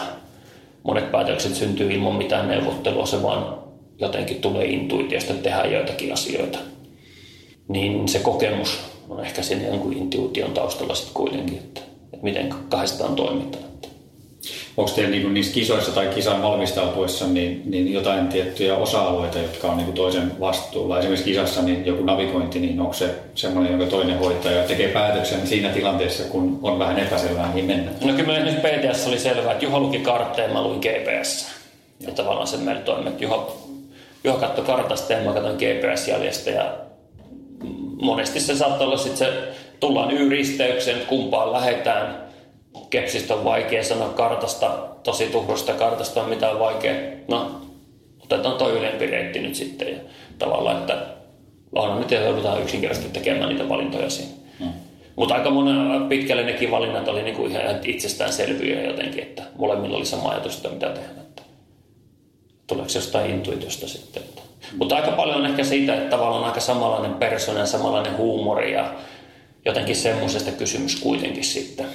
monet 0.82 1.12
päätökset 1.12 1.54
syntyy 1.54 1.92
ilman 1.92 2.14
mitään 2.14 2.48
neuvottelua, 2.48 3.06
se 3.06 3.22
vaan 3.22 3.58
jotenkin 3.98 4.40
tulee 4.40 4.64
intuitiosta, 4.64 5.32
että 5.32 5.42
tehdään 5.42 5.72
joitakin 5.72 6.12
asioita. 6.12 6.58
Niin 7.68 8.08
se 8.08 8.18
kokemus 8.18 8.78
on 9.08 9.24
ehkä 9.24 9.42
sen 9.42 9.66
jonkun 9.66 9.92
intuition 9.92 10.50
taustalla 10.50 10.94
sitten 10.94 11.14
kuitenkin, 11.14 11.58
että, 11.58 11.80
että 12.12 12.24
miten 12.24 12.54
kahdestaan 12.68 13.16
toimitaan. 13.16 13.64
Onko 14.76 14.90
teillä 14.90 15.10
niin 15.10 15.34
niissä 15.34 15.54
kisoissa 15.54 15.92
tai 15.92 16.06
kisan 16.06 16.42
valmistautuessa 16.42 17.26
niin, 17.26 17.62
niin 17.66 17.92
jotain 17.92 18.28
tiettyjä 18.28 18.76
osa-alueita, 18.76 19.38
jotka 19.38 19.68
on 19.68 19.76
niin 19.76 19.92
toisen 19.92 20.40
vastuulla? 20.40 20.98
Esimerkiksi 20.98 21.24
kisassa 21.24 21.62
niin 21.62 21.86
joku 21.86 22.04
navigointi, 22.04 22.60
niin 22.60 22.80
onko 22.80 22.92
se 22.92 23.14
semmoinen, 23.34 23.72
jonka 23.72 23.86
toinen 23.86 24.18
hoitaa 24.18 24.52
ja 24.52 24.62
tekee 24.62 24.88
päätöksen 24.88 25.46
siinä 25.46 25.68
tilanteessa, 25.68 26.24
kun 26.24 26.58
on 26.62 26.78
vähän 26.78 26.98
epäselvää, 26.98 27.54
niin 27.54 27.64
mennä? 27.64 27.90
No 28.04 28.12
kyllä 28.12 28.38
nyt 28.38 28.62
PTS 28.62 29.06
oli 29.06 29.18
selvää, 29.18 29.52
että 29.52 29.64
Juha 29.64 29.80
luki 29.80 29.98
kartteen, 29.98 30.52
mä 30.52 30.62
luin 30.62 30.80
GPS. 30.80 31.46
Ja 32.00 32.12
tavallaan 32.12 32.46
se 32.46 32.56
meillä 32.56 32.82
toimi, 32.82 33.08
että 33.08 33.24
Juha, 33.24 33.52
Juha 34.24 34.38
katsoi 34.38 34.64
kartasta 34.64 35.12
ja 35.12 35.24
mä 35.24 35.32
katsoin 35.32 35.56
GPS-jäljestä 35.56 36.50
ja 36.50 36.74
monesti 38.02 38.40
se 38.40 38.56
saattaa 38.56 38.86
olla 38.86 38.96
sitten 38.96 39.18
se, 39.18 39.32
tullaan 39.80 40.10
Y-risteykseen, 40.10 41.06
kumpaan 41.06 41.52
lähetään– 41.52 42.25
kepsistä 42.90 43.34
on 43.34 43.44
vaikea 43.44 43.84
sanoa 43.84 44.08
kartasta, 44.08 44.78
tosi 45.02 45.26
tuhrosta 45.26 45.72
kartasta 45.72 46.22
on 46.22 46.28
mitään 46.28 46.58
vaikea. 46.58 46.94
No, 47.28 47.60
otetaan 48.24 48.58
tuo 48.58 48.70
ylempi 48.70 49.06
reitti 49.06 49.38
nyt 49.38 49.54
sitten. 49.54 49.92
Ja 49.92 49.98
tavallaan, 50.38 50.78
että 50.78 51.06
onhan 51.74 52.00
nyt 52.00 52.10
joudutaan 52.10 52.62
yksinkertaisesti 52.62 53.12
tekemään 53.12 53.48
niitä 53.48 53.68
valintoja 53.68 54.10
siinä. 54.10 54.32
Mm. 54.60 54.68
Mutta 55.16 55.34
aika 55.34 55.50
monen 55.50 56.08
pitkälle 56.08 56.44
nekin 56.44 56.70
valinnat 56.70 57.08
oli 57.08 57.22
niinku 57.22 57.46
ihan 57.46 57.62
itsestäänselviä 57.84 58.82
jotenkin, 58.82 59.22
että 59.22 59.42
molemmilla 59.58 59.96
oli 59.96 60.06
sama 60.06 60.30
ajatus, 60.30 60.56
että 60.56 60.68
mitä 60.68 60.88
tehdä. 60.88 61.20
Että 61.20 61.42
tuleeko 62.66 62.90
jostain 62.94 63.30
intuitiosta 63.30 63.88
sitten. 63.88 64.22
Että. 64.22 64.42
Mm. 64.42 64.78
Mutta 64.78 64.96
aika 64.96 65.10
paljon 65.10 65.36
on 65.36 65.46
ehkä 65.46 65.64
siitä, 65.64 65.94
että 65.94 66.10
tavallaan 66.10 66.44
aika 66.44 66.60
samanlainen 66.60 67.14
persona 67.14 67.66
samanlainen 67.66 68.16
huumori 68.16 68.72
ja 68.72 68.94
jotenkin 69.64 69.96
semmoisesta 69.96 70.50
kysymys 70.50 71.00
kuitenkin 71.00 71.44
sitten 71.44 71.86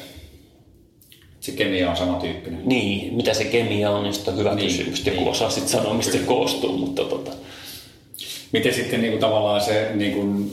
se 1.42 1.52
kemia 1.52 1.89
on 1.89 1.98
samantyyppinen. 1.98 2.62
Niin, 2.66 3.14
mitä 3.14 3.34
se 3.34 3.44
kemia 3.44 3.92
on, 3.92 4.04
niin 4.04 4.16
on 4.28 4.38
hyvä 4.38 4.56
niin, 4.56 4.68
kysymys. 4.68 5.06
Joku 5.06 5.20
niin. 5.20 5.30
osaa 5.30 5.50
sitten 5.50 5.72
sanoa, 5.72 5.94
mistä 5.94 6.12
se 6.12 6.18
koostuu, 6.18 6.78
mutta 6.78 7.04
tota... 7.04 7.32
Miten 8.52 8.74
sitten 8.74 9.02
niin 9.02 9.12
kuin, 9.12 9.22
tavallaan 9.22 9.62
se 9.62 9.92
niin 9.94 10.14
kuin, 10.14 10.52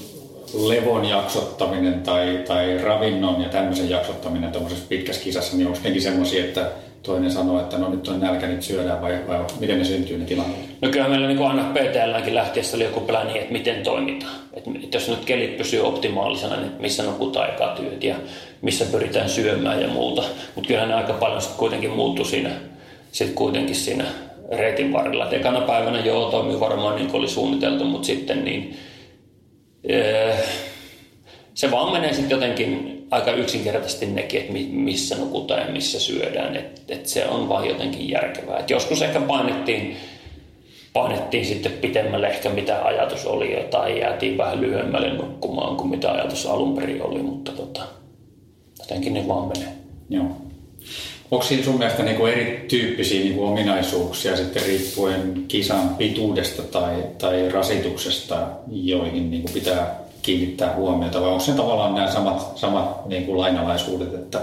levon 0.54 1.04
jaksottaminen 1.04 2.00
tai, 2.00 2.44
tai 2.48 2.78
ravinnon 2.78 3.42
ja 3.42 3.48
tämmöisen 3.48 3.90
jaksottaminen 3.90 4.52
tuommoisessa 4.52 4.88
pitkässä 4.88 5.22
kisassa, 5.22 5.56
niin 5.56 5.66
onko 5.66 5.78
nekin 5.84 6.02
semmoisia, 6.02 6.44
että 6.44 6.70
toinen 7.02 7.30
sanoo, 7.30 7.60
että 7.60 7.78
no 7.78 7.90
nyt 7.90 8.08
on 8.08 8.20
nälkä, 8.20 8.46
nyt 8.46 8.62
syödään 8.62 9.02
vai, 9.02 9.18
vai 9.28 9.44
miten 9.60 9.78
ne 9.78 9.84
syntyy 9.84 10.18
ne 10.18 10.24
tilanteet? 10.24 10.80
No 10.80 10.88
kyllä 10.88 11.08
meillä 11.08 11.26
niin 11.28 11.38
aina 11.38 11.72
PTLänkin 11.74 12.34
lähtiessä 12.34 12.76
oli 12.76 12.84
joku 12.84 13.00
pläni, 13.00 13.38
että 13.38 13.52
miten 13.52 13.82
toimitaan. 13.82 14.34
Että, 14.52 14.70
että 14.84 14.96
jos 14.96 15.08
nyt 15.08 15.24
kelit 15.24 15.56
pysyy 15.56 15.80
optimaalisena, 15.80 16.56
niin 16.56 16.72
missä 16.80 17.02
nukutaan 17.02 17.50
aikaa 17.50 17.76
työt 17.76 18.04
ja 18.04 18.16
missä 18.62 18.84
pyritään 18.84 19.28
syömään 19.28 19.82
ja 19.82 19.88
muuta. 19.88 20.22
Mutta 20.54 20.68
kyllähän 20.68 20.88
ne 20.88 20.94
aika 20.94 21.12
paljon 21.12 21.42
sitten 21.42 21.58
kuitenkin 21.58 21.90
muuttui 21.90 22.26
siinä, 22.26 22.50
sit 23.12 23.32
kuitenkin 23.34 23.76
siinä 23.76 24.04
reitin 24.52 24.92
varrella. 24.92 25.26
Et 25.26 25.32
ekana 25.32 25.60
päivänä 25.60 26.00
joo, 26.00 26.30
toimi 26.30 26.60
varmaan 26.60 26.96
niin 26.96 27.10
kuin 27.10 27.18
oli 27.18 27.28
suunniteltu, 27.28 27.84
mutta 27.84 28.06
sitten 28.06 28.44
niin, 28.44 28.76
ee, 29.88 30.36
se 31.54 31.70
vaan 31.70 31.92
menee 31.92 32.12
sitten 32.12 32.30
jotenkin 32.30 32.98
aika 33.10 33.32
yksinkertaisesti 33.32 34.06
nekin, 34.06 34.40
että 34.40 34.52
missä 34.70 35.16
nukutaan 35.16 35.60
ja 35.60 35.72
missä 35.72 36.00
syödään. 36.00 36.56
Että 36.56 36.94
et 36.94 37.06
se 37.06 37.26
on 37.26 37.48
vaan 37.48 37.68
jotenkin 37.68 38.08
järkevää. 38.08 38.58
Et 38.58 38.70
joskus 38.70 39.02
ehkä 39.02 39.20
painettiin, 39.20 39.96
painettiin 40.92 41.46
sitten 41.46 41.72
pitemmälle 41.72 42.26
ehkä 42.26 42.48
mitä 42.48 42.84
ajatus 42.84 43.26
oli 43.26 43.66
tai 43.70 44.00
jäätiin 44.00 44.38
vähän 44.38 44.60
lyhyemmälle 44.60 45.12
nukkumaan 45.12 45.76
kuin 45.76 45.90
mitä 45.90 46.12
ajatus 46.12 46.46
alun 46.46 46.74
perin 46.74 47.02
oli, 47.02 47.22
mutta 47.22 47.52
tota, 47.52 47.82
jotenkin 48.88 49.14
ne 49.14 49.28
vaan 49.28 49.48
menee. 49.48 49.72
Joo. 50.10 50.36
Onko 51.30 51.44
siinä 51.44 51.64
sun 51.64 51.78
mielestä 51.78 52.02
niinku 52.02 52.26
erityyppisiä 52.26 53.20
niinku 53.20 53.44
ominaisuuksia 53.44 54.36
sitten 54.36 54.62
riippuen 54.62 55.44
kisan 55.48 55.88
pituudesta 55.88 56.62
tai, 56.62 56.94
tai 57.18 57.48
rasituksesta, 57.48 58.46
joihin 58.70 59.30
niinku 59.30 59.48
pitää 59.54 60.00
kiinnittää 60.22 60.74
huomiota, 60.74 61.20
vai 61.20 61.28
onko 61.28 61.44
se 61.44 61.52
tavallaan 61.52 61.94
nämä 61.94 62.10
samat, 62.10 62.58
samat 62.58 63.06
niin 63.06 63.26
kuin 63.26 63.38
lainalaisuudet, 63.38 64.14
että 64.14 64.40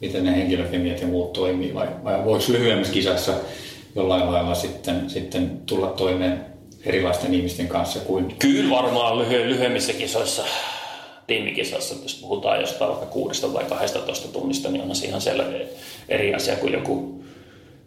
miten 0.00 0.24
ne 0.24 0.36
henkilökemiat 0.36 1.00
ja 1.00 1.06
muut 1.06 1.32
toimii, 1.32 1.74
vai, 1.74 1.88
vai 2.04 2.24
voiko 2.24 2.44
lyhyemmässä 2.48 2.92
kisassa 2.92 3.32
jollain 3.96 4.32
lailla 4.32 4.54
sitten, 4.54 5.10
sitten 5.10 5.60
tulla 5.66 5.86
toimeen 5.86 6.40
erilaisten 6.84 7.34
ihmisten 7.34 7.68
kanssa 7.68 7.98
kuin... 7.98 8.34
Kyllä 8.38 8.70
varmaan 8.70 9.18
lyhy- 9.18 9.48
lyhyemmissä 9.48 9.92
kisoissa, 9.92 10.44
tiimikisoissa, 11.28 11.94
jos 12.02 12.14
puhutaan 12.14 12.60
jostain 12.60 12.90
vaikka 12.90 13.06
kuudesta 13.06 13.48
tai 13.48 13.64
12 13.64 14.28
tunnista, 14.28 14.70
niin 14.70 14.82
on 14.82 14.96
se 14.96 15.06
ihan 15.06 15.20
selvä 15.20 15.44
eri 16.08 16.34
asia 16.34 16.56
kuin 16.56 16.72
joku, 16.72 17.24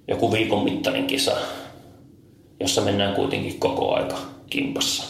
joku 0.08 0.32
viikon 0.32 0.64
mittainen 0.64 1.08
kisa, 1.08 1.32
jossa 2.60 2.82
mennään 2.82 3.16
kuitenkin 3.16 3.60
koko 3.60 3.94
aika 3.94 4.18
kimpassa. 4.50 5.04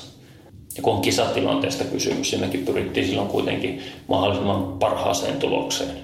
Ja 0.78 0.84
kun 0.84 0.94
on 0.94 1.02
kisatilanteesta 1.02 1.84
kysymys, 1.84 2.32
niin 2.32 2.42
mekin 2.42 2.66
pyrittiin 2.66 3.08
silloin 3.08 3.28
kuitenkin 3.28 3.82
mahdollisimman 4.08 4.80
parhaaseen 4.80 5.38
tulokseen. 5.38 5.98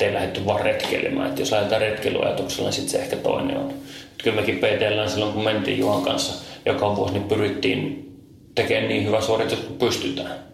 Ei 0.00 0.14
lähdetty 0.14 0.46
vaan 0.46 0.60
retkeilemään. 0.60 1.28
Että 1.28 1.42
jos 1.42 1.52
lähdetään 1.52 1.80
retkeilyajatuksella, 1.80 2.68
niin 2.68 2.72
sitten 2.72 2.92
se 2.92 2.98
ehkä 2.98 3.16
toinen 3.16 3.56
on. 3.56 3.70
Että 3.70 4.24
kyllä 4.24 4.40
mekin 4.40 4.56
PTL 4.56 5.08
silloin, 5.08 5.32
kun 5.32 5.44
mentiin 5.44 5.78
Juhan 5.78 6.02
kanssa 6.02 6.44
joka 6.66 6.96
vuosi, 6.96 7.12
niin 7.12 7.28
pyrittiin 7.28 8.10
tekemään 8.54 8.88
niin 8.88 9.06
hyvä 9.06 9.20
suoritus 9.20 9.58
kuin 9.58 9.78
pystytään. 9.78 10.49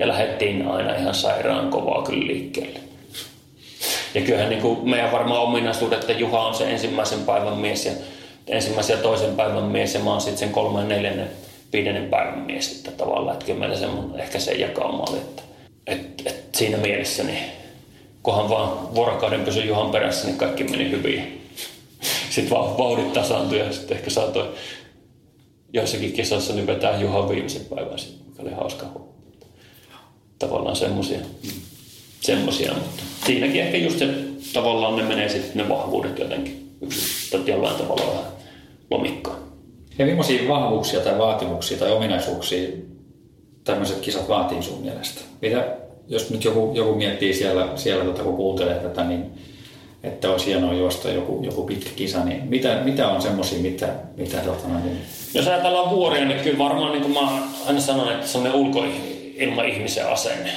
Ja 0.00 0.08
lähdettiin 0.08 0.66
aina 0.66 0.94
ihan 0.94 1.14
sairaan 1.14 1.70
kovaa 1.70 2.02
kyllä 2.02 2.26
liikkeelle. 2.26 2.80
Ja 4.14 4.20
kyllähän 4.20 4.48
niin 4.48 4.62
kuin 4.62 4.88
meidän 4.88 5.12
varmaan 5.12 5.40
ominaisuudet, 5.40 6.00
että 6.00 6.12
Juha 6.12 6.46
on 6.46 6.54
se 6.54 6.70
ensimmäisen 6.70 7.18
päivän 7.18 7.58
mies 7.58 7.86
ja 7.86 7.92
ensimmäisen 8.46 8.96
ja 8.96 9.02
toisen 9.02 9.36
päivän 9.36 9.64
mies 9.64 9.94
ja 9.94 10.00
mä 10.00 10.10
oon 10.10 10.20
sitten 10.20 10.38
sen 10.38 10.50
kolmen 10.50 10.88
neljännen 10.88 11.30
viidennen 11.72 12.08
päivän 12.08 12.38
mies, 12.38 12.76
että 12.76 12.90
tavallaan, 12.90 13.32
että 13.32 13.46
kyllä 13.46 13.58
meillä 13.58 13.76
semmoinen 13.76 14.20
ehkä 14.20 14.38
se 14.38 14.52
jakauma 14.52 15.04
oli, 15.10 15.18
että, 15.18 15.42
että, 15.86 16.22
että 16.30 16.58
siinä 16.58 16.76
mielessä 16.76 17.24
niin 17.24 17.44
kunhan 18.22 18.48
vaan 18.48 18.94
vuorokauden 18.94 19.44
pysyi 19.44 19.66
Juhan 19.66 19.90
perässä, 19.90 20.26
niin 20.26 20.38
kaikki 20.38 20.64
meni 20.64 20.90
hyvin. 20.90 21.50
Sitten 22.30 22.50
vaan 22.50 22.78
vauhdit 22.78 23.12
tasaantui 23.12 23.58
ja 23.58 23.72
sitten 23.72 23.96
ehkä 23.96 24.10
saatoi 24.10 24.54
joissakin 25.72 26.12
kisoissa 26.12 26.54
niin 26.54 26.66
vetää 26.66 27.00
Juhan 27.00 27.28
viimeisen 27.28 27.64
päivän, 27.64 27.98
mikä 28.28 28.42
oli 28.42 28.52
hauska 28.52 29.09
Tavallaan 30.40 30.76
semmoisia. 30.76 31.18
semmosia, 32.20 32.72
mutta 32.74 33.02
siinäkin 33.26 33.62
ehkä 33.62 33.76
just 33.76 33.98
se, 33.98 34.08
tavallaan 34.52 34.96
ne 34.96 35.02
menee 35.02 35.28
sitten 35.28 35.62
ne 35.62 35.68
vahvuudet 35.68 36.18
jotenkin 36.18 36.70
yksi, 36.80 37.36
jollain 37.46 37.76
tavalla 37.76 38.06
vähän 38.06 38.32
lomikkaan. 38.90 39.36
Ja 39.98 40.06
millaisia 40.06 40.48
vahvuuksia 40.48 41.00
tai 41.00 41.18
vaatimuksia 41.18 41.78
tai 41.78 41.92
ominaisuuksia 41.92 42.68
tämmöiset 43.64 44.00
kisat 44.00 44.28
vaatii 44.28 44.62
sun 44.62 44.80
mielestä? 44.82 45.20
Mitä, 45.42 45.76
jos 46.08 46.30
nyt 46.30 46.44
joku, 46.44 46.72
joku 46.74 46.94
miettii 46.94 47.34
siellä, 47.34 47.68
siellä 47.76 48.04
tota, 48.04 48.22
kun 48.22 48.36
kuuntelee 48.36 48.74
tätä, 48.74 49.04
niin 49.04 49.24
että 50.02 50.30
olisi 50.30 50.46
hienoa 50.46 50.74
juosta 50.74 51.10
joku, 51.10 51.42
joku 51.44 51.62
pitkä 51.62 51.90
kisa, 51.96 52.24
niin 52.24 52.44
mitä, 52.44 52.80
mitä 52.84 53.08
on 53.08 53.22
semmoisia, 53.22 53.58
mitä, 53.58 53.88
mitä 54.16 54.36
tota, 54.36 54.68
niin... 54.68 54.98
Jos 55.34 55.46
ajatellaan 55.46 55.90
vuoria, 55.90 56.24
niin 56.24 56.40
kyllä 56.40 56.58
varmaan 56.58 56.92
niin 56.92 57.02
kuin 57.02 57.14
mä 57.14 57.42
aina 57.66 57.80
sanon, 57.80 58.12
että 58.12 58.26
se 58.26 58.38
on 58.38 58.46
ulkoilma 59.40 59.62
ihmisen 59.62 60.08
asenne. 60.08 60.50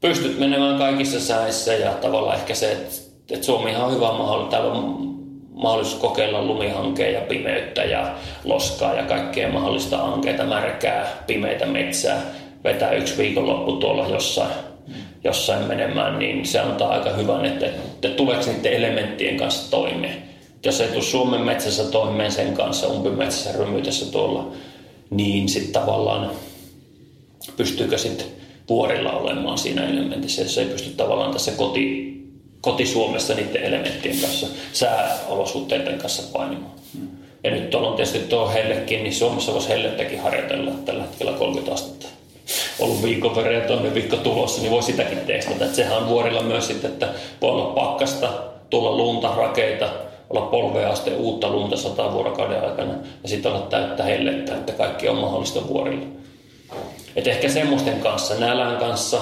Pystyt 0.00 0.38
menemään 0.38 0.78
kaikissa 0.78 1.20
säissä 1.20 1.74
ja 1.74 1.90
tavallaan 1.90 2.36
ehkä 2.36 2.54
se, 2.54 2.72
että, 2.72 2.94
että 3.30 3.46
Suomi 3.46 3.76
on 3.76 3.94
hyvä 3.94 4.12
mahdollisuus. 4.12 4.50
Täällä 4.50 4.72
on 4.72 5.16
mahdollisuus 5.54 6.00
kokeilla 6.00 6.42
lumihankea 6.42 7.10
ja 7.10 7.20
pimeyttä 7.20 7.84
ja 7.84 8.14
loskaa 8.44 8.94
ja 8.94 9.02
kaikkea 9.02 9.52
mahdollista 9.52 10.04
ankeita, 10.04 10.44
märkää, 10.44 11.06
pimeitä 11.26 11.66
metsää, 11.66 12.22
vetää 12.64 12.92
yksi 12.92 13.18
viikonloppu 13.18 13.72
tuolla 13.72 14.08
jossain, 14.08 14.52
jossain 15.24 15.64
menemään, 15.64 16.18
niin 16.18 16.46
se 16.46 16.60
antaa 16.60 16.88
aika 16.88 17.10
hyvän, 17.10 17.44
että, 17.44 17.66
että 17.66 18.08
tuleeko 18.08 18.44
niiden 18.46 18.72
elementtien 18.72 19.36
kanssa 19.36 19.70
toimeen. 19.70 20.22
Jos 20.64 20.80
ei 20.80 20.88
tule 20.88 21.02
Suomen 21.02 21.40
metsässä 21.40 21.84
toimeen 21.84 22.32
sen 22.32 22.52
kanssa, 22.52 22.86
umpimetsässä 22.88 23.52
rymytessä 23.58 24.12
tuolla, 24.12 24.52
niin 25.10 25.48
sitten 25.48 25.72
tavallaan 25.72 26.30
pystyykö 27.56 27.98
sitten 27.98 28.26
vuorilla 28.68 29.12
olemaan 29.12 29.58
siinä 29.58 29.88
elementissä, 29.88 30.42
jos 30.42 30.58
ei 30.58 30.66
pysty 30.66 30.90
tavallaan 30.90 31.32
tässä 31.32 31.52
koti, 31.52 32.16
koti-Suomessa 32.60 33.34
niiden 33.34 33.62
elementtien 33.62 34.20
kanssa, 34.20 34.46
sääolosuhteiden 34.72 35.98
kanssa 35.98 36.22
painimaan. 36.32 36.72
Mm. 36.98 37.08
Ja 37.44 37.50
nyt 37.50 37.70
tuolla 37.70 37.88
on 37.88 37.96
tietysti 37.96 38.18
tuo 38.18 38.48
hellekin, 38.48 39.02
niin 39.02 39.14
Suomessa 39.14 39.52
voisi 39.52 39.68
hellettäkin 39.68 40.20
harjoitella 40.20 40.70
tällä 40.84 41.02
hetkellä 41.02 41.32
30 41.32 41.74
astetta. 41.74 42.06
Ollut 42.78 43.02
viikon 43.02 43.36
verran 43.36 43.54
ja 43.54 43.60
toinen 43.60 43.94
viikko 43.94 44.16
tulossa, 44.16 44.62
niin 44.62 44.70
voi 44.70 44.82
sitäkin 44.82 45.18
testata. 45.18 45.64
Että 45.64 45.76
sehän 45.76 45.98
on 45.98 46.08
vuorilla 46.08 46.42
myös 46.42 46.66
sitten, 46.66 46.90
että 46.90 47.08
voi 47.42 47.50
olla 47.50 47.64
pakkasta, 47.74 48.32
tulla 48.70 48.96
lunta, 48.96 49.34
rakeita, 49.36 49.88
olla 50.30 50.40
polvea 50.40 50.90
asti 50.90 51.10
uutta 51.10 51.50
lunta 51.50 51.76
sata 51.76 52.12
vuorokauden 52.12 52.64
aikana 52.64 52.94
ja 53.22 53.28
sitten 53.28 53.52
olla 53.52 53.66
täyttä 53.66 54.02
hellettä, 54.02 54.54
että 54.54 54.72
kaikki 54.72 55.08
on 55.08 55.16
mahdollista 55.16 55.68
vuorilla. 55.68 56.06
Et 57.16 57.26
ehkä 57.26 57.48
semmoisten 57.48 58.00
kanssa, 58.00 58.34
nälän 58.34 58.76
kanssa, 58.76 59.20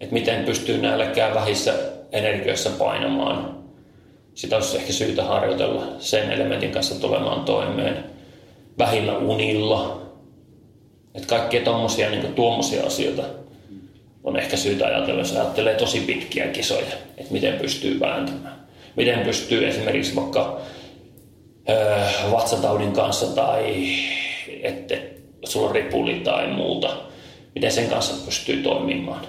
että 0.00 0.14
miten 0.14 0.44
pystyy 0.44 0.78
nälkää 0.78 1.34
vähissä 1.34 1.74
energioissa 2.12 2.70
painamaan. 2.70 3.58
Sitä 4.34 4.56
olisi 4.56 4.76
ehkä 4.76 4.92
syytä 4.92 5.24
harjoitella 5.24 5.86
sen 5.98 6.32
elementin 6.32 6.70
kanssa 6.70 7.00
tulemaan 7.00 7.44
toimeen. 7.44 8.04
Vähillä 8.78 9.18
unilla. 9.18 10.02
Että 11.14 11.28
kaikkia 11.28 11.60
tommosia, 11.60 12.10
niin 12.10 12.34
tuommoisia 12.34 12.86
asioita 12.86 13.22
on 14.24 14.36
ehkä 14.36 14.56
syytä 14.56 14.86
ajatella, 14.86 15.20
jos 15.20 15.36
ajattelee 15.36 15.74
tosi 15.74 16.00
pitkiä 16.00 16.46
kisoja, 16.46 16.86
että 17.18 17.32
miten 17.32 17.54
pystyy 17.54 18.00
vääntämään. 18.00 18.68
Miten 18.96 19.18
pystyy 19.18 19.68
esimerkiksi 19.68 20.16
vaikka 20.16 20.60
öö, 21.68 21.98
vatsataudin 22.30 22.92
kanssa 22.92 23.26
tai 23.26 23.88
että 24.62 24.94
sulla 25.44 25.68
on 25.68 25.74
ripuli 25.74 26.14
tai 26.14 26.46
muuta, 26.46 26.96
miten 27.54 27.72
sen 27.72 27.88
kanssa 27.88 28.24
pystyy 28.26 28.62
toimimaan 28.62 29.26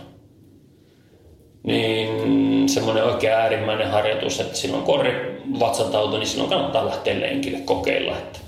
niin 1.64 2.70
semmoinen 2.70 3.03
oikein 3.03 3.34
äärimmäinen 3.34 3.91
harjoitus, 3.91 4.39
että 4.39 4.57
silloin 4.57 4.84
korri 4.84 5.41
vatsatauto, 5.60 6.18
niin 6.18 6.28
silloin 6.28 6.49
kannattaa 6.49 6.86
lähteä 6.86 7.20
lenkille 7.20 7.60
kokeilla. 7.60 8.18
Että 8.18 8.39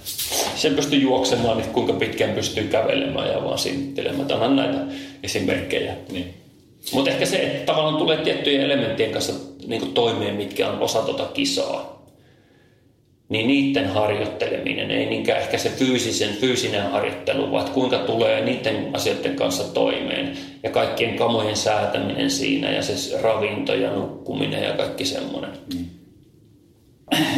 sen 0.55 0.75
pystyy 0.75 0.99
juoksemaan, 0.99 1.57
niin 1.57 1.69
kuinka 1.69 1.93
pitkään 1.93 2.33
pystyy 2.33 2.63
kävelemään 2.63 3.27
ja 3.27 3.43
vaan 3.43 3.57
sinittelemään. 3.57 4.31
Onhan 4.31 4.55
näitä 4.55 4.77
esimerkkejä. 5.23 5.93
Niin. 6.11 6.33
Mutta 6.93 7.11
ehkä 7.11 7.25
se, 7.25 7.37
että 7.37 7.65
tavallaan 7.65 7.97
tulee 7.97 8.17
tiettyjen 8.17 8.61
elementtien 8.61 9.11
kanssa 9.11 9.33
niin 9.67 9.93
toimeen, 9.93 10.35
mitkä 10.35 10.69
on 10.69 10.79
osa 10.79 11.01
tuota 11.01 11.25
kisaa 11.25 12.00
niin 13.31 13.47
niiden 13.47 13.87
harjoitteleminen, 13.87 14.91
ei 14.91 15.05
niinkään 15.05 15.41
ehkä 15.41 15.57
se 15.57 15.69
fyysisen, 15.69 16.29
fyysinen 16.35 16.91
harjoittelu, 16.91 17.51
vaan 17.51 17.69
kuinka 17.69 17.97
tulee 17.97 18.45
niiden 18.45 18.89
asioiden 18.93 19.35
kanssa 19.35 19.63
toimeen 19.63 20.37
ja 20.63 20.69
kaikkien 20.69 21.15
kamojen 21.15 21.55
säätäminen 21.55 22.31
siinä 22.31 22.71
ja 22.71 22.81
se 22.81 23.21
ravinto 23.21 23.73
ja 23.73 23.91
nukkuminen 23.91 24.63
ja 24.63 24.73
kaikki 24.73 25.05
semmoinen. 25.05 25.49
Mm. 25.73 25.85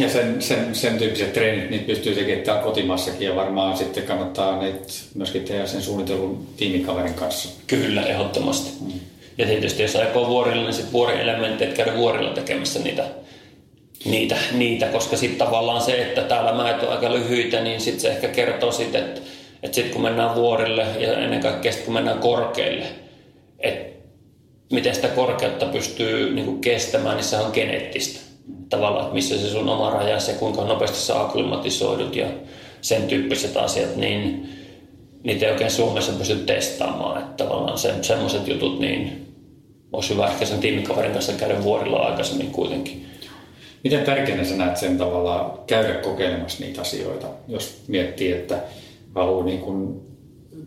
Ja 0.00 0.08
sen, 0.08 0.42
sen, 0.42 0.74
sen 0.74 0.98
tyyppiset 0.98 1.32
treenit, 1.32 1.70
niitä 1.70 1.86
pystyy 1.86 2.14
tekemään 2.14 2.64
kotimaassakin 2.64 3.28
ja 3.28 3.36
varmaan 3.36 3.76
sitten 3.76 4.02
kannattaa 4.02 4.62
niitä 4.62 4.78
myöskin 5.14 5.44
tehdä 5.44 5.66
sen 5.66 5.82
suunnitelun 5.82 6.46
tiimikaverin 6.56 7.14
kanssa. 7.14 7.48
Kyllä, 7.66 8.02
ehdottomasti. 8.02 8.70
Mm. 8.80 9.00
Ja 9.38 9.46
tietysti 9.46 9.82
jos 9.82 9.96
aikoo 9.96 10.28
vuorilla, 10.28 10.62
niin 10.62 10.72
sitten 10.72 10.92
vuorielementit 10.92 11.72
käydä 11.72 11.96
vuorilla 11.96 12.30
tekemässä 12.30 12.78
niitä 12.78 13.04
niitä, 14.04 14.36
niitä 14.52 14.86
koska 14.86 15.16
sitten 15.16 15.38
tavallaan 15.38 15.82
se, 15.82 16.02
että 16.02 16.22
täällä 16.22 16.52
mäet 16.52 16.82
on 16.82 16.88
aika 16.88 17.12
lyhyitä, 17.12 17.60
niin 17.60 17.80
sitten 17.80 18.00
se 18.00 18.08
ehkä 18.08 18.28
kertoo 18.28 18.72
sitten, 18.72 19.04
että, 19.04 19.20
että 19.62 19.74
sitten 19.74 19.92
kun 19.92 20.02
mennään 20.02 20.34
vuorille 20.34 20.86
ja 20.98 21.18
ennen 21.18 21.40
kaikkea 21.40 21.72
sitten 21.72 21.84
kun 21.84 21.94
mennään 21.94 22.18
korkeille, 22.18 22.84
että 23.58 23.94
miten 24.72 24.94
sitä 24.94 25.08
korkeutta 25.08 25.66
pystyy 25.66 26.34
niin 26.34 26.60
kestämään, 26.60 27.16
niin 27.16 27.24
se 27.24 27.36
on 27.36 27.50
geneettistä. 27.54 28.20
Tavallaan, 28.68 29.04
että 29.04 29.14
missä 29.14 29.38
se 29.38 29.50
sun 29.50 29.68
oma 29.68 29.90
raja, 29.90 30.20
se 30.20 30.32
kuinka 30.32 30.64
nopeasti 30.64 30.98
sä 30.98 31.20
akklimatisoidut 31.20 32.16
ja 32.16 32.26
sen 32.80 33.02
tyyppiset 33.02 33.56
asiat, 33.56 33.96
niin 33.96 34.48
niitä 35.22 35.46
ei 35.46 35.52
oikein 35.52 35.70
Suomessa 35.70 36.12
pysty 36.12 36.36
testaamaan. 36.36 37.18
Että 37.18 37.44
tavallaan 37.44 37.78
se, 37.78 37.94
semmoiset 38.02 38.48
jutut, 38.48 38.80
niin 38.80 39.26
olisi 39.92 40.14
hyvä 40.14 40.26
ehkä 40.26 40.44
sen 40.44 40.58
tiimikaverin 40.58 41.12
kanssa 41.12 41.32
käydä 41.32 41.62
vuorilla 41.62 41.98
aikaisemmin 41.98 42.50
kuitenkin. 42.50 43.06
Miten 43.84 44.04
tärkeänä 44.04 44.44
sä 44.44 44.56
näet 44.56 44.76
sen 44.76 44.98
tavalla 44.98 45.64
käydä 45.66 45.94
kokeilemassa 45.94 46.64
niitä 46.64 46.80
asioita, 46.80 47.26
jos 47.48 47.82
miettii, 47.88 48.32
että 48.32 48.58
haluaa 49.14 49.44
niin 49.44 49.60
kuin 49.60 50.00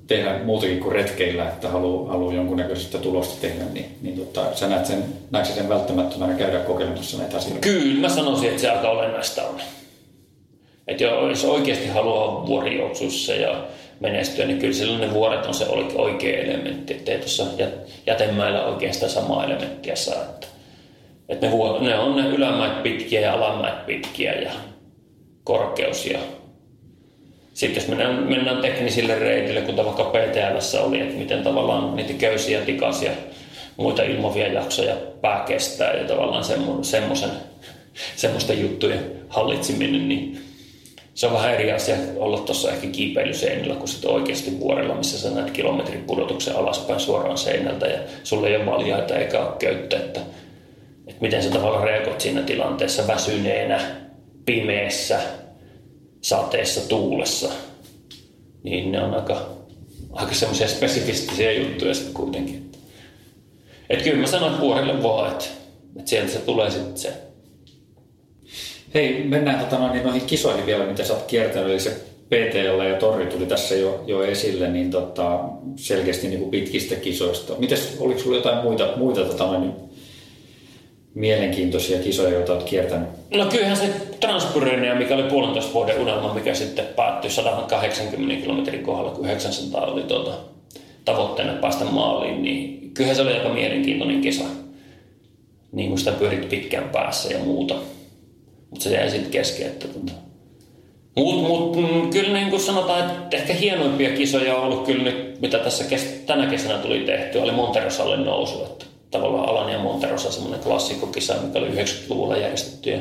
tehdä 0.08 0.40
muutakin 0.44 0.80
kuin 0.80 0.92
retkeillä, 0.92 1.48
että 1.50 1.70
haluaa, 1.70 2.12
haluaa 2.12 2.34
jonkunnäköistä 2.34 2.98
tulosta 2.98 3.42
tehdä, 3.42 3.64
niin, 3.74 3.86
niin 4.02 4.18
tota, 4.18 4.56
sä 4.56 4.68
näet 4.68 4.86
sen, 4.86 5.04
näetkö 5.32 5.54
sen 5.54 5.70
välttämättömänä 5.70 6.34
käydä 6.34 6.60
kokeilemassa 6.60 7.18
näitä 7.18 7.38
asioita? 7.38 7.62
Kyllä, 7.62 8.02
mä 8.02 8.10
sanoisin, 8.10 8.50
että 8.50 8.62
se 8.62 8.70
aika 8.70 8.90
olennaista 8.90 9.44
on. 9.44 9.62
Että 10.88 11.04
jos 11.04 11.46
oikeasti 11.46 11.88
haluaa 11.88 12.48
vuorijuoksussa 12.48 13.34
ja 13.34 13.68
menestyä, 14.00 14.46
niin 14.46 14.60
kyllä 14.60 14.74
silloin 14.74 15.02
ne 15.02 15.14
vuoret 15.14 15.46
on 15.46 15.54
se 15.54 15.66
oikea 15.96 16.44
elementti, 16.44 16.94
ettei 16.94 17.18
tuossa 17.18 17.46
jätemäillä 18.06 18.66
oikeastaan 18.66 19.12
samaa 19.12 19.46
elementtiä 19.46 19.96
saa. 19.96 20.22
Että 20.22 20.48
että 21.30 21.48
ne, 21.48 21.54
ne 21.82 22.00
on 22.00 22.16
ne 22.16 22.30
ylämäet 22.30 22.84
pitkiä 22.84 23.22
ja 23.22 23.34
alamäet 23.34 23.86
pitkiä 23.86 24.34
ja 24.34 24.52
korkeus. 25.44 26.06
Ja 26.06 26.20
sitten 27.54 27.82
jos 27.82 27.90
mennään, 27.90 28.24
mennään 28.24 28.62
teknisille 28.62 29.20
reitille, 29.20 29.62
kuten 29.62 29.86
vaikka 29.86 30.04
PTLssä 30.04 30.82
oli, 30.82 31.00
että 31.00 31.16
miten 31.16 31.44
tavallaan 31.44 31.96
niitä 31.96 32.14
köysiä, 32.14 32.62
tikasia, 32.62 33.12
muita 33.78 34.04
ilmavia 34.04 34.54
jaksoja 34.54 34.96
pää 35.22 35.44
kestää 35.48 35.94
ja 35.94 36.08
tavallaan 36.08 36.44
semmoisen, 36.82 37.32
semmoisten 38.16 38.62
juttujen 38.62 39.12
hallitseminen, 39.30 40.10
niin 40.10 40.42
se 41.14 41.28
on 41.28 41.34
vähän 41.34 41.54
eri 41.54 41.72
asia 41.72 41.96
olla 42.16 42.40
tuossa 42.40 42.72
ehkä 42.72 42.88
kiipeilyseinällä 42.88 43.76
kuin 43.76 43.88
sitten 43.88 44.12
oikeasti 44.12 44.60
vuorella, 44.60 44.96
missä 44.96 45.20
sä 45.20 45.30
näet 45.30 45.52
kilometrin 45.52 46.04
pudotuksen 46.04 46.56
alaspäin 46.56 47.00
suoraan 47.00 47.38
seinältä 47.38 47.88
ja 47.88 48.00
sulle 48.24 48.48
ei 48.48 48.56
ole 48.56 48.66
valjaita 48.66 49.16
eikä 49.16 49.40
ole 49.40 49.56
köyttä, 49.60 49.98
että 49.98 50.20
että 51.08 51.22
miten 51.22 51.44
sä 51.44 51.50
tavallaan 51.50 51.84
reagoit 51.84 52.22
siinä 52.22 52.42
tilanteessa 52.42 53.08
väsyneenä, 53.08 53.82
pimeässä, 54.46 55.20
sateessa, 56.22 56.90
tuulessa. 56.90 57.50
Niin 58.64 58.92
ne 58.92 59.04
on 59.04 59.14
aika, 59.14 59.50
aika 60.12 60.34
semmoisia 60.34 60.68
spesifistisiä 60.68 61.52
juttuja 61.52 61.94
sitten 61.94 62.14
kuitenkin. 62.14 62.72
Että 63.90 64.04
kyllä 64.04 64.18
mä 64.18 64.28
sanon 64.28 64.60
vuorille 64.60 65.04
vaan, 65.04 65.32
että, 65.32 65.46
että 65.98 66.10
sieltä 66.10 66.32
se 66.32 66.40
tulee 66.40 66.72
sitten 66.72 66.98
se. 66.98 67.14
Hei, 68.94 69.24
mennään 69.24 69.60
tota, 69.60 69.78
noin, 69.78 69.92
niin 69.92 70.04
noihin 70.04 70.22
kisoihin 70.22 70.66
vielä, 70.66 70.86
mitä 70.86 71.04
sä 71.04 71.14
oot 71.14 71.24
kiertänyt. 71.24 71.70
Eli 71.70 71.80
se 71.80 71.90
PTL 72.30 72.82
ja 72.82 73.00
Torri 73.00 73.26
tuli 73.26 73.46
tässä 73.46 73.76
jo, 73.76 74.04
jo 74.08 74.24
esille, 74.24 74.68
niin 74.68 74.92
tota, 74.92 75.40
selkeästi 75.76 76.28
niin 76.28 76.40
kuin 76.40 76.52
pitkistä 76.52 76.96
kisoista. 76.96 77.54
Mites, 77.60 77.98
oliko 78.00 78.20
sulla 78.20 78.38
jotain 78.38 78.64
muita, 78.64 78.94
muita 78.96 79.22
tota, 79.22 79.46
noin, 79.46 79.87
mielenkiintoisia 81.18 82.00
kisoja, 82.00 82.30
joita 82.30 82.54
olet 82.54 82.64
kiertänyt? 82.64 83.10
No 83.34 83.46
kyllähän 83.46 83.78
se 83.78 83.90
Transpyrenia, 84.20 84.96
mikä 84.96 85.16
oli 85.16 85.24
puolentoista 85.24 85.74
vuoden 85.74 86.00
unelma, 86.00 86.34
mikä 86.34 86.54
sitten 86.54 86.86
päättyi 86.96 87.32
180 87.32 88.42
kilometrin 88.42 88.84
kohdalla, 88.84 89.12
kun 89.12 89.26
900 89.26 89.86
oli 89.86 90.04
tuota, 90.04 90.32
tavoitteena 91.06 91.54
päästä 91.54 91.86
maaliin, 91.86 92.44
niin 92.44 92.92
kyllähän 92.94 93.16
se 93.16 93.22
oli 93.22 93.34
aika 93.34 93.50
mielenkiintoinen 93.50 94.22
kisa. 94.22 94.44
Niin 95.72 95.90
kuin 95.90 96.00
sitä 96.00 96.12
pyörit 96.12 96.50
pitkään 96.50 96.90
päässä 96.90 97.34
ja 97.34 97.40
muuta. 97.40 97.76
Mutta 98.70 98.84
se 98.84 98.96
jäi 98.96 99.12
sitten 99.12 99.32
kesken, 99.32 99.68
että 99.68 99.88
tuota. 99.88 100.12
Mutta 101.16 101.48
mut, 101.48 101.76
mm, 101.76 102.10
kyllä 102.10 102.34
niin 102.34 102.50
kuin 102.50 102.62
sanotaan, 102.62 103.10
että 103.10 103.38
ehkä 103.38 103.54
hienoimpia 103.54 104.10
kisoja 104.10 104.58
on 104.58 104.64
ollut 104.64 104.86
kyllä 104.86 105.04
nyt, 105.04 105.42
mitä 105.42 105.58
tässä 105.58 105.84
kes- 105.84 106.24
tänä 106.26 106.46
kesänä 106.46 106.78
tuli 106.78 107.00
tehty, 107.00 107.38
oli 107.38 107.52
Monterosalle 107.52 108.18
nousu. 108.18 108.64
Että 108.64 108.86
tavallaan 109.12 109.50
Alan 109.50 109.72
ja 109.72 109.80
Monterossa 109.80 110.32
semmoinen 110.32 110.60
klassikkokisa, 110.60 111.34
mikä 111.34 111.60
oli 111.60 111.68
90-luvulla 111.68 112.38
järjestetty. 112.38 112.90
Ja 112.90 113.00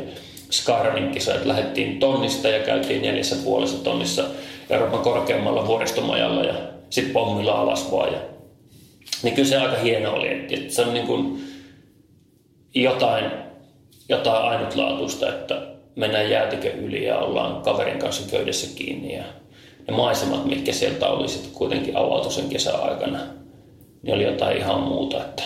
Skaranin 0.50 1.10
kisa, 1.10 1.34
että 1.34 1.48
lähdettiin 1.48 1.98
tonnista 1.98 2.48
ja 2.48 2.64
käytiin 2.64 3.02
neljässä 3.02 3.36
puolessa 3.44 3.84
tonnissa 3.84 4.24
Euroopan 4.70 5.00
korkeammalla 5.00 5.66
vuoristomajalla 5.66 6.42
ja 6.42 6.54
sitten 6.90 7.12
pommilla 7.12 7.52
alas 7.52 7.92
vaan. 7.92 8.12
Ja, 8.12 8.18
niin 9.22 9.34
kyllä 9.34 9.48
se 9.48 9.56
aika 9.56 9.76
hieno 9.76 10.12
oli, 10.12 10.28
että 10.28 10.74
se 10.74 10.82
on 10.82 10.94
niin 10.94 11.06
kuin 11.06 11.44
jotain, 12.74 13.24
jotain 14.08 14.44
ainutlaatuista, 14.44 15.28
että 15.28 15.62
mennään 15.96 16.30
jäätikön 16.30 16.78
yli 16.78 17.04
ja 17.04 17.18
ollaan 17.18 17.62
kaverin 17.62 17.98
kanssa 17.98 18.30
köydessä 18.30 18.76
kiinni 18.76 19.14
ja 19.14 19.24
ne 19.88 19.96
maisemat, 19.96 20.44
mitkä 20.44 20.72
sieltä 20.72 21.06
oli 21.06 21.28
sitten 21.28 21.52
kuitenkin 21.52 21.96
avautu 21.96 22.30
sen 22.30 22.48
kesän 22.48 22.82
aikana, 22.82 23.18
niin 24.02 24.14
oli 24.14 24.24
jotain 24.24 24.56
ihan 24.56 24.80
muuta, 24.80 25.24
että 25.24 25.42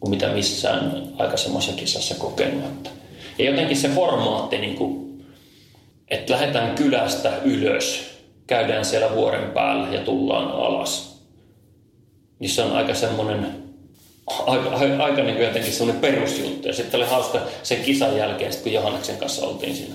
kuin 0.00 0.10
mitä 0.10 0.28
missään 0.28 1.02
aikaisemmassa 1.18 1.72
kisassa 1.72 2.14
kokenut. 2.14 2.64
Että. 2.64 2.90
Ja 3.38 3.50
jotenkin 3.50 3.76
se 3.76 3.88
formaatti, 3.88 4.58
niin 4.58 4.74
kuin, 4.76 5.24
että 6.08 6.32
lähdetään 6.32 6.74
kylästä 6.74 7.32
ylös, 7.44 8.10
käydään 8.46 8.84
siellä 8.84 9.14
vuoren 9.14 9.50
päällä 9.50 9.88
ja 9.94 10.00
tullaan 10.00 10.50
alas. 10.50 11.22
Niin 12.38 12.50
se 12.50 12.62
on 12.62 12.72
aika 12.72 12.94
semmoinen, 12.94 13.46
aika, 14.26 14.70
aika, 14.70 15.04
aika 15.04 15.22
niin 15.22 15.38
jotenkin 15.38 15.72
semmoinen 15.72 16.00
perusjuttu. 16.00 16.68
Ja 16.68 16.74
sitten 16.74 17.00
oli 17.00 17.08
hauska 17.08 17.40
sen 17.62 17.80
kisan 17.80 18.16
jälkeen, 18.16 18.52
kun 18.62 18.72
Johanneksen 18.72 19.16
kanssa 19.16 19.46
oltiin 19.46 19.76
siinä 19.76 19.94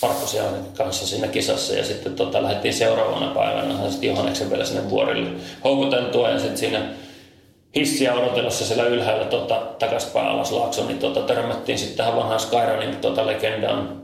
Parkkosian 0.00 0.54
kanssa 0.76 1.06
siinä 1.06 1.28
kisassa 1.28 1.74
ja 1.74 1.84
sitten 1.84 2.14
tota, 2.14 2.42
lähdettiin 2.42 2.74
seuraavana 2.74 3.34
päivänä 3.34 3.90
sitten 3.90 4.08
Johanneksen 4.08 4.50
vielä 4.50 4.64
sinne 4.64 4.90
vuorille 4.90 5.30
houkuteltua 5.64 6.30
ja 6.30 6.38
sitten 6.38 6.58
siinä 6.58 6.88
hissiä 7.76 8.14
odotellessa 8.14 8.64
siellä 8.64 8.84
ylhäällä 8.84 9.24
tota, 9.24 9.54
takaspäin 9.78 10.26
alas 10.26 10.52
laakso, 10.52 10.86
niin 10.86 10.98
tota, 10.98 11.20
törmättiin 11.20 11.78
sitten 11.78 11.96
tähän 11.96 12.16
vanhaan 12.16 12.40
Skyrunin 12.40 12.96
tota, 12.96 13.26
legendaan 13.26 14.02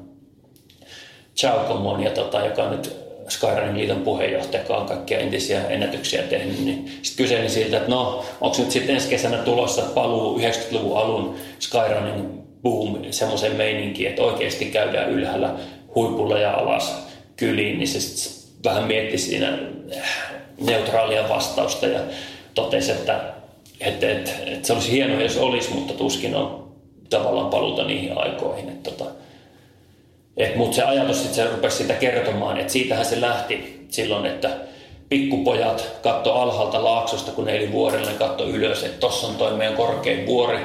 Chaukomon, 1.37 2.03
ja 2.03 2.11
tota, 2.11 2.45
joka 2.45 2.71
nyt 2.71 2.97
Skyrunin 3.29 3.79
liiton 3.79 4.03
puheenjohtaja, 4.03 4.63
joka 4.63 4.77
on 4.77 4.87
kaikkia 4.87 5.19
entisiä 5.19 5.69
ennätyksiä 5.69 6.23
tehnyt, 6.23 6.65
niin 6.65 6.99
sitten 7.03 7.25
kyselin 7.25 7.51
siltä, 7.51 7.77
että 7.77 7.91
no, 7.91 8.25
onko 8.41 8.57
nyt 8.59 8.71
sitten 8.71 8.95
ensi 8.95 9.09
kesänä 9.09 9.37
tulossa 9.37 9.83
paluu 9.83 10.39
90-luvun 10.39 10.99
alun 10.99 11.35
Skyrunin 11.59 12.41
boom 12.63 12.99
semmoiseen 13.11 13.57
meininkiin, 13.57 14.11
että 14.11 14.23
oikeasti 14.23 14.65
käydään 14.65 15.11
ylhäällä 15.11 15.55
huipulla 15.95 16.39
ja 16.39 16.53
alas 16.53 17.07
kyliin, 17.37 17.79
niin 17.79 17.89
se 17.89 18.01
sitten 18.01 18.51
vähän 18.65 18.85
mietti 18.85 19.19
siinä 19.19 19.59
neutraalia 20.61 21.29
vastausta 21.29 21.87
ja 21.87 22.01
totesi, 22.55 22.91
että, 22.91 23.21
että, 23.81 24.11
että, 24.11 24.31
että 24.47 24.67
se 24.67 24.73
olisi 24.73 24.93
hienoa, 24.93 25.23
jos 25.23 25.37
olisi, 25.37 25.75
mutta 25.75 25.95
tuskin 25.95 26.35
on 26.35 26.69
tavallaan 27.11 27.51
paluuta 27.51 27.85
niihin 27.85 28.19
aikoihin. 28.19 28.69
Että, 28.69 28.91
tota, 28.91 29.11
että, 30.37 30.59
mutta 30.59 30.77
se 30.77 30.83
ajatus 30.83 31.17
sitten 31.17 31.35
se 31.35 31.51
rupesi 31.51 31.77
sitä 31.77 31.95
kertomaan, 31.95 32.61
että 32.61 32.73
siitähän 32.73 33.05
se 33.05 33.21
lähti 33.21 33.87
silloin, 33.89 34.27
että 34.27 34.51
pikkupojat 35.09 35.93
katto 36.03 36.33
alhaalta 36.33 36.85
laaksosta, 36.85 37.33
kun 37.33 37.45
ne 37.45 37.57
eli 37.57 37.73
vuorelle, 37.73 38.13
katto 38.13 38.47
ylös, 38.49 38.85
että 38.85 39.01
tossa 39.01 39.27
on 39.27 39.35
toi 39.35 39.53
meidän 39.53 39.77
korkein 39.77 40.27
vuori, 40.27 40.59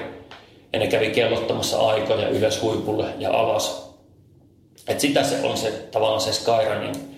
ja 0.73 0.79
ne 0.79 0.87
kävi 0.87 1.09
kellottamassa 1.09 1.79
aikoja 1.79 2.29
ylös 2.29 2.61
huipulle 2.61 3.05
ja 3.19 3.31
alas. 3.31 3.95
Et 4.87 4.99
sitä 4.99 5.23
se 5.23 5.41
on 5.43 5.57
se 5.57 5.71
tavallaan 5.71 6.21
se 6.21 6.33
Skyrunin, 6.33 7.14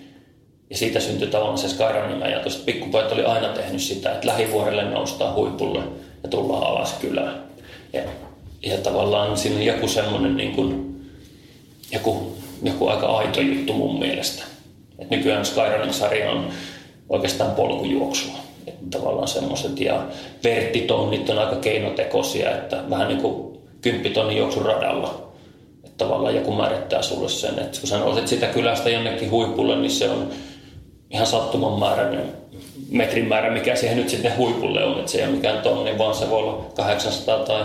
ja 0.70 0.76
siitä 0.76 1.00
syntyi 1.00 1.28
tavallaan 1.28 1.58
se 1.58 1.68
Skyrunin 1.68 2.22
ajatus, 2.22 2.54
että 2.54 2.66
pikkupojat 2.66 3.12
oli 3.12 3.24
aina 3.24 3.48
tehnyt 3.48 3.82
sitä, 3.82 4.12
että 4.12 4.26
lähivuorelle 4.26 4.84
noustaan 4.84 5.34
huipulle 5.34 5.80
ja 6.22 6.28
tullaan 6.28 6.62
alas 6.62 6.92
kylään. 6.92 7.42
Ja, 7.92 8.02
ja 8.62 8.78
tavallaan 8.78 9.36
siinä 9.36 9.56
on 9.56 9.62
joku 9.62 9.88
semmoinen 9.88 10.36
niin 10.36 10.52
kuin, 10.52 11.00
joku, 11.92 12.36
joku 12.62 12.88
aika 12.88 13.06
aito 13.06 13.40
juttu 13.40 13.72
mun 13.72 13.98
mielestä. 13.98 14.44
Et 14.98 15.10
nykyään 15.10 15.44
Skyrunin 15.44 15.94
sarja 15.94 16.30
on 16.30 16.48
oikeastaan 17.08 17.50
polkujuoksua. 17.50 18.38
Että 18.66 18.98
tavallaan 18.98 19.28
semmoiset 19.28 19.80
ja 19.80 20.02
verttitonnit 20.44 21.30
on 21.30 21.38
aika 21.38 21.56
keinotekoisia, 21.56 22.56
että 22.56 22.84
vähän 22.90 23.08
niin 23.08 23.20
kuin 23.20 23.58
kymppitonnin 23.80 24.36
juoksun 24.36 24.66
radalla. 24.66 25.32
Että 25.84 26.04
tavallaan 26.04 26.34
joku 26.34 26.52
määrittää 26.52 27.02
sulle 27.02 27.28
sen, 27.28 27.58
että 27.58 27.80
kun 27.80 27.88
sä 27.88 27.98
nouset 27.98 28.28
sitä 28.28 28.46
kylästä 28.46 28.90
jonnekin 28.90 29.30
huipulle, 29.30 29.76
niin 29.76 29.90
se 29.90 30.10
on 30.10 30.30
ihan 31.10 31.26
sattuman 31.26 31.78
määräinen 31.78 32.32
metrin 32.90 33.28
määrä, 33.28 33.50
mikä 33.50 33.76
siihen 33.76 33.96
nyt 33.96 34.08
sitten 34.08 34.36
huipulle 34.36 34.84
on. 34.84 34.98
Että 34.98 35.12
se 35.12 35.18
ei 35.18 35.24
ole 35.24 35.34
mikään 35.36 35.62
tonni, 35.62 35.98
vaan 35.98 36.14
se 36.14 36.30
voi 36.30 36.38
olla 36.38 36.64
800 36.74 37.38
tai 37.38 37.64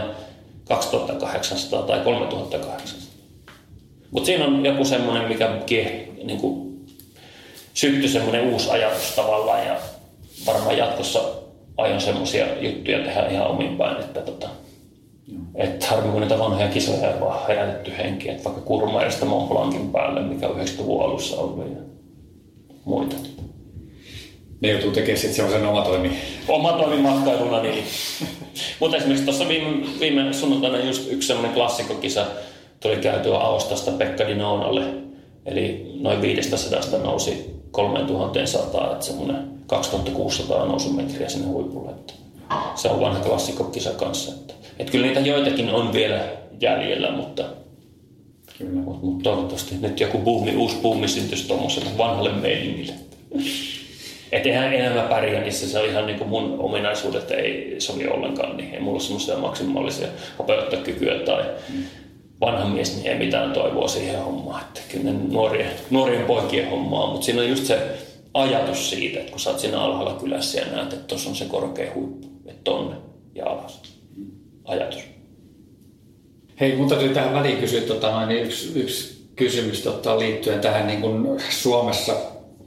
2800 0.68 1.82
tai 1.82 2.00
3800. 2.00 3.04
Mutta 4.12 4.26
siinä 4.26 4.46
on 4.46 4.66
joku 4.66 4.86
semmoinen, 4.86 5.28
mikä 5.28 5.50
niin 6.24 6.40
kuin, 6.40 6.86
syttyi 7.74 8.10
semmoinen 8.10 8.54
uusi 8.54 8.70
ajatus 8.70 9.12
tavallaan 9.16 9.66
ja 9.66 9.76
varmaan 10.46 10.78
jatkossa 10.78 11.22
aion 11.78 12.02
semmoisia 12.02 12.46
juttuja 12.62 13.00
tehdä 13.00 13.28
ihan 13.28 13.48
omin 13.48 13.78
päin, 13.78 13.98
että 13.98 14.22
tota, 14.22 14.50
että 15.56 15.88
harmi 15.88 16.12
kun 16.12 16.22
niitä 16.22 16.40
vanhoja 16.40 16.68
kisoja 16.68 17.14
ei 17.14 17.20
vaan 17.20 17.48
herätetty 17.48 17.92
henki, 17.98 18.30
että 18.30 18.44
vaikka 18.44 18.62
Kurmairista 18.62 19.26
Mont 19.26 19.50
Blancin 19.50 19.92
päälle, 19.92 20.22
mikä 20.22 20.48
on 20.48 20.56
90-luvun 20.56 21.04
alussa 21.04 21.42
ollut 21.42 21.70
ja 21.70 21.82
muita. 22.86 23.16
Ne 24.64 24.72
joutuu 24.72 24.92
tekemään 24.92 25.18
sitten 25.18 25.36
sellaisen 25.36 25.66
omatoimi. 25.66 26.18
Omatoimimatkailuna, 26.48 27.62
niin. 27.62 27.84
Mutta 28.80 28.98
esimerkiksi 28.98 29.26
tuossa 29.26 29.48
viime, 29.48 29.88
viime 30.00 30.34
sunnuntaina 30.34 30.78
just 30.78 31.12
yksi 31.12 31.28
semmoinen 31.28 31.54
klassikkokisa 31.54 32.26
tuli 32.80 32.96
käytyä 32.96 33.38
Aostasta 33.38 33.92
Pekka 33.92 34.28
Dinonalle. 34.28 34.82
Eli 35.46 35.92
noin 36.00 36.22
500 36.22 37.00
nousi 37.04 37.46
3100, 37.72 38.92
että 38.92 39.06
semmoinen 39.06 39.48
2600 39.68 40.66
nousumetriä 40.66 41.30
sinne 41.30 41.48
huipulle. 41.48 41.92
Että 41.92 42.14
se 42.76 42.88
on 42.88 43.00
vanha 43.00 43.20
klassikkokisa 43.20 43.92
kanssa. 43.92 44.32
Että, 44.32 44.54
että 44.80 44.92
kyllä 44.92 45.08
niitä 45.08 45.20
joitakin 45.20 45.70
on 45.70 45.94
vielä 45.94 46.20
jäljellä, 46.62 47.12
mutta, 47.12 47.44
kyllä. 48.58 48.82
mutta, 48.82 49.24
toivottavasti 49.24 49.76
nyt 49.82 50.00
joku 50.00 50.18
buumi, 50.18 50.56
uusi 50.56 50.76
buumi 50.76 51.08
syntyisi 51.08 51.48
tuommoiselle 51.48 51.90
vanhalle 51.98 52.32
meiningille. 52.32 52.94
Että 54.34 54.50
eihän 54.50 54.74
enää 54.74 54.94
mä 54.94 55.10
pärjää 55.10 55.42
niissä, 55.42 55.68
se 55.68 55.80
on 55.80 55.86
ihan 55.86 56.06
niin 56.06 56.18
kuin 56.18 56.30
mun 56.30 56.60
ominaisuudet 56.60 57.32
ei 57.32 57.76
sovi 57.80 58.08
ollenkaan, 58.08 58.58
niin 58.58 58.74
ei 58.74 58.80
mulla 58.80 58.96
ole 58.96 59.04
semmoisia 59.04 59.38
maksimaalisia 59.38 60.08
kykyä 60.84 61.20
tai 61.20 61.44
mm. 61.70 61.84
vanha 62.42 62.66
mies, 62.66 62.96
niin 62.96 63.08
ei 63.08 63.18
mitään 63.18 63.52
toivoa 63.52 63.88
siihen 63.88 64.20
hommaan. 64.20 64.62
Että 64.62 64.82
kyllä 64.90 65.12
ne 65.12 65.18
nuorien, 65.32 65.72
nuorien 65.90 66.26
poikien 66.26 66.70
hommaa, 66.70 67.12
mutta 67.12 67.26
siinä 67.26 67.42
on 67.42 67.50
just 67.50 67.66
se 67.66 67.78
ajatus 68.34 68.90
siitä, 68.90 69.20
että 69.20 69.32
kun 69.32 69.40
sä 69.40 69.50
oot 69.50 69.60
siinä 69.60 69.82
alhaalla 69.82 70.20
kylässä 70.20 70.60
ja 70.60 70.66
näet, 70.66 70.94
että 70.94 71.08
tuossa 71.08 71.30
on 71.30 71.36
se 71.36 71.46
korkea 71.46 71.94
huippu, 71.96 72.28
että 72.46 72.62
tonne 72.64 72.96
ja 73.36 73.46
alas. 73.46 73.82
Ajatus. 74.66 75.04
Hei, 76.60 76.76
mutta 76.76 76.96
täytyy 76.96 77.14
tähän 77.14 77.34
väliin 77.34 77.58
kysyä 77.58 77.82
tota, 77.82 78.26
niin 78.26 78.44
yksi, 78.44 78.80
yksi 78.80 79.28
kysymys 79.36 79.82
tota, 79.82 80.20
liittyen 80.20 80.60
tähän 80.60 80.88
niin 80.88 81.02
kuin 81.02 81.42
Suomessa 81.50 82.14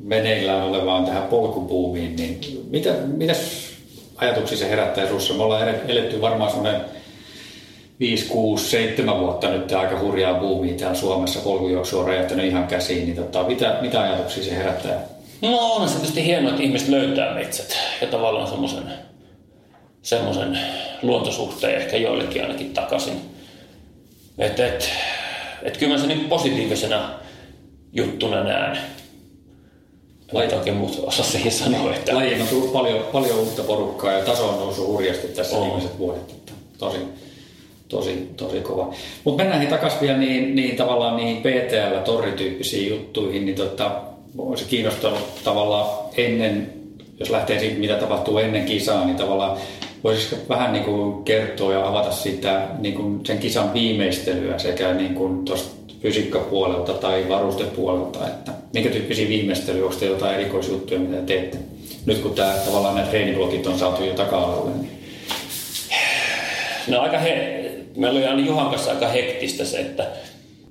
meneillään 0.01 0.62
olevaan 0.62 1.05
tähän 1.05 1.22
polkupuumiin, 1.22 2.16
niin 2.16 2.40
mitä, 2.70 2.92
mitäs 3.07 3.70
ajatuksia 4.16 4.59
se 4.59 4.70
herättää 4.70 5.07
sinussa? 5.07 5.34
Me 5.34 5.42
ollaan 5.42 5.68
eletty 5.68 6.20
varmaan 6.20 6.51
semmoinen 6.51 6.80
5, 8.01 8.26
6, 8.26 8.70
7 8.70 9.20
vuotta 9.20 9.49
nyt 9.49 9.72
aika 9.72 10.01
hurjaa 10.01 10.40
buumia 10.40 10.74
täällä 10.74 10.97
Suomessa. 10.97 11.40
Polkujuoksu 11.40 11.99
on 11.99 12.07
räjähtänyt 12.07 12.47
ihan 12.47 12.66
käsiin. 12.66 13.05
Niin 13.05 13.16
tota, 13.16 13.42
mitä, 13.42 13.78
mitä 13.80 14.01
ajatuksia 14.01 14.44
se 14.44 14.57
herättää? 14.57 15.01
No 15.42 15.59
on 15.59 15.88
se 15.88 15.94
tietysti 15.94 16.24
hienoa, 16.24 16.51
että 16.51 16.62
ihmiset 16.62 16.88
löytää 16.88 17.34
metsät 17.34 17.76
ja 18.01 18.07
tavallaan 18.07 18.49
semmoisen 18.49 18.82
semmoisen 20.07 20.59
luontosuhteen 21.03 21.76
ehkä 21.76 21.97
joillekin 21.97 22.42
ainakin 22.42 22.74
takaisin. 22.74 23.20
Että 24.38 24.66
et, 24.66 24.90
et 25.62 25.76
kyllä 25.76 25.92
mä 25.92 25.99
sen 25.99 26.09
niin 26.09 26.28
positiivisena 26.28 27.11
juttuna 27.92 28.44
näen. 28.44 28.78
Osaa 31.04 31.24
siihen 31.24 31.52
sanoa. 31.52 31.94
Että... 31.94 32.14
Lajiin 32.14 32.42
on 32.42 32.48
tullut 32.48 32.72
paljon, 32.72 33.04
paljon 33.12 33.38
uutta 33.38 33.62
porukkaa 33.62 34.12
ja 34.12 34.24
taso 34.24 34.48
on 34.48 34.58
noussut 34.58 34.86
hurjasti 34.86 35.28
tässä 35.28 35.56
on. 35.56 35.62
viimeiset 35.62 35.98
vuodet. 35.98 36.30
Että 36.30 36.52
tosi, 36.78 36.98
tosi, 37.88 38.28
tosi 38.36 38.60
kova. 38.60 38.94
Mutta 39.24 39.42
mennään 39.42 39.66
takaisin 39.66 40.00
vielä 40.00 40.18
niin, 40.18 40.56
niin 40.56 40.76
tavallaan 40.76 41.16
niihin 41.16 41.42
PTL-torrityyppisiin 41.42 42.88
juttuihin, 42.88 43.46
niin 43.46 43.56
tota, 43.56 43.90
olisi 44.38 44.64
kiinnostanut 44.64 45.44
tavallaan 45.44 45.98
ennen, 46.16 46.72
jos 47.20 47.30
lähtee 47.30 47.58
siitä, 47.58 47.78
mitä 47.78 47.94
tapahtuu 47.94 48.38
ennen 48.38 48.64
kisaa, 48.64 49.04
niin 49.04 49.16
tavallaan 49.16 49.56
voisiko 50.04 50.36
vähän 50.48 50.72
niin 50.72 50.84
kuin 50.84 51.24
kertoa 51.24 51.72
ja 51.72 51.88
avata 51.88 52.12
sitä 52.12 52.68
niin 52.78 52.94
kuin 52.94 53.26
sen 53.26 53.38
kisan 53.38 53.74
viimeistelyä 53.74 54.58
sekä 54.58 54.94
niin 54.94 55.14
kuin 55.14 55.44
tuosta 55.44 55.75
fysiikkapuolelta 56.03 56.92
tai 56.92 57.28
varustepuolelta, 57.28 58.26
että 58.26 58.53
minkä 58.72 58.90
tyyppisiä 58.90 59.28
viimeistelyjä, 59.28 59.84
onko 59.84 59.97
te 59.97 60.07
jotain 60.07 60.34
erikoisjuttuja, 60.34 61.01
mitä 61.01 61.22
teette? 61.22 61.59
Nyt 62.07 62.18
kun 62.18 62.34
tämä, 62.34 62.53
tavallaan 62.66 62.94
nämä 62.94 63.07
treeniblogit 63.07 63.66
on 63.66 63.78
saatu 63.78 64.05
jo 64.05 64.14
taka-alalle. 64.14 64.70
Niin... 64.70 64.90
No 66.88 67.01
aika 67.01 67.18
he... 67.18 67.62
Meillä 67.97 68.18
oli 68.18 68.26
aina 68.26 68.47
Juhan 68.47 68.70
kanssa 68.70 68.90
aika 68.90 69.09
hektistä 69.09 69.64
se, 69.64 69.78
että 69.78 70.07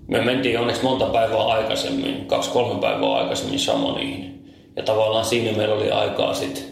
me 0.07 0.21
mentiin 0.21 0.59
onneksi 0.59 0.83
monta 0.83 1.05
päivää 1.05 1.43
aikaisemmin, 1.43 2.25
kaksi-kolme 2.25 2.81
päivää 2.81 3.13
aikaisemmin 3.13 3.59
Samoniin. 3.59 4.45
Ja 4.75 4.83
tavallaan 4.83 5.25
siinä 5.25 5.57
meillä 5.57 5.75
oli 5.75 5.91
aikaa 5.91 6.33
sitten, 6.33 6.63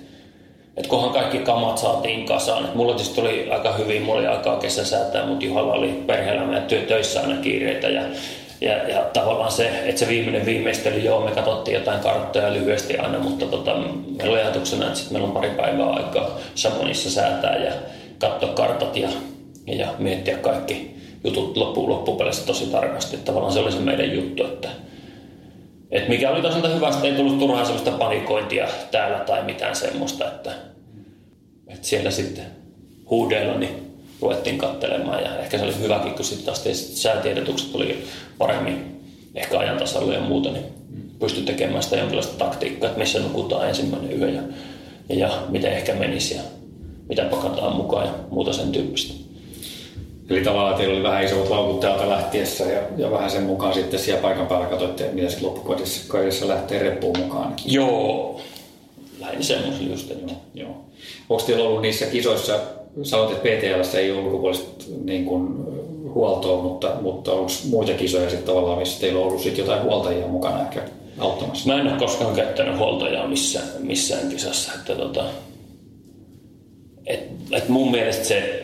että 0.77 0.89
kunhan 0.89 1.09
kaikki 1.09 1.37
kamat 1.37 1.77
saatiin 1.77 2.25
kasaan. 2.25 2.65
Et 2.65 2.75
mulla 2.75 2.93
tietysti 2.93 3.21
tuli 3.21 3.51
aika 3.51 3.73
hyvin, 3.73 4.01
mulla 4.01 4.19
oli 4.19 4.27
aikaa 4.27 4.59
kesäsäätää, 4.59 5.25
mutta 5.25 5.45
Juhalla 5.45 5.73
oli 5.73 6.03
perhe-elämä 6.07 6.55
ja 6.55 6.61
työ, 6.61 6.81
töissä 6.81 7.21
aina 7.21 7.41
kiireitä. 7.41 7.87
Ja, 7.87 8.01
ja, 8.63 8.89
ja 8.89 9.01
tavallaan 9.13 9.51
se, 9.51 9.83
että 9.85 9.99
se 9.99 10.07
viimeinen 10.07 10.45
viimeistely, 10.45 10.99
joo, 10.99 11.25
me 11.25 11.31
katsottiin 11.31 11.75
jotain 11.75 11.99
karttoja 11.99 12.53
lyhyesti 12.53 12.97
aina, 12.97 13.19
mutta 13.19 13.45
tota, 13.45 13.75
meillä 14.17 14.33
oli 14.33 14.41
ajatuksena, 14.41 14.85
että 14.85 14.97
sitten 14.97 15.13
meillä 15.13 15.27
on 15.27 15.33
pari 15.33 15.49
päivää 15.49 15.89
aikaa 15.89 16.37
Samonissa 16.55 17.11
säätää 17.11 17.55
ja 17.55 17.71
katsoa 18.19 18.49
kartat 18.49 18.97
ja, 18.97 19.09
ja 19.67 19.87
miettiä 19.97 20.37
kaikki 20.37 20.95
jutut 21.23 21.57
loppuun 21.57 21.89
loppupeleissä 21.89 22.45
tosi 22.45 22.65
tarkasti. 22.65 23.17
Tavallaan 23.17 23.53
se 23.53 23.59
oli 23.59 23.71
se 23.71 23.79
meidän 23.79 24.13
juttu, 24.13 24.45
että, 24.45 24.69
että 25.91 26.09
mikä 26.09 26.29
oli 26.31 26.41
toisaalta 26.41 26.67
hyvä, 26.67 26.89
että 26.89 27.07
ei 27.07 27.13
tullut 27.13 27.39
turhaan 27.39 27.65
sellaista 27.65 27.91
panikointia 27.91 28.67
täällä 28.91 29.19
tai 29.19 29.43
mitään 29.43 29.75
semmoista, 29.75 30.27
että, 30.27 30.51
että 31.67 31.87
siellä 31.87 32.11
sitten 32.11 32.45
huudeilla 33.09 33.57
niin 33.57 33.82
ruvettiin 34.23 34.57
kattelemaan 34.57 35.23
ja 35.23 35.39
ehkä 35.39 35.57
se 35.57 35.63
oli 35.63 35.79
hyväkin, 35.79 36.13
kun 36.13 36.25
sitten 36.25 36.45
taas 36.45 36.63
säätiedotukset 36.93 37.71
tuli 37.71 38.03
paremmin 38.37 39.01
ehkä 39.35 39.59
ajantasalle 39.59 40.13
ja 40.13 40.21
muuta, 40.21 40.51
niin 40.51 40.65
pystyi 41.19 41.43
tekemään 41.43 41.83
sitä 41.83 41.95
jonkinlaista 41.95 42.37
taktiikkaa, 42.37 42.87
että 42.89 42.99
missä 42.99 43.19
nukutaan 43.19 43.67
ensimmäinen 43.67 44.21
yö 44.21 44.29
ja, 44.29 44.41
ja, 45.09 45.15
ja 45.15 45.43
miten 45.49 45.73
ehkä 45.73 45.93
menisi 45.93 46.35
ja 46.35 46.41
mitä 47.09 47.23
pakataan 47.23 47.75
mukaan 47.75 48.07
ja 48.07 48.13
muuta 48.29 48.53
sen 48.53 48.71
tyyppistä. 48.71 49.13
Eli 50.29 50.43
tavallaan 50.43 50.75
teillä 50.75 50.93
oli 50.93 51.03
vähän 51.03 51.23
isot 51.23 51.49
laukut 51.49 51.79
täältä 51.79 52.09
lähtiessä 52.09 52.63
ja, 52.63 52.81
ja 52.97 53.11
vähän 53.11 53.31
sen 53.31 53.43
mukaan 53.43 53.73
sitten 53.73 53.99
siellä 53.99 54.21
paikan 54.21 54.47
päällä 54.47 54.65
katsoitte, 54.65 55.09
mitä 55.13 55.29
sitten 55.29 55.47
loppukodissa 55.47 56.47
lähtee 56.47 56.79
reppuun 56.79 57.19
mukaan. 57.19 57.55
Joo, 57.65 58.41
lähinnä 59.19 59.43
semmoisen 59.43 59.91
just. 59.91 60.11
Että... 60.11 60.33
Joo. 60.53 60.85
Onko 61.29 61.43
teillä 61.43 61.63
ollut 61.63 61.81
niissä 61.81 62.05
kisoissa, 62.05 62.59
sanoit, 63.03 63.31
että 63.31 63.49
PTLssä 63.49 63.99
ei 63.99 64.11
ole 64.11 64.21
ulkopuolista 64.21 64.85
niin 65.03 65.25
kuin, 65.25 65.47
huoltoa, 66.13 66.61
mutta, 66.63 66.91
mutta 67.01 67.31
onko 67.31 67.51
muita 67.69 67.93
kisoja 67.93 68.29
sitten 68.29 68.47
tavallaan, 68.47 68.79
missä 68.79 69.01
teillä 69.01 69.19
on 69.19 69.25
ollut 69.25 69.41
sitten 69.41 69.61
jotain 69.61 69.83
huoltajia 69.83 70.27
mukana 70.27 70.61
ehkä 70.61 70.81
auttamassa? 71.17 71.67
Mä 71.67 71.81
en 71.81 71.87
ole 71.87 71.99
koskaan 71.99 72.35
käyttänyt 72.35 72.77
huoltajaa 72.77 73.27
missään, 73.27 73.67
missään 73.79 74.29
kisassa. 74.29 74.71
Että 74.75 74.95
tota, 74.95 75.25
et, 77.05 77.29
et 77.51 77.69
mun 77.69 77.91
mielestä 77.91 78.23
se, 78.23 78.63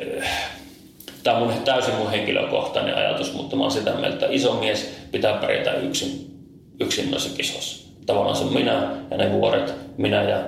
tämä 1.23 1.37
on 1.37 1.53
täysin 1.65 1.95
mun 1.95 2.11
henkilökohtainen 2.11 2.95
ajatus, 2.95 3.33
mutta 3.33 3.55
mä 3.55 3.61
oon 3.61 3.71
sitä 3.71 3.91
mieltä, 3.91 4.13
että 4.13 4.27
iso 4.29 4.53
mies 4.53 4.89
pitää 5.11 5.33
pärjätä 5.33 5.73
yksin, 5.73 6.37
yksin 6.79 7.11
noissa 7.11 7.37
kisoissa. 7.37 7.89
Tavallaan 8.05 8.35
se 8.35 8.43
minä 8.43 8.95
ja 9.11 9.17
ne 9.17 9.31
vuoret, 9.31 9.73
minä 9.97 10.23
ja 10.23 10.43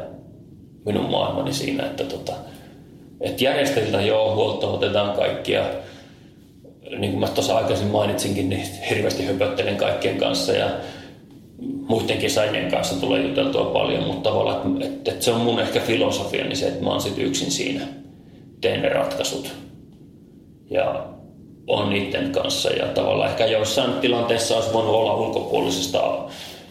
minun 0.85 1.11
maailmani 1.11 1.53
siinä, 1.53 1.85
että 1.85 2.03
tota, 2.03 2.33
et 3.21 3.41
järjestäjiltä 3.41 4.01
joo, 4.01 4.35
huolta 4.35 4.67
otetaan 4.67 5.15
kaikkia. 5.15 5.65
Niin 6.97 7.11
kuin 7.11 7.19
mä 7.19 7.27
tuossa 7.27 7.57
aikaisemmin 7.57 7.91
mainitsinkin, 7.91 8.49
niin 8.49 8.67
hirveästi 8.89 9.25
höpöttelen 9.25 9.77
kaikkien 9.77 10.17
kanssa 10.17 10.51
ja 10.51 10.69
muidenkin 11.61 12.31
sainien 12.31 12.71
kanssa 12.71 12.95
tulee 12.95 13.27
juteltua 13.27 13.65
paljon, 13.65 14.03
mutta 14.03 14.29
tavallaan, 14.29 14.81
että, 14.81 15.11
että 15.11 15.25
se 15.25 15.31
on 15.31 15.41
mun 15.41 15.59
ehkä 15.59 15.79
filosofia, 15.79 16.43
niin 16.43 16.57
se, 16.57 16.67
että 16.67 16.83
mä 16.83 16.89
oon 16.89 17.01
sitten 17.01 17.25
yksin 17.25 17.51
siinä, 17.51 17.81
teen 18.61 18.81
ne 18.81 18.89
ratkaisut 18.89 19.51
ja 20.69 21.05
on 21.67 21.89
niiden 21.89 22.31
kanssa 22.31 22.69
ja 22.69 22.87
tavallaan 22.87 23.29
ehkä 23.29 23.45
jossain 23.45 23.93
tilanteessa 23.93 24.55
olisi 24.55 24.73
voinut 24.73 24.95
olla 24.95 25.15
ulkopuolisesta 25.15 26.17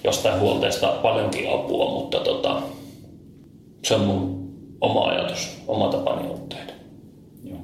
jostain 0.04 0.40
huolteesta 0.40 0.86
paljonkin 0.86 1.54
apua, 1.54 1.90
mutta 1.90 2.20
tota, 2.20 2.62
se 3.84 3.94
on 3.94 4.00
mun 4.00 4.39
oma 4.80 5.04
ajatus, 5.04 5.58
oma 5.68 5.88
tapani 5.88 6.28
on 6.30 6.48
tehdä. 6.48 6.72
Joo. 7.44 7.58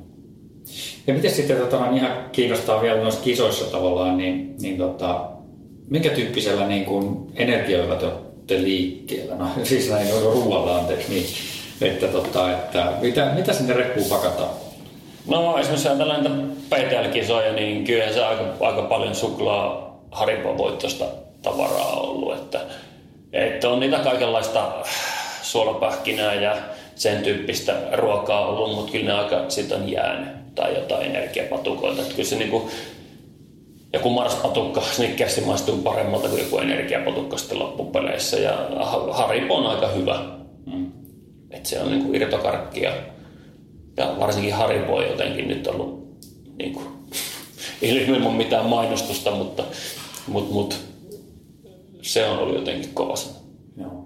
Ja 1.06 1.14
miten 1.14 1.30
sitten 1.30 1.56
tota, 1.56 1.90
ihan 1.90 2.10
kiinnostaa 2.32 2.82
vielä 2.82 3.02
noissa 3.02 3.20
kisoissa 3.20 3.64
tavallaan, 3.64 4.16
niin, 4.16 4.56
niin 4.60 4.78
tota, 4.78 5.20
minkä 5.90 6.10
tyyppisellä 6.10 6.66
niin 6.68 6.84
kuin 6.84 7.32
energioilla 7.34 7.96
te 7.96 8.06
olette 8.06 8.62
liikkeellä? 8.62 9.34
No 9.34 9.46
siis 9.64 9.90
näin 9.90 10.08
ruoalla 10.22 10.76
anteeksi, 10.78 11.12
niin 11.12 11.26
että, 11.80 12.06
tota, 12.06 12.52
että 12.52 12.92
mitä, 13.00 13.32
mitä 13.34 13.52
sinne 13.52 13.74
reppuun 13.74 14.06
pakataan? 14.08 14.50
No 15.26 15.58
esimerkiksi 15.58 15.88
ajatellaan 15.88 16.24
näitä 16.24 16.54
PTL-kisoja, 16.70 17.52
niin 17.52 17.84
kyllä 17.84 18.12
se 18.12 18.24
aika, 18.24 18.44
aika 18.60 18.82
paljon 18.82 19.14
suklaa 19.14 19.86
Haribo 20.10 20.58
voittosta 20.58 21.04
tavaraa 21.42 22.00
ollut, 22.00 22.36
että, 22.36 22.60
että 23.32 23.68
on 23.68 23.80
niitä 23.80 23.98
kaikenlaista 23.98 24.72
suolapähkinää 25.42 26.34
ja 26.34 26.56
sen 26.96 27.22
tyyppistä 27.22 27.80
ruokaa 27.92 28.46
ollut, 28.46 28.76
mutta 28.76 28.92
kyllä 28.92 29.04
ne 29.04 29.12
aika 29.12 29.44
sitten 29.50 29.82
on 29.82 29.92
jäänyt 29.92 30.54
tai 30.54 30.74
jotain 30.74 31.06
energiapatukoita. 31.06 32.02
Että 32.02 32.14
kyllä 32.14 32.28
se 32.28 32.36
niin 32.36 32.50
kuin, 32.50 32.70
joku 33.92 34.10
Mars-patukka 34.10 34.80
Snickersi 34.92 35.40
maistuu 35.40 35.76
paremmalta 35.76 36.28
kuin 36.28 36.42
joku 36.42 36.58
energiapatukka 36.58 37.38
sitten 37.38 37.58
loppupeleissä. 37.58 38.36
Ja 38.36 38.68
Haribo 39.10 39.54
on 39.54 39.66
aika 39.66 39.88
hyvä. 39.88 40.24
Mm. 40.66 40.92
Että 41.50 41.68
se 41.68 41.80
on 41.80 41.90
niin 41.90 42.04
kuin 42.04 42.14
irtokarkkia. 42.14 42.92
Ja 43.96 44.16
varsinkin 44.20 44.54
Haribo 44.54 44.96
on 44.96 45.06
jotenkin 45.06 45.48
nyt 45.48 45.66
ollut 45.66 46.06
niin 46.58 46.72
kuin, 46.72 46.86
ilman 47.82 48.32
mitään 48.32 48.66
mainostusta, 48.66 49.30
mutta, 49.30 49.62
mutta, 50.26 50.54
mutta 50.54 50.76
se 52.02 52.26
on 52.26 52.38
ollut 52.38 52.56
jotenkin 52.56 52.90
kovassa. 52.94 53.45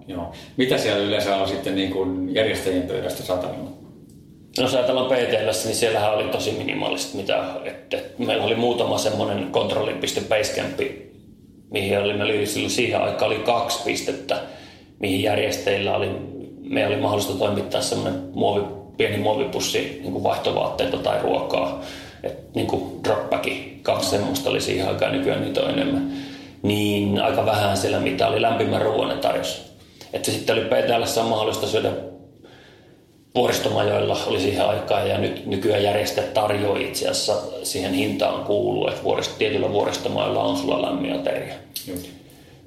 Joo. 0.07 0.31
Mitä 0.57 0.77
siellä 0.77 1.03
yleensä 1.03 1.35
on 1.35 1.47
sitten 1.47 1.75
niin 1.75 1.91
kuin 1.91 2.35
järjestäjien 2.35 2.87
pöydästä 2.87 3.23
satanut? 3.23 3.81
No 4.57 4.63
jos 4.63 4.75
ajatellaan 4.75 5.11
PTLssä, 5.11 5.67
niin 5.67 5.75
siellähän 5.75 6.13
oli 6.13 6.23
tosi 6.23 6.51
minimaalista, 6.51 7.17
mitä, 7.17 7.43
että 7.65 7.97
meillä 8.17 8.43
oli 8.43 8.55
muutama 8.55 8.97
semmoinen 8.97 9.47
kontrollipiste 9.51 10.21
Basecampi, 10.21 11.11
mihin 11.71 11.99
oli, 11.99 12.13
me 12.13 12.23
oli 12.23 12.45
siihen 12.45 13.01
aikaan 13.01 13.31
oli 13.31 13.39
kaksi 13.39 13.79
pistettä, 13.85 14.39
mihin 14.99 15.23
järjestäjillä 15.23 15.95
oli, 15.95 16.09
meillä 16.59 16.93
oli 16.93 17.01
mahdollista 17.01 17.33
toimittaa 17.33 17.81
semmoinen 17.81 18.21
muovi, 18.33 18.61
pieni 18.97 19.17
muovipussi 19.17 19.99
niin 20.01 20.11
kuin 20.11 20.23
vaihtovaatteita 20.23 20.97
tai 20.97 21.21
ruokaa. 21.21 21.81
Et, 22.23 22.55
niin 22.55 22.67
kuin 22.67 23.03
dropbacki, 23.03 23.79
kaksi 23.83 24.09
semmoista 24.09 24.49
oli 24.49 24.61
siihen 24.61 24.87
aikaan, 24.87 25.11
nykyään 25.11 25.41
niitä 25.41 25.61
on 25.61 25.69
enemmän. 25.69 26.11
Niin 26.63 27.21
aika 27.21 27.45
vähän 27.45 27.77
siellä, 27.77 27.99
mitä 27.99 28.27
oli 28.27 28.41
lämpimän 28.41 28.81
ruoan 28.81 29.19
tarjosi. 29.19 29.70
Että 30.13 30.31
sitten 30.31 30.55
oli 30.55 30.65
PTLssä 30.65 31.23
mahdollista 31.23 31.67
syödä 31.67 31.91
vuoristomajoilla 33.35 34.19
oli 34.27 34.39
siihen 34.39 34.65
aikaan 34.65 35.09
ja 35.09 35.17
nyt 35.17 35.45
nykyään 35.45 35.83
järjestäjät 35.83 36.33
tarjoaa 36.33 36.79
itse 36.79 37.09
asiassa 37.09 37.41
siihen 37.63 37.93
hintaan 37.93 38.43
kuuluu, 38.43 38.87
että 38.87 39.03
vuorist, 39.03 39.37
tietyllä 39.37 39.71
vuoristomailla 39.71 40.43
on 40.43 40.57
sulla 40.57 40.81
lämmin 40.81 41.15
ateria. 41.15 41.53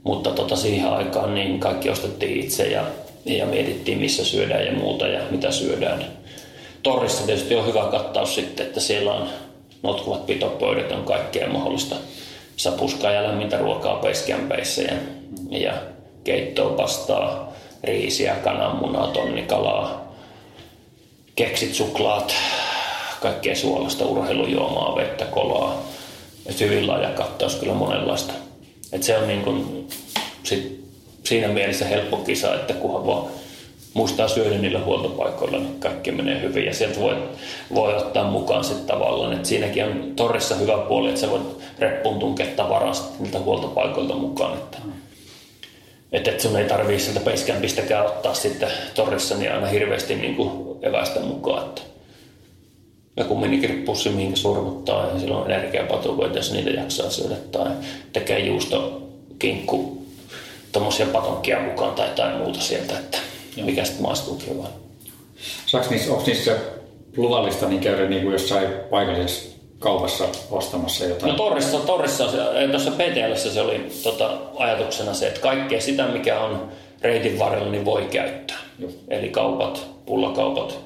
Mutta 0.03 0.30
tota, 0.30 0.57
siihen 0.57 0.88
aikaan 0.88 1.34
niin 1.34 1.61
kaikki 1.61 1.90
ostettiin 1.90 2.40
itse 2.40 2.66
ja, 2.66 2.84
ja 3.24 3.47
mietittiin 3.47 3.99
missä 3.99 4.24
syödään 4.24 4.66
ja 4.66 4.72
muuta 4.72 5.07
ja 5.07 5.20
mitä 5.30 5.51
syödään. 5.51 6.05
Torrissa 6.82 7.26
tietysti 7.26 7.55
on 7.55 7.66
hyvä 7.66 7.84
kattaus 7.90 8.34
sitten, 8.34 8.66
että 8.66 8.80
siellä 8.80 9.12
on 9.12 9.28
notkuvat 9.82 10.26
pitopöydät, 10.26 10.92
on 10.92 11.05
kaikkea 11.05 11.49
mahdollista 11.49 11.97
sapuskaa 12.57 13.12
ja 13.12 13.22
lämmintä 13.22 13.59
ruokaa 13.59 13.97
peiskämpeissä 13.97 14.82
ja, 14.82 14.95
ja 15.51 15.72
keittoa, 16.25 16.70
pastaa, 16.70 17.53
riisiä, 17.85 18.35
kananmunaa, 18.35 19.07
tonnikalaa, 19.07 20.14
keksit, 21.37 21.75
suklaat, 21.75 22.35
kaikkea 23.20 23.57
suolasta, 23.57 24.07
urheilujuomaa, 24.07 24.97
vettä, 24.97 25.25
kolaa. 25.25 25.83
Et 26.47 26.61
hyvin 26.61 26.87
laaja 26.87 27.11
kattaus 27.11 27.55
kyllä 27.55 27.75
monenlaista. 27.75 28.33
Et 28.93 29.03
se 29.03 29.18
on 29.18 29.29
niin 29.29 29.43
kun, 29.43 29.89
sit 30.43 30.85
siinä 31.25 31.49
mielessä 31.49 31.85
helppo 31.85 32.16
kisa, 32.16 32.55
että 32.55 32.75
kunhan 32.75 33.07
vaan 33.07 33.27
muistaa 33.95 34.29
syödä 34.29 34.59
niillä 34.59 34.81
huoltopaikoilla, 34.81 35.59
niin 35.59 35.81
kaikki 35.81 36.11
menee 36.11 36.41
hyvin. 36.41 36.64
Ja 36.64 36.75
sieltä 36.75 37.01
voi, 37.01 37.16
voi 37.75 37.95
ottaa 37.95 38.31
mukaan 38.31 38.64
sitten 38.64 38.87
tavallaan, 38.87 39.33
että 39.33 39.49
siinäkin 39.49 39.85
on 39.85 40.12
torrissa 40.16 40.55
hyvä 40.55 40.79
puoli, 40.79 41.09
että 41.09 41.20
sä 41.20 41.31
voit 41.31 41.59
reppuun 41.79 42.18
tunkea 42.18 42.47
tavaraa 42.57 42.93
niiltä 43.18 43.39
huoltopaikoilta 43.39 44.14
mukaan. 44.14 44.55
Että, 44.55 44.79
että, 46.14 46.30
että 46.30 46.42
sun 46.42 46.56
ei 46.56 46.64
tarvii 46.64 46.98
sieltä 47.00 47.30
pistäkään 47.60 48.06
ottaa 48.06 48.34
sitten 48.34 48.68
torrissa 48.94 49.36
niin 49.36 49.52
aina 49.52 49.66
hirveästi 49.66 50.14
niin 50.14 50.34
kuin 50.36 50.78
evästä 50.82 51.20
mukaan. 51.20 51.66
Että 51.66 51.82
joku 53.16 53.36
minikirppussi, 53.36 54.08
mihinkä 54.08 54.36
surmuttaa 54.36 55.06
ja 55.06 55.20
silloin 55.20 55.50
energiapatukoita, 55.50 56.38
jos 56.38 56.52
niitä 56.52 56.70
jaksaa 56.70 57.10
syödä 57.10 57.36
tai 57.52 57.70
tekee 58.12 58.38
juusto, 58.38 59.02
kinkku, 59.38 60.06
tuommoisia 60.72 61.06
patonkia 61.06 61.60
mukaan 61.60 61.94
tai 61.94 62.08
jotain 62.08 62.36
muuta 62.36 62.60
sieltä, 62.60 62.98
että 62.98 63.18
Joo. 63.56 63.66
mikä 63.66 63.84
sitten 63.84 64.02
maistuukin 64.02 64.58
vaan. 64.58 64.72
Saako 65.66 65.90
niissä, 65.90 66.12
onko 66.12 66.24
niissä 66.26 66.56
luvallista 67.16 67.68
niin 67.68 67.80
käydä 67.80 68.08
niin 68.08 68.22
kuin 68.22 68.32
jossain 68.32 68.68
paikallisessa 68.90 69.53
kaupassa 69.85 70.24
ostamassa 70.51 71.05
jotain? 71.05 71.32
No 71.32 71.37
Torrissa, 71.37 71.78
torrissa 71.78 72.24
tuossa 72.70 72.91
PTLssä 72.91 73.53
se 73.53 73.61
oli 73.61 73.91
tota, 74.03 74.39
ajatuksena 74.57 75.14
se, 75.14 75.26
että 75.28 75.41
kaikkea 75.41 75.80
sitä, 75.80 76.07
mikä 76.07 76.41
on 76.41 76.68
reitin 77.03 77.39
varrella, 77.39 77.70
niin 77.70 77.85
voi 77.85 78.05
käyttää. 78.05 78.57
Just. 78.78 78.97
Eli 79.09 79.28
kaupat, 79.28 79.87
pullakaupat, 80.07 80.78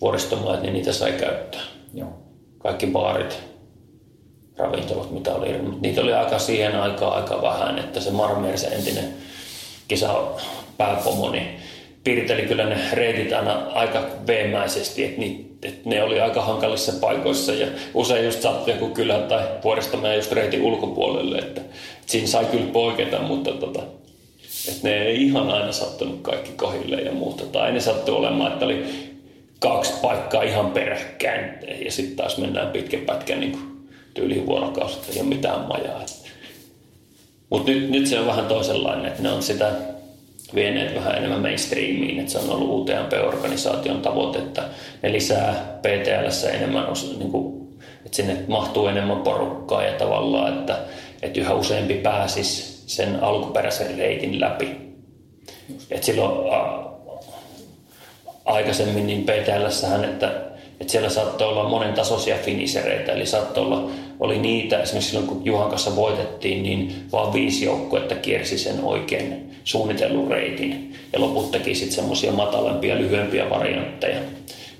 vuoristomaat, 0.00 0.62
niin 0.62 0.74
niitä 0.74 0.92
sai 0.92 1.12
käyttää. 1.12 1.60
Joo. 1.94 2.08
Kaikki 2.58 2.86
baarit, 2.86 3.38
ravintolat, 4.56 5.10
mitä 5.10 5.34
oli. 5.34 5.58
Niitä 5.80 6.00
oli 6.00 6.12
aika 6.12 6.38
siihen 6.38 6.80
aikaan 6.80 7.22
aika 7.22 7.42
vähän, 7.42 7.78
että 7.78 8.00
se 8.00 8.10
Marmer, 8.10 8.58
se 8.58 8.66
entinen 8.66 9.14
kisa 9.88 10.24
pääpomo, 10.76 11.30
niin 11.30 11.48
piirteli 12.04 12.42
kyllä 12.42 12.64
ne 12.64 12.76
reitit 12.92 13.32
aina 13.32 13.66
aika 13.74 14.02
veemäisesti, 14.26 15.04
että, 15.04 15.20
ni, 15.20 15.45
että 15.62 15.88
ne 15.88 16.02
oli 16.02 16.20
aika 16.20 16.42
hankalissa 16.42 16.92
paikoissa 17.00 17.52
ja 17.52 17.66
usein 17.94 18.24
just 18.24 18.42
sattui 18.42 18.74
joku 18.74 18.88
kylä 18.88 19.18
tai 19.18 19.44
vuoristomaan 19.64 20.16
just 20.16 20.32
reitin 20.32 20.62
ulkopuolelle, 20.62 21.38
että, 21.38 21.60
että 21.60 21.72
siinä 22.06 22.26
sai 22.26 22.44
kyllä 22.44 22.72
poiketa, 22.72 23.18
mutta 23.18 23.52
tota, 23.52 23.82
että 24.68 24.88
ne 24.88 25.02
ei 25.02 25.22
ihan 25.22 25.50
aina 25.50 25.72
sattunut 25.72 26.20
kaikki 26.22 26.52
kohille 26.52 26.96
ja 26.96 27.12
muuta. 27.12 27.46
Tai 27.46 27.72
ne 27.72 27.80
sattui 27.80 28.14
olemaan, 28.14 28.52
että 28.52 28.64
oli 28.64 28.84
kaksi 29.58 29.92
paikkaa 30.02 30.42
ihan 30.42 30.70
peräkkäin 30.70 31.50
ja 31.84 31.92
sitten 31.92 32.16
taas 32.16 32.38
mennään 32.38 32.70
pitkän 32.70 33.00
pätkän 33.00 33.40
niin 33.40 33.58
tyyliin 34.14 34.46
vuorokausi, 34.46 34.98
ei 35.12 35.20
ole 35.20 35.28
mitään 35.28 35.60
majaa. 35.60 36.02
Mutta 37.50 37.70
nyt, 37.70 37.90
nyt 37.90 38.06
se 38.06 38.20
on 38.20 38.26
vähän 38.26 38.46
toisenlainen, 38.46 39.06
että 39.06 39.22
ne 39.22 39.32
on 39.32 39.42
sitä 39.42 39.72
vieneet 40.54 40.94
vähän 40.94 41.14
enemmän 41.16 41.40
mainstreamiin, 41.40 42.20
että 42.20 42.32
se 42.32 42.38
on 42.38 42.50
ollut 42.50 42.90
UTMP-organisaation 42.90 44.02
tavoite, 44.02 44.38
että 44.38 44.62
ne 45.02 45.12
lisää 45.12 45.78
PTLS 45.82 46.44
enemmän, 46.44 46.86
niin 47.18 47.30
kuin, 47.30 47.68
että 48.06 48.16
sinne 48.16 48.36
mahtuu 48.48 48.86
enemmän 48.86 49.18
porukkaa 49.18 49.82
ja 49.82 49.92
tavallaan, 49.92 50.58
että, 50.58 50.78
että 51.22 51.40
yhä 51.40 51.54
useampi 51.54 51.94
pääsisi 51.94 52.82
sen 52.86 53.22
alkuperäisen 53.22 53.98
reitin 53.98 54.40
läpi. 54.40 54.76
että 55.90 56.06
silloin 56.06 56.54
a, 56.54 56.86
aikaisemmin 58.44 59.06
niin 59.06 59.24
PTLssähän, 59.24 60.04
että, 60.04 60.26
että 60.80 60.90
siellä 60.90 61.10
saattoi 61.10 61.48
olla 61.48 61.68
monen 61.68 61.94
tasoisia 61.94 62.36
finisereitä, 62.36 63.12
eli 63.12 63.26
saattoi 63.26 63.64
olla, 63.64 63.90
oli 64.20 64.38
niitä, 64.38 64.82
esimerkiksi 64.82 65.10
silloin 65.10 65.28
kun 65.28 65.44
Juhan 65.44 65.70
kanssa 65.70 65.96
voitettiin, 65.96 66.62
niin 66.62 66.94
vaan 67.12 67.32
viisi 67.32 67.64
joukkuetta 67.64 68.14
kiersi 68.14 68.58
sen 68.58 68.84
oikein 68.84 69.45
suunnitellun 69.66 70.30
reitin 70.30 70.94
ja 71.12 71.20
loput 71.20 71.50
teki 71.50 71.74
sitten 71.74 71.94
semmoisia 71.94 72.32
matalampia, 72.32 72.98
lyhyempiä 72.98 73.50
variantteja. 73.50 74.18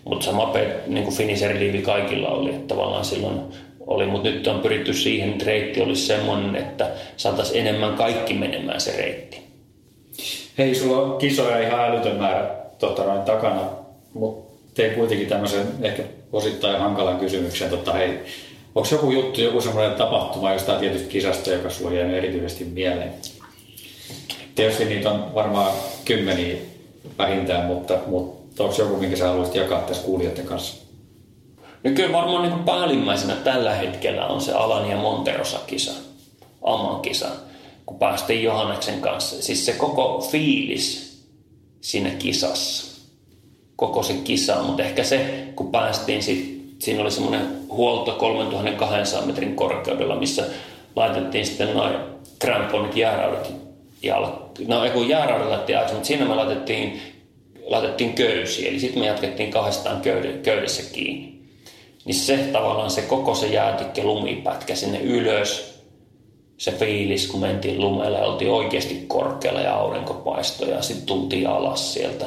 Mutta 0.04 0.24
sama 0.24 0.52
niin 0.86 1.12
finisher 1.12 1.56
kaikilla 1.82 2.28
oli, 2.28 2.50
että 2.50 2.74
tavallaan 2.74 3.04
silloin 3.04 3.40
oli, 3.86 4.06
mutta 4.06 4.28
nyt 4.28 4.46
on 4.46 4.60
pyritty 4.60 4.94
siihen, 4.94 5.30
että 5.30 5.44
reitti 5.44 5.82
olisi 5.82 6.06
semmoinen, 6.06 6.56
että 6.56 6.90
saataisiin 7.16 7.66
enemmän 7.66 7.94
kaikki 7.94 8.34
menemään 8.34 8.80
se 8.80 8.96
reitti. 8.96 9.42
Hei, 10.58 10.74
sulla 10.74 11.02
on 11.02 11.18
kisoja 11.18 11.60
ihan 11.60 11.80
älytön 11.80 12.16
määrä 12.16 12.50
tota, 12.78 13.04
noin 13.04 13.22
takana, 13.22 13.60
mutta 14.14 14.52
tein 14.74 14.94
kuitenkin 14.94 15.28
tämmöisen 15.28 15.66
ehkä 15.82 16.02
osittain 16.32 16.80
hankalan 16.80 17.18
kysymyksen. 17.18 17.70
Tota, 17.70 17.92
hei, 17.92 18.18
onko 18.74 18.88
joku 18.92 19.10
juttu, 19.10 19.40
joku 19.40 19.60
semmoinen 19.60 19.92
tapahtuma 19.92 20.52
jostain 20.52 20.80
tietystä 20.80 21.08
kisasta, 21.08 21.50
joka 21.50 21.70
sulla 21.70 21.92
jäänyt 21.92 22.16
erityisesti 22.16 22.64
mieleen? 22.64 23.12
Tietysti 24.56 24.84
niitä 24.84 25.10
on 25.10 25.34
varmaan 25.34 25.72
kymmeniä 26.04 26.56
vähintään, 27.18 27.66
mutta, 27.66 27.98
mutta 28.06 28.64
onko 28.64 28.76
joku, 28.78 28.96
minkä 28.96 29.16
sä 29.16 29.28
haluaisit 29.28 29.54
jakaa 29.54 29.80
tässä 29.80 30.02
kuulijoiden 30.02 30.46
kanssa? 30.46 30.74
No 31.84 31.90
kyllä 31.94 32.12
varmaan 32.12 32.42
niin 32.42 32.64
päällimmäisenä 32.64 33.34
tällä 33.34 33.74
hetkellä 33.74 34.26
on 34.26 34.40
se 34.40 34.52
Alan 34.52 34.90
ja 34.90 34.96
Monterosa-kisa, 34.96 35.92
Aman 36.62 37.00
kisa, 37.00 37.28
kun 37.86 37.98
päästiin 37.98 38.42
Johanneksen 38.42 39.00
kanssa. 39.00 39.42
Siis 39.42 39.66
se 39.66 39.72
koko 39.72 40.28
fiilis 40.30 41.18
siinä 41.80 42.10
kisassa, 42.10 43.02
koko 43.76 44.02
se 44.02 44.14
kisa, 44.14 44.62
mutta 44.62 44.82
ehkä 44.82 45.04
se, 45.04 45.48
kun 45.56 45.70
päästiin 45.70 46.22
sitten, 46.22 46.56
siinä 46.78 47.02
oli 47.02 47.10
semmoinen 47.10 47.46
huolto 47.68 48.12
3200 48.12 49.26
metrin 49.26 49.56
korkeudella, 49.56 50.16
missä 50.16 50.44
laitettiin 50.96 51.46
sitten 51.46 51.74
noin 51.74 51.94
kramponit 52.38 52.96
jääraudet 52.96 53.65
jalkaan. 54.02 54.50
No 54.66 54.84
ei 54.84 54.90
kun 54.90 55.08
jääraudet 55.08 55.48
laitettiin 55.48 55.78
mutta 55.92 56.06
siinä 56.06 56.24
me 56.24 56.34
laitettiin, 56.34 57.00
laitettiin 57.66 58.12
köysi, 58.12 58.68
eli 58.68 58.80
sitten 58.80 59.02
me 59.02 59.06
jatkettiin 59.06 59.50
kahdestaan 59.50 60.02
köydessä 60.42 60.82
kiinni 60.92 61.36
niin 62.06 62.14
se 62.14 62.36
tavallaan 62.36 62.90
se 62.90 63.02
koko 63.02 63.34
se 63.34 63.46
jäätikke 63.46 64.02
lumipätkä 64.02 64.74
sinne 64.74 65.00
ylös, 65.00 65.82
se 66.58 66.72
fiilis, 66.72 67.26
kun 67.26 67.40
mentiin 67.40 67.80
lumelle 67.80 68.22
oltiin 68.22 68.50
oikeasti 68.50 69.04
korkealla 69.08 69.60
ja 69.60 69.74
aurinko 69.74 70.14
paistoi 70.14 70.70
ja 70.70 70.82
sitten 70.82 71.06
tultiin 71.06 71.48
alas 71.48 71.94
sieltä, 71.94 72.26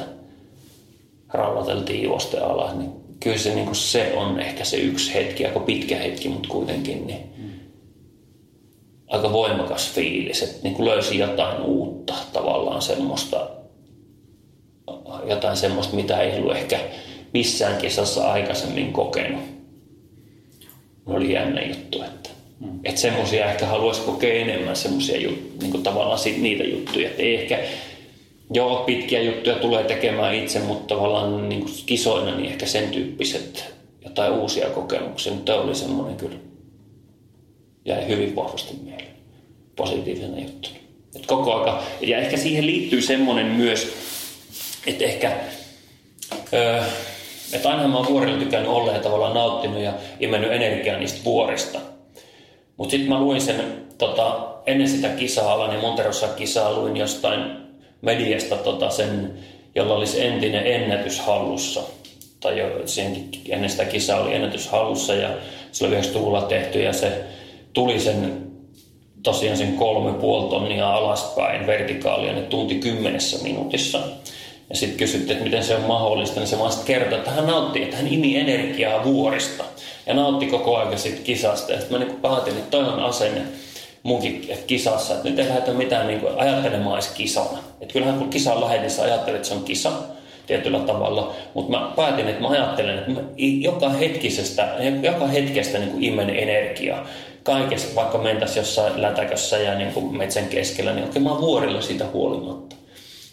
rallateltiin 1.28 2.02
juoste 2.02 2.38
alas, 2.38 2.74
niin 2.74 2.90
kyllä 3.20 3.38
se, 3.38 3.54
niin 3.54 3.74
se 3.74 4.12
on 4.16 4.40
ehkä 4.40 4.64
se 4.64 4.76
yksi 4.76 5.14
hetki, 5.14 5.46
aika 5.46 5.60
pitkä 5.60 5.96
hetki, 5.96 6.28
mutta 6.28 6.48
kuitenkin 6.48 7.06
niin. 7.06 7.30
Aika 9.10 9.32
voimakas 9.32 9.90
fiilis, 9.92 10.42
että 10.42 10.58
niin 10.62 10.84
löysi 10.84 11.18
jotain 11.18 11.62
uutta 11.62 12.14
tavallaan 12.32 12.82
semmoista, 12.82 13.50
jotain 15.28 15.56
semmoista, 15.56 15.96
mitä 15.96 16.20
ei 16.20 16.38
ollut 16.38 16.56
ehkä 16.56 16.80
missään 17.32 17.76
kisassa 17.76 18.32
aikaisemmin 18.32 18.92
kokenut 18.92 19.60
oli 21.06 21.32
jännä 21.32 21.62
juttu. 21.62 22.02
Että, 22.02 22.30
mm. 22.60 22.80
että 22.84 23.00
semmoisia 23.00 23.50
ehkä 23.50 23.66
haluaisi 23.66 24.00
kokea 24.00 24.34
enemmän 24.34 24.76
semmoisia 24.76 25.30
niin 25.62 25.82
tavallaan 25.82 26.18
sit, 26.18 26.38
niitä 26.38 26.64
juttuja. 26.64 27.08
Että 27.08 27.22
ei 27.22 27.34
ehkä, 27.34 27.58
joo, 28.54 28.76
pitkiä 28.76 29.22
juttuja 29.22 29.56
tulee 29.56 29.84
tekemään 29.84 30.34
itse, 30.34 30.58
mutta 30.58 30.94
tavallaan 30.94 31.48
niin 31.48 31.60
kuin 31.60 31.74
kisoina 31.86 32.36
niin 32.36 32.52
ehkä 32.52 32.66
sen 32.66 32.88
tyyppiset 32.88 33.74
jotain 34.04 34.32
uusia 34.32 34.70
kokemuksia. 34.70 35.32
Mutta 35.32 35.54
oli 35.54 35.74
semmoinen 35.74 36.16
kyllä, 36.16 36.36
jäi 37.84 38.08
hyvin 38.08 38.36
vahvasti 38.36 38.76
mieleen. 38.82 39.16
Positiivisena 39.76 40.40
juttu. 40.40 40.68
Että 41.14 41.28
koko 41.28 41.54
aika, 41.54 41.82
ja 42.00 42.18
ehkä 42.18 42.36
siihen 42.36 42.66
liittyy 42.66 43.02
semmoinen 43.02 43.46
myös, 43.46 43.92
että 44.86 45.04
ehkä 45.04 45.36
öö, 46.52 46.82
että 47.52 47.68
ainahan 47.68 47.90
mä 47.90 47.96
oon 47.96 48.08
vuorilla 48.08 48.38
tykännyt 48.38 48.70
olla 48.70 48.92
ja 48.92 48.98
tavallaan 48.98 49.34
nauttinut 49.34 49.82
ja 49.82 49.92
imennyt 50.20 50.52
energiaa 50.52 50.98
niistä 50.98 51.24
vuorista. 51.24 51.78
Mutta 52.76 52.90
sitten 52.90 53.08
mä 53.08 53.20
luin 53.20 53.40
sen, 53.40 53.86
tota, 53.98 54.48
ennen 54.66 54.88
sitä 54.88 55.08
kisaa, 55.08 55.52
Alan 55.52 55.74
ja 55.74 55.80
Monterossa 55.80 56.28
kisaa, 56.28 56.72
luin 56.72 56.96
jostain 56.96 57.56
mediasta 58.02 58.56
tota, 58.56 58.90
sen, 58.90 59.32
jolla 59.74 59.94
olisi 59.94 60.26
entinen 60.26 60.66
ennätys 60.66 61.20
hallussa. 61.20 61.82
Tai 62.40 62.58
jo 62.58 62.66
ennen 63.48 63.70
sitä 63.70 63.84
kisaa 63.84 64.20
oli 64.20 64.34
ennätys 64.34 64.68
hallussa 64.68 65.14
ja 65.14 65.30
se 65.72 65.86
oli 65.86 65.96
90-luvulla 65.96 66.42
tehty 66.42 66.82
ja 66.82 66.92
se 66.92 67.24
tuli 67.80 68.00
sen 68.00 68.46
tosiaan 69.22 69.56
sen 69.56 69.72
kolme 69.72 70.12
puoli 70.12 70.50
tonnia 70.50 70.90
alaspäin 70.90 71.66
vertikaalia 71.66 72.32
ne 72.32 72.42
tunti 72.42 72.74
kymmenessä 72.74 73.42
minuutissa. 73.42 73.98
Ja 74.70 74.76
sitten 74.76 74.98
kysyttiin, 74.98 75.32
että 75.32 75.44
miten 75.44 75.64
se 75.64 75.76
on 75.76 75.82
mahdollista, 75.82 76.40
niin 76.40 76.48
se 76.48 76.58
vaan 76.58 76.72
kertoi, 76.84 77.18
että 77.18 77.30
hän 77.30 77.46
nautti, 77.46 77.82
että 77.82 77.96
hän 77.96 78.06
imi 78.06 78.36
energiaa 78.36 79.04
vuorista. 79.04 79.64
Ja 80.06 80.14
nautti 80.14 80.46
koko 80.46 80.76
ajan 80.76 80.98
siitä 80.98 81.22
kisasta. 81.24 81.72
Ja 81.72 81.78
sitten 81.78 81.98
mä 81.98 82.04
niin 82.04 82.20
päätin, 82.20 82.52
että 82.52 82.70
toi 82.70 82.84
on 82.84 83.00
asenne 83.00 83.42
munkin 84.02 84.48
kisassa, 84.66 85.14
että 85.14 85.28
nyt 85.28 85.38
ei 85.38 85.48
lähdetä 85.48 85.72
mitään 85.72 86.06
niin 86.06 86.20
kuin 86.20 86.38
ajattelemaan 86.38 86.94
edes 86.94 87.08
kisana. 87.08 87.58
Että 87.80 87.92
kyllähän 87.92 88.18
kun 88.18 88.30
kisa 88.30 88.54
on 88.54 88.70
niin 88.70 89.02
ajattelet, 89.02 89.36
että 89.36 89.48
se 89.48 89.54
on 89.54 89.64
kisa 89.64 89.92
tietyllä 90.46 90.78
tavalla, 90.78 91.34
mutta 91.54 91.78
mä 91.78 91.92
päätin, 91.96 92.28
että 92.28 92.42
mä 92.42 92.48
ajattelen, 92.48 92.98
että 92.98 93.10
mä 93.10 93.20
joka 93.60 93.88
hetkisestä, 93.88 94.68
joka 95.02 95.26
hetkestä 95.26 95.78
niin 95.78 95.90
kuin 95.90 96.04
imen 96.04 96.30
energiaa. 96.30 97.06
Kaikessa, 97.42 97.94
vaikka 97.94 98.18
mentäisiin 98.18 98.60
jossain 98.60 99.02
lätäkössä 99.02 99.58
ja 99.58 99.74
niin 99.74 99.92
kuin 99.92 100.16
metsän 100.16 100.46
keskellä, 100.46 100.92
niin 100.92 101.04
oikein 101.04 101.22
mä 101.22 101.40
vuorilla 101.40 101.82
siitä 101.82 102.06
huolimatta 102.12 102.76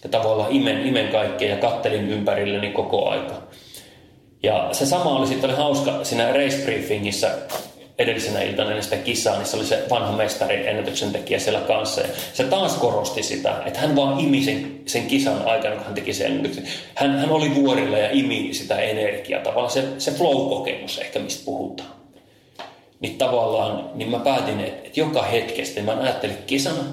ja 0.04 0.10
tavallaan 0.10 0.52
imen, 0.52 0.88
imen 0.88 1.08
kaikkea 1.08 1.50
ja 1.50 1.58
kattelin 1.58 2.10
ympärilleni 2.10 2.70
koko 2.70 3.10
aika. 3.10 3.34
Ja 4.44 4.70
se 4.72 4.86
sama 4.86 5.18
oli 5.18 5.28
sitten 5.28 5.50
oli 5.50 5.58
hauska 5.58 6.04
siinä 6.04 6.34
race 6.34 6.58
briefingissä 6.66 7.32
edellisenä 7.98 8.42
iltana 8.42 8.70
ennen 8.70 8.84
sitä 8.84 8.96
kisaa, 8.96 9.38
niin 9.38 9.46
se 9.46 9.58
oli 9.58 9.66
se 9.66 9.84
vanha 9.90 10.18
mestari, 10.18 10.68
ennätyksen 10.68 11.12
tekijä 11.12 11.40
siellä 11.40 11.60
kanssa. 11.60 12.02
Ja 12.02 12.08
se 12.34 12.44
taas 12.44 12.76
korosti 12.76 13.24
sitä, 13.24 13.62
että 13.66 13.80
hän 13.80 13.96
vaan 13.96 14.20
imi 14.20 14.44
sen, 14.44 14.82
sen 14.86 15.06
kisan 15.06 15.46
aikana, 15.46 15.76
kun 15.76 15.86
hän 15.86 15.96
teki 15.96 16.14
sen 16.14 16.28
ennätyksen. 16.28 16.64
Hän, 16.96 17.20
hän 17.20 17.32
oli 17.32 17.56
vuorilla 17.56 17.98
ja 17.98 18.10
imi 18.12 18.54
sitä 18.54 18.80
energiaa. 18.80 19.42
Tavallaan 19.42 19.72
se, 19.72 19.84
se 19.98 20.12
flow-kokemus 20.12 21.00
ehkä, 21.02 21.20
mistä 21.20 21.46
puhutaan. 21.46 21.97
Niin 23.00 23.18
tavallaan, 23.18 23.90
niin 23.96 24.12
mä 24.12 24.20
päätin, 24.20 24.60
että, 24.60 24.90
joka 25.00 25.22
hetkestä, 25.22 25.82
mä 25.82 25.98
ajattelin 26.02 26.38
kisana, 26.48 26.84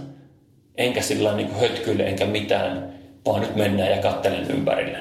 enkä 0.77 1.03
sillä 1.03 1.37
niin 1.37 1.55
hötkyille 1.55 2.03
enkä 2.03 2.27
mitään, 2.27 2.95
vaan 3.27 3.41
nyt 3.41 3.57
mennään 3.57 3.91
ja 3.91 4.03
kattelen 4.03 4.51
ympärille. 4.51 4.99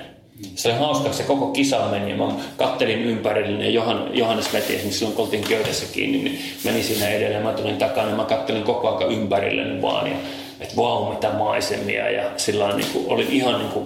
Se 0.56 0.70
oli 0.70 0.78
hauska, 0.78 1.14
se 1.14 1.24
koko 1.24 1.48
kisa 1.48 1.88
meni 1.92 2.12
ja 2.12 2.18
mä 2.18 2.34
kattelin 2.58 3.04
ympärille 3.04 3.64
ja 3.64 3.70
Johan, 3.70 4.10
Johannes 4.14 4.54
veti 4.54 4.74
esimerkiksi 4.74 5.00
silloin 5.00 5.16
kun 5.16 5.26
oltiin 5.26 5.44
köydessä 5.44 5.86
kiinni, 5.94 6.18
niin 6.18 6.40
meni 6.64 6.84
siinä 6.84 7.08
edellä 7.08 7.40
mä 7.40 7.54
tulin 7.54 7.78
takana 7.78 8.10
ja 8.10 8.16
mä 8.16 8.26
kattelin 8.26 8.64
koko 8.64 8.98
ajan 8.98 9.12
ympärille 9.12 9.82
vaan 9.82 10.08
ja 10.08 10.16
että 10.60 10.76
vau 10.76 11.14
mitä 11.14 11.30
maisemia 11.30 12.10
ja 12.10 12.32
sillä 12.38 12.76
niin 12.76 12.88
kuin, 12.94 13.06
olin 13.08 13.28
ihan 13.32 13.60
niin 13.60 13.72
kuin, 13.72 13.86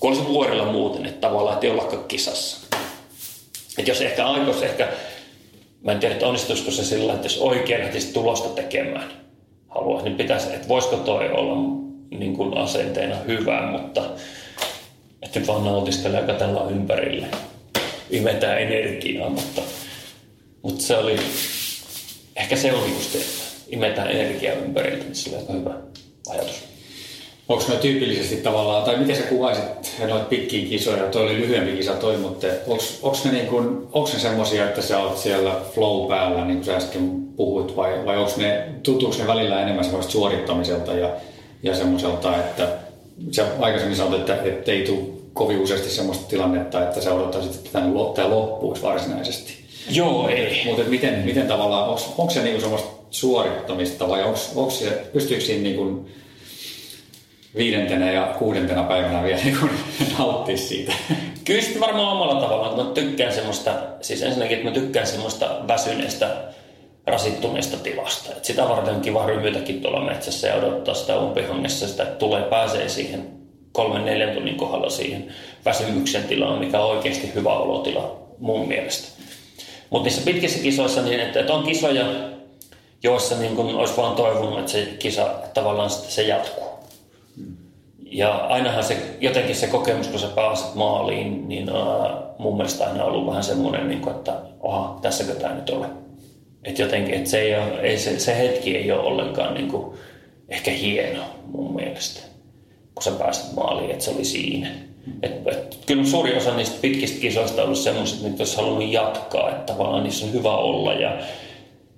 kun 0.00 0.10
olisin 0.10 0.28
vuorella 0.28 0.64
muuten, 0.64 1.06
että 1.06 1.20
tavallaan, 1.20 1.54
että 1.54 1.66
ei 1.66 1.72
ollakaan 1.72 2.04
kisassa. 2.04 2.76
Että 3.78 3.90
jos 3.90 4.00
ehkä 4.00 4.26
aikoisi 4.26 4.64
ehkä, 4.64 4.88
mä 5.84 5.92
en 5.92 6.00
tiedä, 6.00 6.14
että 6.14 6.26
onnistuisiko 6.26 6.70
se 6.70 6.84
sillä, 6.84 7.12
että 7.12 7.26
jos 7.26 7.38
oikein 7.38 7.80
lähtisi 7.80 8.12
tulosta 8.12 8.48
tekemään, 8.48 9.10
haluaisi, 9.68 10.08
niin 10.08 10.16
pitäisi, 10.16 10.54
että 10.54 10.68
voisiko 10.68 10.96
toi 10.96 11.30
olla 11.30 11.56
niin 12.10 12.36
kuin 12.36 12.56
asenteena 12.56 13.16
hyvä, 13.16 13.70
mutta 13.72 14.02
että 15.22 15.46
vaan 15.46 15.64
nautiskelee 15.64 16.20
ja 16.20 16.26
katsellaan 16.26 16.72
ympärille. 16.72 17.26
Imetään 18.10 18.62
energiaa, 18.62 19.30
mutta, 19.30 19.62
mutta 20.62 20.82
se 20.82 20.96
oli, 20.96 21.16
ehkä 22.36 22.56
se 22.56 22.72
oli 22.72 22.90
just, 22.90 23.14
että 23.14 23.42
imetään 23.68 24.10
energiaa 24.10 24.54
ympärille, 24.54 25.04
niin 25.04 25.14
se 25.14 25.30
oli 25.30 25.38
aika 25.38 25.52
hyvä 25.52 25.74
ajatus. 26.28 26.71
Onko 27.48 27.64
ne 27.68 27.76
tyypillisesti 27.76 28.36
tavallaan, 28.36 28.84
tai 28.84 28.96
miten 28.96 29.16
sä 29.16 29.22
kuvaisit 29.22 29.64
noita 29.98 30.24
pitkiä 30.24 30.68
kisoja, 30.68 31.02
toi 31.02 31.22
oli 31.22 31.36
lyhyempi 31.36 31.76
kisa 31.76 31.92
toi, 31.92 32.16
mutta 32.16 32.46
onko 33.02 33.18
ne, 33.24 33.32
niin 33.32 33.46
kun, 33.46 33.88
ne 34.12 34.18
semmosia, 34.18 34.68
että 34.68 34.82
sä 34.82 34.98
oot 34.98 35.18
siellä 35.18 35.60
flow 35.74 36.08
päällä, 36.08 36.44
niin 36.44 36.56
kuin 36.56 36.64
sä 36.64 36.76
äsken 36.76 37.10
puhuit, 37.36 37.76
vai, 37.76 38.06
vai 38.06 38.16
onko 38.16 38.32
ne, 38.36 38.64
tuntuuko 38.82 39.16
ne 39.18 39.26
välillä 39.26 39.62
enemmän 39.62 39.84
semmoista 39.84 40.12
suorittamiselta 40.12 40.92
ja, 40.92 41.10
ja 41.62 41.74
semmoiselta, 41.74 42.36
että 42.36 42.68
sä 43.30 43.46
aikaisemmin 43.60 43.96
sanoit, 43.96 44.20
että, 44.20 44.42
että 44.42 44.72
ei 44.72 44.82
tule 44.82 45.00
kovin 45.32 45.60
useasti 45.60 45.90
semmoista 45.90 46.28
tilannetta, 46.28 46.82
että 46.82 47.00
sä 47.00 47.14
odottaisit, 47.14 47.54
että 47.54 47.70
tämä 48.14 48.30
loppuisi 48.30 48.82
varsinaisesti. 48.82 49.52
Joo, 49.90 50.28
ei. 50.28 50.62
Mutta 50.64 50.82
miten, 50.82 51.18
miten 51.18 51.46
tavallaan, 51.46 51.88
onko 52.18 52.30
se 52.30 52.42
niinku 52.42 52.60
semmoista 52.60 52.88
suorittamista 53.10 54.08
vai 54.08 54.22
onko 54.54 54.70
se, 54.70 55.02
pystyykö 55.12 55.44
siinä 55.44 55.62
niinku 55.62 56.06
viidentenä 57.56 58.12
ja 58.12 58.34
kuudentena 58.38 58.82
päivänä 58.82 59.22
vielä 59.22 59.40
niin 59.44 59.58
nauttia 60.18 60.56
siitä. 60.56 60.92
Kyllä 61.44 61.60
sitten 61.60 61.80
varmaan 61.80 62.08
omalla 62.08 62.40
tavallaan. 62.40 62.86
Mä 62.86 62.94
tykkään 62.94 63.32
semmoista, 63.32 63.74
siis 64.00 64.22
ensinnäkin, 64.22 64.56
että 64.56 64.68
mä 64.68 64.74
tykkään 64.74 65.06
semmoista 65.06 65.60
väsyneestä, 65.68 66.36
rasittuneesta 67.06 67.76
tilasta. 67.76 68.32
Et 68.36 68.44
sitä 68.44 68.68
varten 68.68 68.94
on 68.94 69.00
kiva 69.00 69.26
rymytäkin 69.26 69.80
tuolla 69.80 70.00
metsässä 70.00 70.48
ja 70.48 70.54
odottaa 70.54 70.94
sitä 70.94 71.18
umpihangessa 71.18 71.88
sitä, 71.88 72.02
että 72.02 72.16
tulee, 72.16 72.42
pääsee 72.42 72.88
siihen 72.88 73.28
kolmen 73.72 74.04
neljän 74.04 74.34
tunnin 74.34 74.56
kohdalla 74.56 74.90
siihen 74.90 75.34
väsymyksen 75.64 76.24
tilaan, 76.24 76.58
mikä 76.58 76.80
on 76.80 76.96
oikeasti 76.96 77.34
hyvä 77.34 77.52
olotila 77.52 78.18
mun 78.38 78.68
mielestä. 78.68 79.22
Mutta 79.90 80.08
niissä 80.08 80.24
pitkissä 80.24 80.58
kisoissa, 80.58 81.02
niin 81.02 81.20
että, 81.20 81.40
että 81.40 81.54
on 81.54 81.64
kisoja, 81.64 82.04
joissa 83.02 83.38
niin 83.38 83.56
kun 83.56 83.74
olisi 83.74 83.96
vaan 83.96 84.16
toivonut, 84.16 84.58
että 84.58 84.72
se 84.72 84.84
kisa 84.98 85.34
tavallaan 85.54 85.90
se 85.90 86.22
jatkuu. 86.22 86.71
Ja 88.12 88.30
ainahan 88.36 88.84
se, 88.84 88.96
jotenkin 89.20 89.56
se 89.56 89.66
kokemus, 89.66 90.08
kun 90.08 90.20
sä 90.20 90.26
pääset 90.26 90.74
maaliin, 90.74 91.48
niin 91.48 91.72
uh, 91.72 92.06
mun 92.38 92.56
mielestä 92.56 92.86
aina 92.86 93.04
ollut 93.04 93.26
vähän 93.26 93.44
semmoinen, 93.44 93.88
niin 93.88 94.00
kuin, 94.00 94.16
että 94.16 94.34
oha, 94.60 94.98
tässäkö 95.02 95.34
tämä 95.34 95.54
nyt 95.54 95.70
ole. 95.70 95.86
Että 96.64 96.82
jotenkin, 96.82 97.14
että 97.14 97.30
se, 97.30 97.40
ei 97.40 97.54
ole, 97.54 97.80
ei, 97.80 97.98
se, 97.98 98.18
se 98.18 98.38
hetki 98.38 98.76
ei 98.76 98.92
ole 98.92 99.00
ollenkaan 99.00 99.54
niin 99.54 99.68
kuin, 99.68 99.96
ehkä 100.48 100.70
hieno 100.70 101.22
mun 101.46 101.74
mielestä, 101.74 102.20
kun 102.94 103.02
sä 103.02 103.10
pääset 103.10 103.54
maaliin, 103.54 103.90
että 103.90 104.04
se 104.04 104.10
oli 104.10 104.24
siinä. 104.24 104.68
Et, 105.22 105.32
et, 105.46 105.78
kyllä 105.86 106.04
suuri 106.04 106.36
osa 106.36 106.56
niistä 106.56 106.78
pitkistä 106.80 107.20
kisoista 107.20 107.62
on 107.62 107.66
ollut 107.66 107.78
semmoiset, 107.78 108.24
että 108.26 108.40
olisi 108.40 108.56
halunnut 108.56 108.92
jatkaa, 108.92 109.50
että 109.50 109.72
tavallaan 109.72 110.02
niissä 110.02 110.26
on 110.26 110.32
hyvä 110.32 110.56
olla 110.56 110.92
ja, 110.92 111.18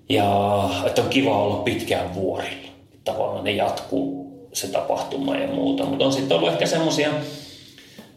ja 0.08 0.70
että 0.86 1.02
on 1.02 1.08
kiva 1.08 1.44
olla 1.44 1.56
pitkään 1.56 2.14
vuorilla. 2.14 2.68
Tavallaan 3.04 3.44
ne 3.44 3.50
jatkuu 3.50 4.23
se 4.54 4.66
tapahtuma 4.66 5.36
ja 5.36 5.48
muuta. 5.48 5.84
Mutta 5.84 6.04
on 6.04 6.12
sitten 6.12 6.36
ollut 6.36 6.52
ehkä 6.52 6.66
semmoisia, 6.66 7.10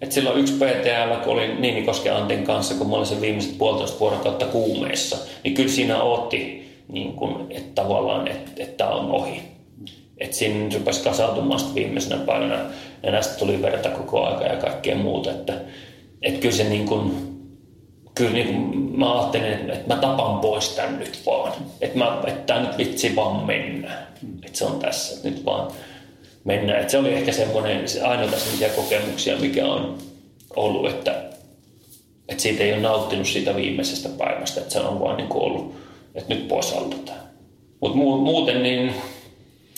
että 0.02 0.16
silloin 0.16 0.40
yksi 0.40 0.54
PTL, 0.54 1.24
kun 1.24 1.34
oli 1.34 1.56
Niinikosken 1.56 2.16
Antin 2.16 2.44
kanssa, 2.44 2.76
kun 2.76 2.90
mä 2.90 2.96
olin 2.96 3.08
sen 3.08 3.22
viimeiset 3.22 3.58
puolitoista 3.58 4.00
vuorokautta 4.00 4.46
kuumeessa, 4.46 5.18
niin 5.44 5.54
kyllä 5.54 5.70
siinä 5.70 6.02
otti, 6.02 6.68
niin 6.88 7.14
kun, 7.14 7.48
että 7.50 7.82
tavallaan, 7.82 8.28
että, 8.28 8.52
että 8.58 8.88
on 8.88 9.12
ohi. 9.12 9.42
Että 10.18 10.36
siinä 10.36 10.74
rupesi 10.74 11.04
kasautumaan 11.04 11.76
viimeisenä 11.76 12.26
päivänä 12.26 12.60
ja 13.04 13.12
näistä 13.12 13.40
tuli 13.40 13.62
verta 13.62 13.90
koko 13.90 14.24
aika 14.26 14.44
ja 14.44 14.56
kaikkea 14.56 14.96
muuta. 14.96 15.32
Että, 15.32 15.54
että 16.22 16.40
kyllä 16.40 16.56
se 16.56 16.64
niin 16.64 16.86
kuin, 16.86 17.12
kyllä 18.16 18.32
niin 18.32 18.48
kuin 18.48 19.00
mä 19.00 19.20
ajattelin, 19.20 19.54
että, 19.54 19.74
että 19.74 19.96
mä 19.96 20.02
tapan 20.02 20.40
pois 20.40 20.70
tämän 20.70 21.00
nyt 21.00 21.20
vaan. 21.26 21.54
Että, 21.82 21.98
mä, 21.98 22.22
että 22.28 22.54
tämä 22.54 22.68
nyt 22.68 22.78
vitsi 22.78 23.16
vaan 23.16 23.46
mennään. 23.46 24.08
Että 24.46 24.58
se 24.58 24.66
on 24.66 24.80
tässä, 24.80 25.16
että 25.16 25.30
nyt 25.30 25.46
vaan 25.46 25.68
mennä. 26.48 26.78
Et 26.78 26.90
se 26.90 26.98
oli 26.98 27.14
ehkä 27.14 27.32
semmoinen 27.32 27.88
se 27.88 28.02
ainoita 28.02 28.40
sellaisia 28.40 28.70
kokemuksia, 28.70 29.38
mikä 29.38 29.66
on 29.66 29.98
ollut, 30.56 30.90
että, 30.90 31.24
että 32.30 32.44
siitä 32.44 32.64
ei 32.64 32.74
ole 32.74 32.82
nauttinut 32.82 33.28
siitä 33.28 33.56
viimeisestä 33.56 34.10
päivästä, 34.10 34.62
että 34.62 34.74
se 34.74 34.80
on 34.80 35.00
vaan 35.00 35.18
niin 35.18 35.34
ollut, 35.34 35.76
että 36.16 36.34
nyt 36.34 36.48
pois 36.48 36.74
altetaan. 36.74 37.20
Mutta 37.80 37.98
muuten 37.98 38.64
niin, 38.64 38.94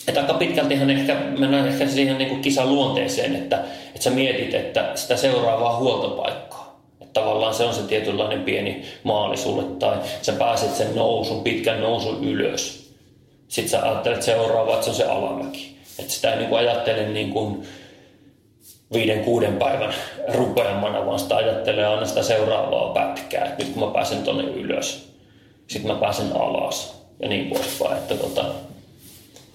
että 0.08 0.22
aika 0.22 0.34
pitkältihan 0.34 0.90
ehkä 0.90 1.16
mennään 1.38 1.68
ehkä 1.68 1.88
siihen 1.88 2.18
niin 2.18 2.30
kuin 2.30 2.42
kisan 2.42 2.76
luonteeseen, 2.76 3.36
että, 3.36 3.64
että 3.88 4.04
sä 4.04 4.10
mietit, 4.10 4.54
että 4.54 4.92
sitä 4.96 5.16
seuraavaa 5.18 5.78
huoltopaikkaa. 5.78 6.84
Että 7.02 7.14
tavallaan 7.14 7.54
se 7.54 7.64
on 7.64 7.74
se 7.74 7.82
tietynlainen 7.82 8.44
pieni 8.44 8.84
maali 9.04 9.38
sulle, 9.38 9.64
tai 9.64 9.98
sä 10.22 10.34
pääset 10.34 10.76
sen 10.76 10.96
nousun, 10.96 11.44
pitkän 11.44 11.82
nousun 11.82 12.24
ylös. 12.24 12.94
Sitten 13.48 13.70
sä 13.70 13.84
ajattelet 13.84 14.22
seuraavaa, 14.22 14.74
että 14.74 14.86
se 14.86 14.90
on 14.90 14.98
se 14.98 15.06
alamäki. 15.06 15.79
Että 16.00 16.14
sitä 16.14 16.32
ei 16.32 16.38
niin 16.38 16.50
kuin 16.50 16.60
ajattele 16.60 17.10
niin 17.10 17.30
kuin 17.30 17.64
viiden, 18.94 19.24
kuuden 19.24 19.58
päivän 19.58 19.94
rupeamana, 20.34 21.06
vaan 21.06 21.20
sitä 21.20 21.36
ajattelee 21.36 21.86
aina 21.86 22.06
sitä 22.06 22.24
seuraavaa 22.24 22.94
pätkää. 22.94 23.46
Että 23.46 23.64
nyt 23.64 23.74
kun 23.74 23.84
mä 23.88 23.94
pääsen 23.94 24.24
tuonne 24.24 24.44
ylös, 24.44 25.10
sitten 25.68 25.92
mä 25.92 26.00
pääsen 26.00 26.36
alas 26.36 27.04
ja 27.22 27.30
niin 27.30 27.50
poispäin. 27.50 27.98
Että, 27.98 28.16
tota, 28.16 28.46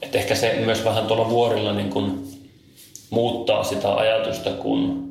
että 0.02 0.18
ehkä 0.18 0.34
se 0.34 0.54
myös 0.64 0.84
vähän 0.84 1.06
tuolla 1.06 1.30
vuorilla 1.30 1.72
niin 1.72 1.90
kuin 1.90 2.28
muuttaa 3.10 3.64
sitä 3.64 3.94
ajatusta, 3.94 4.50
kun 4.50 5.04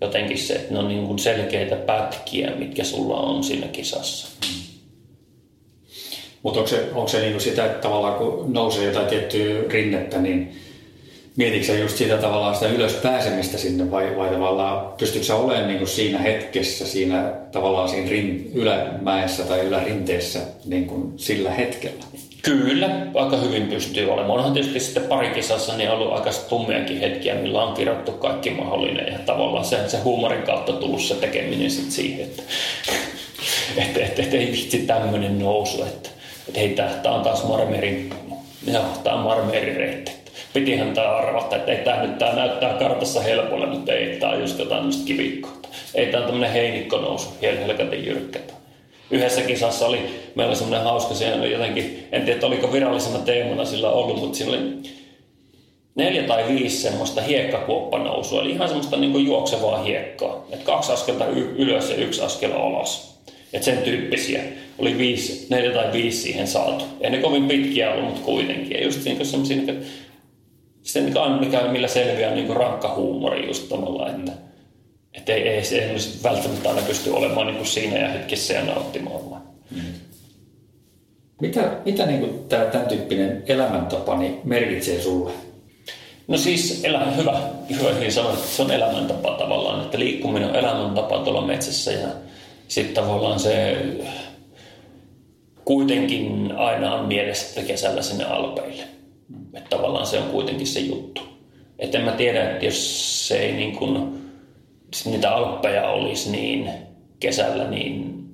jotenkin 0.00 0.38
se, 0.38 0.54
että 0.54 0.72
ne 0.74 0.78
on 0.78 0.88
niin 0.88 1.06
kuin 1.06 1.18
selkeitä 1.18 1.76
pätkiä, 1.76 2.50
mitkä 2.50 2.84
sulla 2.84 3.16
on 3.16 3.44
siinä 3.44 3.68
kisassa. 3.68 4.28
Mutta 6.48 6.60
onko 6.60 6.70
se, 6.70 6.88
onko 6.94 7.08
se 7.08 7.20
niinku 7.20 7.40
sitä, 7.40 7.64
että 7.64 7.78
tavallaan 7.78 8.14
kun 8.14 8.52
nousee 8.52 8.84
jotain 8.84 9.06
tiettyä 9.06 9.62
rinnettä, 9.68 10.18
niin 10.18 10.56
mietitkö 11.36 11.78
just 11.78 11.96
sitä 11.96 12.16
tavallaan 12.16 12.54
sitä 12.54 12.68
ylös 12.68 12.92
pääsemistä 12.92 13.58
sinne 13.58 13.90
vai, 13.90 14.16
vai 14.16 14.28
tavallaan 14.28 14.92
pystytkö 14.98 15.26
sä 15.26 15.36
olemaan 15.36 15.66
niin 15.68 15.78
kuin 15.78 15.88
siinä 15.88 16.18
hetkessä, 16.18 16.86
siinä 16.86 17.32
tavallaan 17.52 17.88
siinä 17.88 18.10
rin, 18.10 18.50
ylämäessä 18.54 19.42
tai 19.42 19.60
ylärinteessä 19.60 20.40
niin 20.64 20.86
kuin 20.86 21.12
sillä 21.16 21.50
hetkellä? 21.50 22.04
Kyllä, 22.42 23.06
aika 23.14 23.36
hyvin 23.36 23.66
pystyy 23.66 24.10
olemaan. 24.10 24.38
Onhan 24.38 24.52
tietysti 24.52 24.80
sitten 24.80 25.02
parikisassa 25.02 25.76
niin 25.76 25.90
ollut 25.90 26.12
aika 26.12 26.30
tummiakin 26.48 27.00
hetkiä, 27.00 27.34
millä 27.34 27.62
on 27.62 27.74
kirjoittu 27.74 28.12
kaikki 28.12 28.50
mahdollinen 28.50 29.12
ja 29.12 29.18
tavallaan 29.18 29.64
se, 29.64 29.88
se 29.88 29.98
huumorin 29.98 30.42
kautta 30.42 30.72
tullut 30.72 31.02
se 31.02 31.14
tekeminen 31.14 31.70
sitten 31.70 31.92
siihen, 31.92 32.20
että 32.20 32.42
et, 33.82 33.96
et, 33.96 34.18
et, 34.18 34.34
ei 34.34 34.52
vitsi 34.52 34.78
tämmöinen 34.78 35.38
nousu, 35.38 35.82
että 35.82 36.17
että 36.48 36.60
hei, 36.60 36.68
tämä 37.02 37.14
on 37.14 37.22
taas 37.22 37.44
Marmerin, 37.44 38.10
joo, 38.72 38.84
tämä 39.04 39.16
on 39.16 39.22
Marmerin 39.22 39.76
reitti. 39.76 40.12
Pitihän 40.52 40.94
tämä 40.94 41.16
arvata, 41.16 41.56
että 41.56 41.72
ei 41.72 41.84
tämä 41.84 42.02
nyt, 42.02 42.18
tämä 42.18 42.32
näyttää 42.32 42.72
kartassa 42.72 43.20
helpolle, 43.20 43.66
mutta 43.66 43.92
ei, 43.92 44.16
tämä 44.16 44.32
on 44.32 44.40
just 44.40 44.58
jotain 44.58 44.78
tämmöistä 44.78 45.06
kivikkoa. 45.06 45.52
Ei 45.94 46.06
tämä 46.06 46.22
on 46.22 46.30
tämmöinen 46.30 46.52
heinikko 46.52 46.98
nousu, 46.98 47.28
helkatin 47.42 48.06
jyrkkä. 48.06 48.38
Yhdessä 49.10 49.40
kisassa 49.40 49.86
oli, 49.86 49.98
meillä 50.34 50.50
oli 50.50 50.56
semmoinen 50.56 50.84
hauska, 50.84 51.14
siinä 51.14 51.36
oli 51.36 51.52
jotenkin, 51.52 52.08
en 52.12 52.22
tiedä 52.22 52.46
oliko 52.46 52.72
virallisena 52.72 53.18
teemana 53.18 53.64
sillä 53.64 53.90
ollut, 53.90 54.20
mutta 54.20 54.38
siinä 54.38 54.52
oli 54.52 54.82
neljä 55.94 56.22
tai 56.22 56.44
viisi 56.48 56.76
semmoista 56.76 57.20
hiekkakuoppanousua, 57.20 58.42
eli 58.42 58.50
ihan 58.50 58.68
semmoista 58.68 58.96
niin 58.96 59.26
juoksevaa 59.26 59.82
hiekkaa. 59.82 60.44
Et 60.50 60.62
kaksi 60.62 60.92
askelta 60.92 61.26
ylös 61.56 61.90
ja 61.90 61.96
yksi 61.96 62.22
askel 62.22 62.52
alas. 62.52 63.18
Et 63.52 63.62
sen 63.62 63.78
tyyppisiä 63.78 64.42
oli 64.78 64.98
viisi, 64.98 65.46
neljä 65.50 65.72
tai 65.72 65.92
viisi 65.92 66.18
siihen 66.18 66.46
saatu. 66.46 66.84
Ei 67.00 67.10
ne 67.10 67.18
kovin 67.18 67.48
pitkiä 67.48 67.92
ollut, 67.92 68.04
mutta 68.04 68.20
kuitenkin. 68.20 68.70
Ja 68.70 68.84
just 68.84 69.04
niin 69.04 69.26
semmoisia, 69.26 69.56
niin 69.56 69.86
se 70.82 71.00
mikä 71.00 71.22
on, 71.22 71.40
mikä, 71.40 71.62
millä 71.62 71.88
selviää 71.88 72.34
niin 72.34 72.56
rankka 72.56 72.94
huumori 72.94 73.46
just 73.46 73.68
tavallaan, 73.68 74.10
että, 74.10 74.32
että 75.14 75.32
ei, 75.32 75.48
ei, 75.48 75.62
ei, 75.72 75.80
ei 75.80 75.96
välttämättä 76.22 76.68
aina 76.68 76.82
pysty 76.82 77.10
olemaan 77.10 77.46
niin 77.46 77.56
kuin 77.56 77.66
siinä 77.66 77.98
ja 77.98 78.08
hetkessä 78.08 78.54
ja 78.54 78.64
nauttimaan 78.64 79.30
vaan. 79.30 79.42
Mm. 79.70 79.80
Mitä, 81.40 81.70
mitä 81.84 82.06
niin 82.06 82.20
kuin 82.20 82.48
tämä, 82.48 82.64
tämän 82.64 82.88
tyyppinen 82.88 83.42
elämäntapa 83.46 84.18
niin 84.18 84.40
merkitsee 84.44 85.00
sulle? 85.00 85.30
No 86.28 86.36
siis 86.36 86.84
elämä, 86.84 87.10
hyvä, 87.10 87.40
hyvä 87.78 87.90
niin 87.98 88.12
sanoa, 88.12 88.32
että 88.32 88.48
se 88.48 88.62
on 88.62 88.70
elämäntapa 88.70 89.30
tavallaan, 89.30 89.84
että 89.84 89.98
liikkuminen 89.98 90.48
on 90.48 90.56
elämäntapa 90.56 91.18
tuolla 91.18 91.46
metsässä 91.46 91.92
ja 91.92 92.08
sitten 92.68 92.94
tavallaan 92.94 93.40
se 93.40 93.76
kuitenkin 95.68 96.52
aina 96.56 96.94
on 96.94 97.06
mielessä, 97.06 97.46
että 97.48 97.72
kesällä 97.72 98.02
sinne 98.02 98.24
alpeille. 98.24 98.82
Että 99.54 99.76
tavallaan 99.76 100.06
se 100.06 100.18
on 100.18 100.30
kuitenkin 100.30 100.66
se 100.66 100.80
juttu. 100.80 101.22
Että 101.78 101.98
en 101.98 102.04
mä 102.04 102.12
tiedä, 102.12 102.50
että 102.50 102.64
jos 102.64 103.28
se 103.28 103.38
ei 103.38 103.52
niin 103.52 103.76
kuin, 103.76 104.22
niitä 105.04 105.30
alppeja 105.30 105.90
olisi 105.90 106.30
niin 106.30 106.70
kesällä, 107.20 107.70
niin 107.70 108.24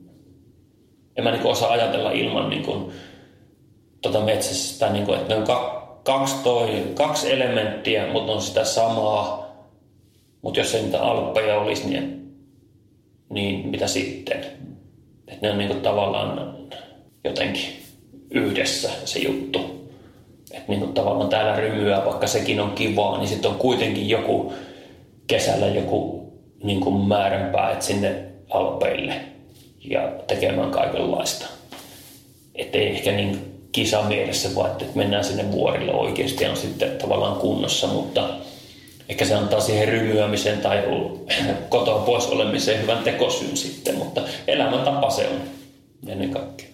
en 1.16 1.24
mä 1.24 1.30
niin 1.30 1.47
osaa 1.47 1.70
ajatella 1.70 2.11
ilman 2.11 2.51
niin 2.51 2.62
kuin, 2.62 2.93
tota 4.03 4.20
metsästä, 4.20 4.93
niin 4.93 5.07
kuin, 5.07 5.18
että 5.18 5.35
ne 5.35 5.41
on 5.41 5.47
kaksi, 6.03 6.35
toi, 6.45 6.85
kaksi 6.95 7.32
elementtiä, 7.32 8.12
mutta 8.12 8.32
on 8.32 8.43
sitä 8.43 8.64
samaa. 8.64 9.55
Mutta 10.43 10.61
jos 10.61 10.74
ei 10.74 10.82
niitä 10.82 11.03
alppeja 11.03 11.61
olisi, 11.61 11.89
niin, 11.89 12.35
niin 13.28 13.68
mitä 13.68 13.87
sitten? 13.87 14.39
Että 15.28 15.47
ne 15.47 15.51
on 15.51 15.59
niin 15.59 15.68
kuin 15.68 15.80
tavallaan 15.80 16.55
jotenkin 17.24 17.82
yhdessä 18.30 18.90
se 19.04 19.18
juttu. 19.18 19.58
että 20.50 20.72
niin 20.72 20.92
tavallaan 20.92 21.30
täällä 21.30 21.56
rymyä, 21.56 22.04
vaikka 22.04 22.26
sekin 22.26 22.60
on 22.60 22.70
kivaa, 22.70 23.18
niin 23.18 23.28
sitten 23.28 23.50
on 23.50 23.56
kuitenkin 23.56 24.08
joku 24.08 24.52
kesällä 25.26 25.66
joku 25.66 26.24
niin 26.62 26.80
kuin 26.80 26.94
määränpää, 26.94 27.72
että 27.72 27.84
sinne 27.84 28.24
alpeille 28.50 29.14
ja 29.90 30.12
tekemään 30.26 30.70
kaikenlaista. 30.70 31.46
Että 32.54 32.78
ei 32.78 32.88
ehkä 32.88 33.12
niin 33.12 33.54
kisamielessä, 33.72 34.54
vaan 34.54 34.70
että 34.70 34.84
mennään 34.94 35.24
sinne 35.24 35.52
vuorille 35.52 35.92
oikeasti 35.92 36.46
on 36.46 36.56
sitten 36.56 36.98
tavallaan 36.98 37.36
kunnossa, 37.36 37.86
mutta 37.86 38.28
ehkä 39.08 39.24
se 39.24 39.34
antaa 39.34 39.60
siihen 39.60 39.88
rymyämiseen 39.88 40.60
tai 40.60 40.82
kotoa 41.68 41.98
pois 41.98 42.26
olemiseen 42.26 42.82
hyvän 42.82 43.04
tekosyyn 43.04 43.56
sitten, 43.56 43.94
mutta 43.94 44.20
elämäntapa 44.48 45.10
se 45.10 45.28
on 45.28 45.40
ennen 46.10 46.30
kaikkea. 46.30 46.73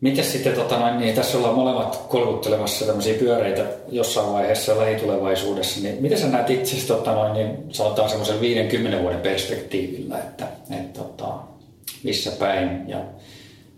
Miten 0.00 0.24
sitten, 0.24 0.54
tota 0.54 0.78
noin, 0.78 0.98
niin 0.98 1.14
tässä 1.14 1.38
ollaan 1.38 1.54
molemmat 1.54 1.96
kolkuttelemassa 2.08 2.86
tämmöisiä 2.86 3.14
pyöreitä 3.14 3.64
jossain 3.88 4.32
vaiheessa 4.32 4.78
lähitulevaisuudessa, 4.78 5.80
niin 5.80 5.96
miten 6.00 6.18
sä 6.18 6.28
näet 6.28 6.50
itse 6.50 6.86
tota 6.86 7.12
noin, 7.12 7.32
niin 7.32 7.56
sanotaan 7.72 8.08
semmoisen 8.08 8.40
50 8.40 9.02
vuoden 9.02 9.20
perspektiivillä, 9.20 10.18
että, 10.18 10.46
että 10.70 10.98
tota, 11.00 11.34
missä 12.02 12.30
päin 12.30 12.88
ja 12.88 12.98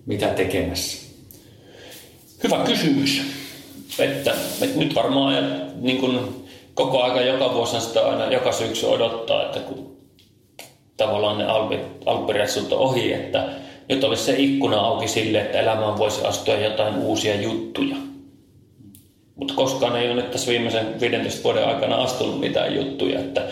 mitä 0.07 0.27
tekemässä? 0.27 1.09
Hyvä 2.45 2.64
kysymys. 2.66 3.23
Että, 3.99 4.35
että 4.62 4.79
nyt 4.79 4.95
varmaan 4.95 5.62
niin 5.81 5.99
kuin 5.99 6.47
koko 6.75 7.03
aika 7.03 7.21
joka 7.21 7.55
vuosi 7.55 7.81
sitä 7.81 8.01
aina 8.01 8.33
joka 8.33 8.53
syksy 8.53 8.87
odottaa, 8.87 9.43
että 9.47 9.61
kun 9.61 9.97
tavallaan 10.97 11.39
ne 11.39 11.45
alppireissut 12.07 12.73
on 12.73 12.79
ohi, 12.79 13.12
että 13.12 13.49
nyt 13.89 14.05
olisi 14.05 14.22
se 14.22 14.34
ikkuna 14.39 14.80
auki 14.80 15.09
sille, 15.09 15.41
että 15.41 15.61
elämään 15.61 15.99
voisi 15.99 16.24
astua 16.24 16.55
jotain 16.55 16.97
uusia 16.97 17.41
juttuja. 17.41 17.97
Mutta 19.36 19.55
koskaan 19.55 19.97
ei 19.97 20.11
ole 20.11 20.22
tässä 20.22 20.51
viimeisen 20.51 21.01
15 21.01 21.45
vuoden 21.45 21.68
aikana 21.68 21.97
astunut 21.97 22.41
mitään 22.41 22.74
juttuja. 22.74 23.20
Että, 23.20 23.43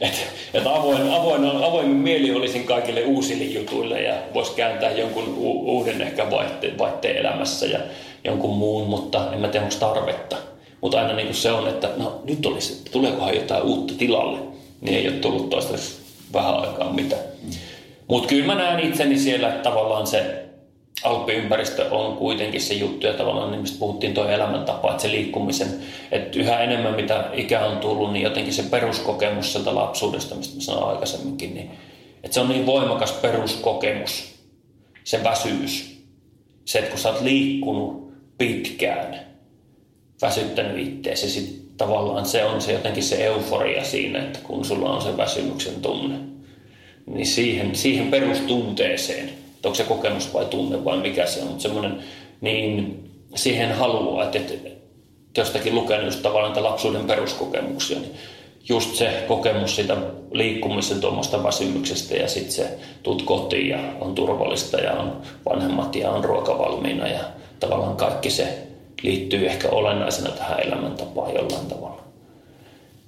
että, 0.00 0.18
että 0.54 0.74
avoin, 0.74 1.10
avoin, 1.10 1.46
avoin 1.46 1.88
mieli 1.88 2.34
olisin 2.34 2.64
kaikille 2.64 3.04
uusille 3.04 3.44
jutuille 3.44 4.02
ja 4.02 4.14
voisi 4.34 4.52
kääntää 4.52 4.90
jonkun 4.90 5.34
uuden 5.64 6.02
ehkä 6.02 6.30
vaihteen, 6.30 6.78
vaihteen 6.78 7.16
elämässä 7.16 7.66
ja 7.66 7.78
jonkun 8.24 8.56
muun, 8.56 8.88
mutta 8.88 9.32
en 9.32 9.40
mä 9.40 9.48
tiedä, 9.48 9.66
onko 9.66 9.76
tarvetta. 9.80 10.36
Mutta 10.80 11.00
aina 11.00 11.12
niin 11.12 11.34
se 11.34 11.52
on, 11.52 11.68
että 11.68 11.90
no 11.96 12.20
nyt 12.24 12.46
olisi, 12.46 12.72
että 12.72 12.90
tuleekohan 12.90 13.34
jotain 13.34 13.62
uutta 13.62 13.94
tilalle. 13.98 14.38
Niin 14.80 14.98
ei 14.98 15.08
ole 15.08 15.16
tullut 15.16 15.50
toistaiseksi 15.50 16.00
vähän 16.32 16.54
aikaa 16.54 16.92
mitään. 16.92 17.22
Mutta 18.10 18.28
kyllä 18.28 18.46
mä 18.46 18.54
näen 18.54 18.80
itseni 18.80 19.18
siellä, 19.18 19.48
että 19.48 19.62
tavallaan 19.62 20.06
se 20.06 20.44
alppiympäristö 21.04 21.90
on 21.90 22.16
kuitenkin 22.16 22.60
se 22.60 22.74
juttu 22.74 23.06
ja 23.06 23.12
tavallaan 23.12 23.50
niin 23.50 23.60
mistä 23.60 23.78
puhuttiin 23.78 24.14
tuo 24.14 24.28
elämäntapa, 24.28 24.90
että 24.90 25.02
se 25.02 25.10
liikkumisen, 25.10 25.68
että 26.12 26.38
yhä 26.38 26.60
enemmän 26.60 26.94
mitä 26.94 27.30
ikä 27.32 27.64
on 27.64 27.78
tullut, 27.78 28.12
niin 28.12 28.22
jotenkin 28.22 28.52
se 28.52 28.62
peruskokemus 28.62 29.52
sieltä 29.52 29.74
lapsuudesta, 29.74 30.34
mistä 30.34 30.54
mä 30.54 30.60
sanoin 30.60 30.88
aikaisemminkin, 30.88 31.54
niin 31.54 31.70
että 32.24 32.34
se 32.34 32.40
on 32.40 32.48
niin 32.48 32.66
voimakas 32.66 33.12
peruskokemus, 33.12 34.34
se 35.04 35.24
väsyys. 35.24 36.00
Se, 36.64 36.78
että 36.78 36.90
kun 36.90 37.00
sä 37.00 37.08
oot 37.08 37.20
liikkunut 37.20 38.12
pitkään, 38.38 39.20
väsyttänyt 40.22 41.06
sitten 41.14 41.76
tavallaan 41.76 42.26
se 42.26 42.44
on 42.44 42.60
se 42.60 42.72
jotenkin 42.72 43.02
se 43.02 43.24
euforia 43.26 43.84
siinä, 43.84 44.18
että 44.18 44.38
kun 44.42 44.64
sulla 44.64 44.90
on 44.90 45.02
se 45.02 45.16
väsymyksen 45.16 45.74
tunne 45.82 46.29
niin 47.14 47.26
siihen, 47.26 47.74
siihen 47.74 48.10
perustunteeseen, 48.10 49.28
että 49.28 49.68
onko 49.68 49.74
se 49.74 49.84
kokemus 49.84 50.34
vai 50.34 50.44
tunne 50.44 50.84
vai 50.84 50.98
mikä 50.98 51.26
se 51.26 51.40
on, 51.40 51.46
mutta 51.46 51.62
semmoinen, 51.62 51.98
niin 52.40 53.04
siihen 53.34 53.72
haluaa, 53.72 54.24
että, 54.24 54.38
että 54.38 54.70
jostakin 55.36 55.74
lukenut 55.74 56.04
just 56.04 56.22
tavallaan 56.22 56.64
lapsuuden 56.64 57.04
peruskokemuksia, 57.04 58.00
niin 58.00 58.14
just 58.68 58.94
se 58.94 59.24
kokemus 59.28 59.76
siitä 59.76 59.96
liikkumisen 60.32 61.00
tuommoista 61.00 61.44
väsymyksestä 61.44 62.14
ja 62.14 62.28
sitten 62.28 62.52
se 62.52 62.78
tuut 63.02 63.22
kotiin 63.22 63.68
ja 63.68 63.78
on 64.00 64.14
turvallista 64.14 64.80
ja 64.80 64.92
on 64.92 65.22
vanhemmat 65.50 65.96
ja 65.96 66.10
on 66.10 66.24
ruoka 66.24 66.58
valmiina 66.58 67.08
ja 67.08 67.20
tavallaan 67.60 67.96
kaikki 67.96 68.30
se 68.30 68.58
liittyy 69.02 69.46
ehkä 69.46 69.68
olennaisena 69.68 70.30
tähän 70.30 70.60
elämäntapaan 70.60 71.34
jollain 71.34 71.66
tavalla. 71.66 72.02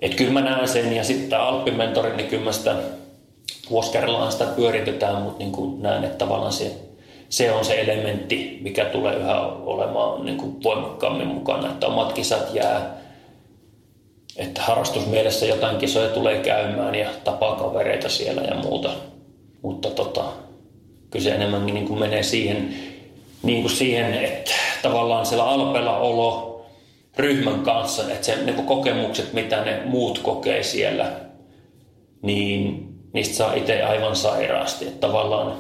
Että 0.01 0.17
kyllä 0.17 0.33
mä 0.33 0.41
näen 0.41 0.69
sen 0.69 0.97
ja 0.97 1.05
sitten 1.05 1.29
tämä 1.29 1.43
Alppimentori, 1.43 2.17
niin 2.17 2.29
kyllä 2.29 2.45
mä 2.45 2.53
sitä 2.53 2.77
vuosi 3.73 3.93
kerrallaan 3.93 4.33
sitä 4.33 4.45
pyöritetään, 4.45 5.23
mutta 5.23 5.39
niin 5.39 5.53
kuin 5.53 5.83
näen, 5.83 6.05
että 6.05 6.19
tavallaan 6.19 6.53
se, 6.53 6.73
se 7.29 7.53
on 7.53 7.65
se 7.65 7.81
elementti, 7.81 8.59
mikä 8.63 8.85
tulee 8.85 9.17
yhä 9.17 9.41
olemaan 9.47 10.25
niin 10.25 10.37
kuin 10.37 10.63
voimakkaammin 10.63 11.27
mukana, 11.27 11.69
että 11.69 11.87
omat 11.87 12.13
kisat 12.13 12.55
jää, 12.55 12.97
että 14.37 14.63
harrastusmielessä 14.63 15.47
jotain 15.47 15.77
kisoja 15.77 16.09
tulee 16.09 16.39
käymään 16.39 16.95
ja 16.95 17.11
tapaa 17.25 17.57
kavereita 17.57 18.09
siellä 18.09 18.43
ja 18.43 18.55
muuta. 18.55 18.91
Mutta 19.63 19.91
tota, 19.91 20.25
kyllä 21.11 21.25
se 21.25 21.35
enemmänkin 21.35 21.75
niin 21.75 21.89
kuin 21.89 22.01
menee 22.01 22.23
siihen, 22.23 22.75
niin 23.43 23.63
kuin 23.63 23.73
siihen, 23.73 24.15
että 24.15 24.53
tavallaan 24.83 25.27
siellä 25.27 25.45
alpeella 25.45 25.99
olo 25.99 26.65
ryhmän 27.17 27.61
kanssa, 27.61 28.03
että 28.03 28.27
se 28.27 28.37
niin 28.45 28.67
kokemukset, 28.67 29.33
mitä 29.33 29.65
ne 29.65 29.81
muut 29.85 30.19
kokee 30.19 30.63
siellä, 30.63 31.13
niin 32.23 32.92
niistä 33.13 33.35
saa 33.35 33.55
itse 33.55 33.83
aivan 33.83 34.17
sairaasti. 34.17 34.87
Että 34.87 35.07
tavallaan 35.07 35.57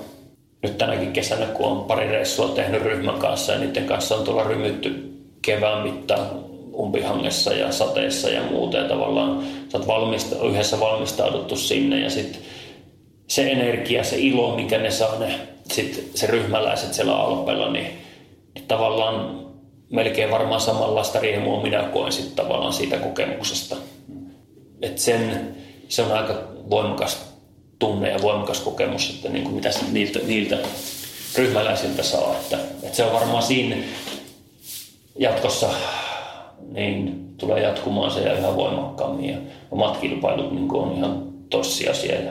nyt 0.62 0.78
tänäkin 0.78 1.12
kesänä, 1.12 1.46
kun 1.46 1.66
on 1.66 1.84
pari 1.84 2.08
reissua 2.08 2.48
tehnyt 2.48 2.82
ryhmän 2.82 3.18
kanssa 3.18 3.52
ja 3.52 3.58
niiden 3.58 3.86
kanssa 3.86 4.16
on 4.16 4.24
tuolla 4.24 4.44
rymytty 4.44 5.12
kevään 5.42 5.82
mittaan 5.82 6.28
umpihangessa 6.74 7.52
ja 7.52 7.72
sateessa 7.72 8.30
ja 8.30 8.42
muuta. 8.42 8.76
Ja 8.76 8.88
tavallaan 8.88 9.42
sä 9.68 9.78
oot 9.78 9.86
valmista, 9.86 10.46
yhdessä 10.46 10.80
valmistauduttu 10.80 11.56
sinne 11.56 12.00
ja 12.00 12.10
sitten 12.10 12.42
se 13.26 13.50
energia, 13.50 14.04
se 14.04 14.18
ilo, 14.18 14.56
minkä 14.56 14.78
ne 14.78 14.90
saa 14.90 15.18
ne, 15.18 15.34
sit 15.70 16.10
se 16.14 16.26
ryhmäläiset 16.26 16.94
siellä 16.94 17.16
alpeella, 17.16 17.72
niin, 17.72 17.86
niin 18.54 18.64
tavallaan 18.68 19.42
melkein 19.90 20.30
varmaan 20.30 20.60
samanlaista 20.60 21.20
riemua 21.20 21.62
minä 21.62 21.82
koen 21.82 22.12
sitten 22.12 22.36
tavallaan 22.36 22.72
siitä 22.72 22.96
kokemuksesta. 22.96 23.76
Et 24.82 24.98
sen, 24.98 25.54
se 25.88 26.02
on 26.02 26.12
aika 26.12 26.34
voimakas 26.70 27.31
tunne 27.82 28.10
ja 28.10 28.22
voimakas 28.22 28.60
kokemus, 28.60 29.10
että 29.10 29.28
niin 29.28 29.44
kuin 29.44 29.54
mitä 29.54 29.70
niiltä, 29.92 30.18
niiltä 30.26 30.58
ryhmäläisiltä 31.36 32.02
saa. 32.02 32.36
Että, 32.40 32.58
että 32.82 32.96
se 32.96 33.04
on 33.04 33.12
varmaan 33.12 33.42
siinä 33.42 33.76
jatkossa 35.18 35.68
niin 36.72 37.28
tulee 37.38 37.62
jatkumaan 37.62 38.10
se 38.10 38.20
ja 38.20 38.38
yhä 38.38 38.56
voimakkaammin 38.56 39.30
ja 39.30 39.38
omat 39.70 39.96
kilpailut 39.96 40.52
niin 40.52 40.74
on 40.74 40.96
ihan 40.96 41.22
tossia 41.50 41.94
siellä. 41.94 42.30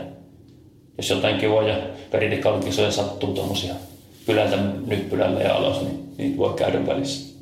Jos 0.97 1.09
jotain 1.09 1.37
kivoja 1.37 1.77
perintikalkisoja 2.11 2.91
sattuu 2.91 3.33
tuommoisia 3.33 3.73
pylältä 4.25 4.57
nyppylälle 4.87 5.43
ja 5.43 5.55
alas, 5.55 5.81
niin 5.81 6.13
niitä 6.17 6.37
voi 6.37 6.53
käydä 6.53 6.87
välissä. 6.87 7.35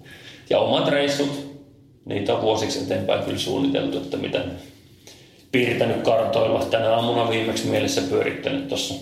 Ja 0.50 0.60
omat 0.60 0.88
reissut, 0.88 1.60
niitä 2.06 2.36
on 2.36 2.42
vuosiksi 2.42 2.80
eteenpäin 2.80 3.24
kyllä 3.24 3.40
suunniteltu, 3.40 3.98
että 3.98 4.18
mitä 4.18 4.42
piirtänyt 5.52 6.02
kartoilla. 6.02 6.66
Tänä 6.66 6.96
aamuna 6.96 7.30
viimeksi 7.30 7.68
mielessä 7.68 8.02
pyörittänyt 8.02 8.68
tuossa 8.68 8.94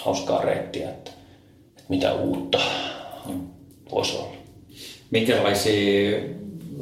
hauskaa 0.00 0.42
reittiä, 0.42 0.90
että, 0.90 1.10
että 1.68 1.82
mitä 1.88 2.14
uutta 2.14 2.60
voisi 3.92 4.16
olla. 4.16 4.32
Minkälaisia, 5.10 6.20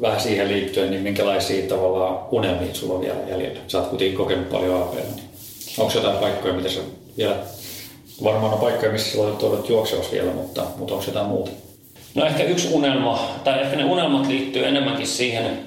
vähän 0.01 0.21
siihen 0.21 0.49
liittyen, 0.49 0.91
niin 0.91 1.03
minkälaisia 1.03 1.69
tavallaan 1.69 2.19
unelmia 2.31 2.75
sulla 2.75 2.95
on 2.95 3.01
vielä 3.01 3.19
jäljellä? 3.31 3.61
Sä 3.69 3.79
oot 3.79 3.89
kuitenkin 3.89 4.17
kokenut 4.19 4.51
paljon 4.51 4.83
aapeilla. 4.83 5.11
Niin 5.17 5.25
onko 5.79 5.93
jotain 5.95 6.19
paikkoja, 6.19 6.55
mitä 6.55 6.69
sä 6.69 6.81
vielä... 7.19 7.37
Varmaan 8.25 8.55
on 8.55 8.61
paikkoja, 8.61 8.93
missä 8.93 9.13
sä 9.13 9.19
voit 9.19 9.69
juoksevassa 9.69 10.13
vielä, 10.13 10.33
mutta, 10.33 10.67
mutta 10.77 10.95
onko 10.95 11.07
jotain 11.07 11.27
muuta? 11.27 11.51
No 12.15 12.27
ehkä 12.27 12.45
yksi 12.45 12.69
unelma, 12.73 13.29
tai 13.45 13.61
ehkä 13.63 13.77
ne 13.77 13.85
unelmat 13.85 14.27
liittyy 14.27 14.67
enemmänkin 14.67 15.07
siihen, 15.07 15.59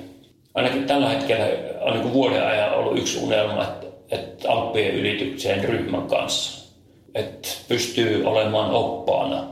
ainakin 0.53 0.83
tällä 0.83 1.09
hetkellä 1.09 1.45
on 1.81 1.93
niin 1.93 2.13
vuoden 2.13 2.47
ajan 2.47 2.73
ollut 2.73 2.99
yksi 2.99 3.19
unelma, 3.19 3.63
että, 3.63 3.87
että 4.11 4.51
Alppien 4.51 4.95
ylitykseen 4.95 5.63
ryhmän 5.63 6.07
kanssa. 6.07 6.71
Että 7.15 7.49
pystyy 7.67 8.25
olemaan 8.25 8.71
oppaana 8.71 9.43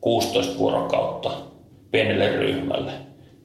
16 0.00 0.58
vuorokautta 0.58 1.30
pienelle 1.90 2.28
ryhmälle, 2.28 2.92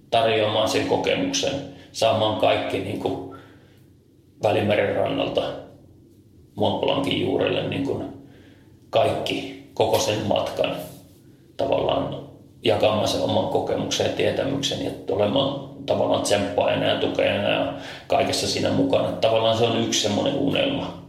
tarjoamaan 0.10 0.70
sen 0.70 0.88
kokemuksen, 0.88 1.54
saamaan 1.92 2.40
kaikki 2.40 2.80
niin 2.80 3.00
kuin 3.00 3.36
Välimeren 4.44 4.96
rannalta 4.96 5.42
Montblancin 6.56 7.22
juurelle 7.22 7.70
niin 7.70 7.84
kuin 7.84 8.04
kaikki, 8.90 9.64
koko 9.74 10.00
sen 10.00 10.28
matkan 10.28 10.76
tavallaan 11.58 12.25
jakamaan 12.66 13.08
sen 13.08 13.22
oman 13.22 13.48
kokemuksen 13.48 14.06
ja 14.06 14.14
tietämyksen 14.14 14.86
ja 14.86 14.92
olemaan 15.10 15.70
tavallaan 15.86 16.22
tsemppaajana 16.22 16.86
ja 16.86 17.00
tukajana 17.00 17.50
ja 17.50 17.74
kaikessa 18.08 18.48
siinä 18.48 18.70
mukana. 18.70 19.12
Tavallaan 19.12 19.58
se 19.58 19.64
on 19.64 19.84
yksi 19.84 20.02
semmoinen 20.02 20.36
unelma, 20.36 21.04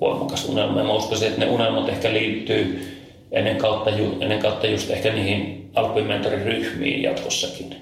voimakas 0.00 0.48
unelma. 0.48 0.78
Ja 0.78 0.84
mä 0.84 0.92
uskoisin, 0.92 1.28
että 1.28 1.40
ne 1.40 1.50
unelmat 1.50 1.88
ehkä 1.88 2.12
liittyy 2.12 2.88
ennen 3.32 3.56
kautta, 3.56 3.90
ennen 4.20 4.38
kautta 4.38 4.66
just 4.66 4.90
ehkä 4.90 5.12
niihin 5.12 5.70
alppimentoriryhmiin 5.74 7.02
jatkossakin. 7.02 7.76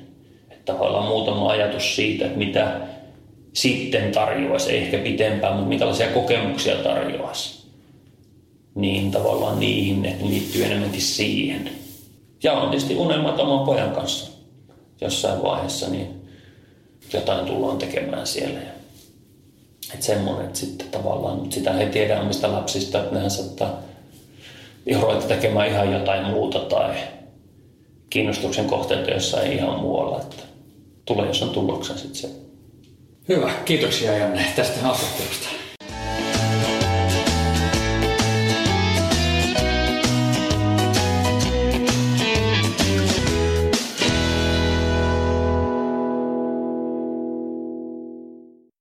tavallaan 0.64 1.08
muutama 1.08 1.50
ajatus 1.50 1.96
siitä, 1.96 2.26
että 2.26 2.38
mitä 2.38 2.80
sitten 3.52 4.12
tarjoaisi, 4.12 4.70
ei 4.72 4.78
ehkä 4.78 4.98
pitempään, 4.98 5.54
mutta 5.54 5.68
minkälaisia 5.68 6.08
kokemuksia 6.08 6.76
tarjoaisi. 6.76 7.66
Niin 8.74 9.10
tavallaan 9.10 9.60
niihin 9.60 10.02
ne 10.02 10.16
liittyy 10.28 10.64
enemmänkin 10.64 11.02
siihen. 11.02 11.70
Ja 12.42 12.52
on 12.52 12.70
tietysti 12.70 12.96
unelmat 12.96 13.40
oman 13.40 13.66
pojan 13.66 13.90
kanssa 13.90 14.30
jossain 15.00 15.42
vaiheessa, 15.42 15.88
niin 15.88 16.28
jotain 17.12 17.46
tullaan 17.46 17.78
tekemään 17.78 18.26
siellä. 18.26 18.60
Että 19.94 20.06
semmoinen, 20.06 20.46
että 20.46 20.58
sitten 20.58 20.88
tavallaan, 20.88 21.38
mutta 21.38 21.54
sitä 21.54 21.72
he 21.72 21.86
tiedä 21.86 22.20
omista 22.20 22.52
lapsista, 22.52 22.98
että 22.98 23.14
nehän 23.14 23.30
saattaa 23.30 23.82
ruveta 25.00 25.26
tekemään 25.26 25.68
ihan 25.68 25.92
jotain 25.92 26.26
muuta 26.26 26.58
tai 26.58 26.94
kiinnostuksen 28.10 28.64
kohteita 28.64 29.10
jossain 29.10 29.52
ihan 29.52 29.78
muualla. 29.80 30.20
Että 30.20 30.42
tulee 31.04 31.26
jos 31.26 31.42
on 31.42 31.50
tuloksen 31.50 31.98
sitten 31.98 32.16
se. 32.20 32.30
Hyvä, 33.28 33.50
kiitoksia 33.64 34.18
Janne 34.18 34.44
tästä 34.56 34.80
haastattelusta. 34.80 35.48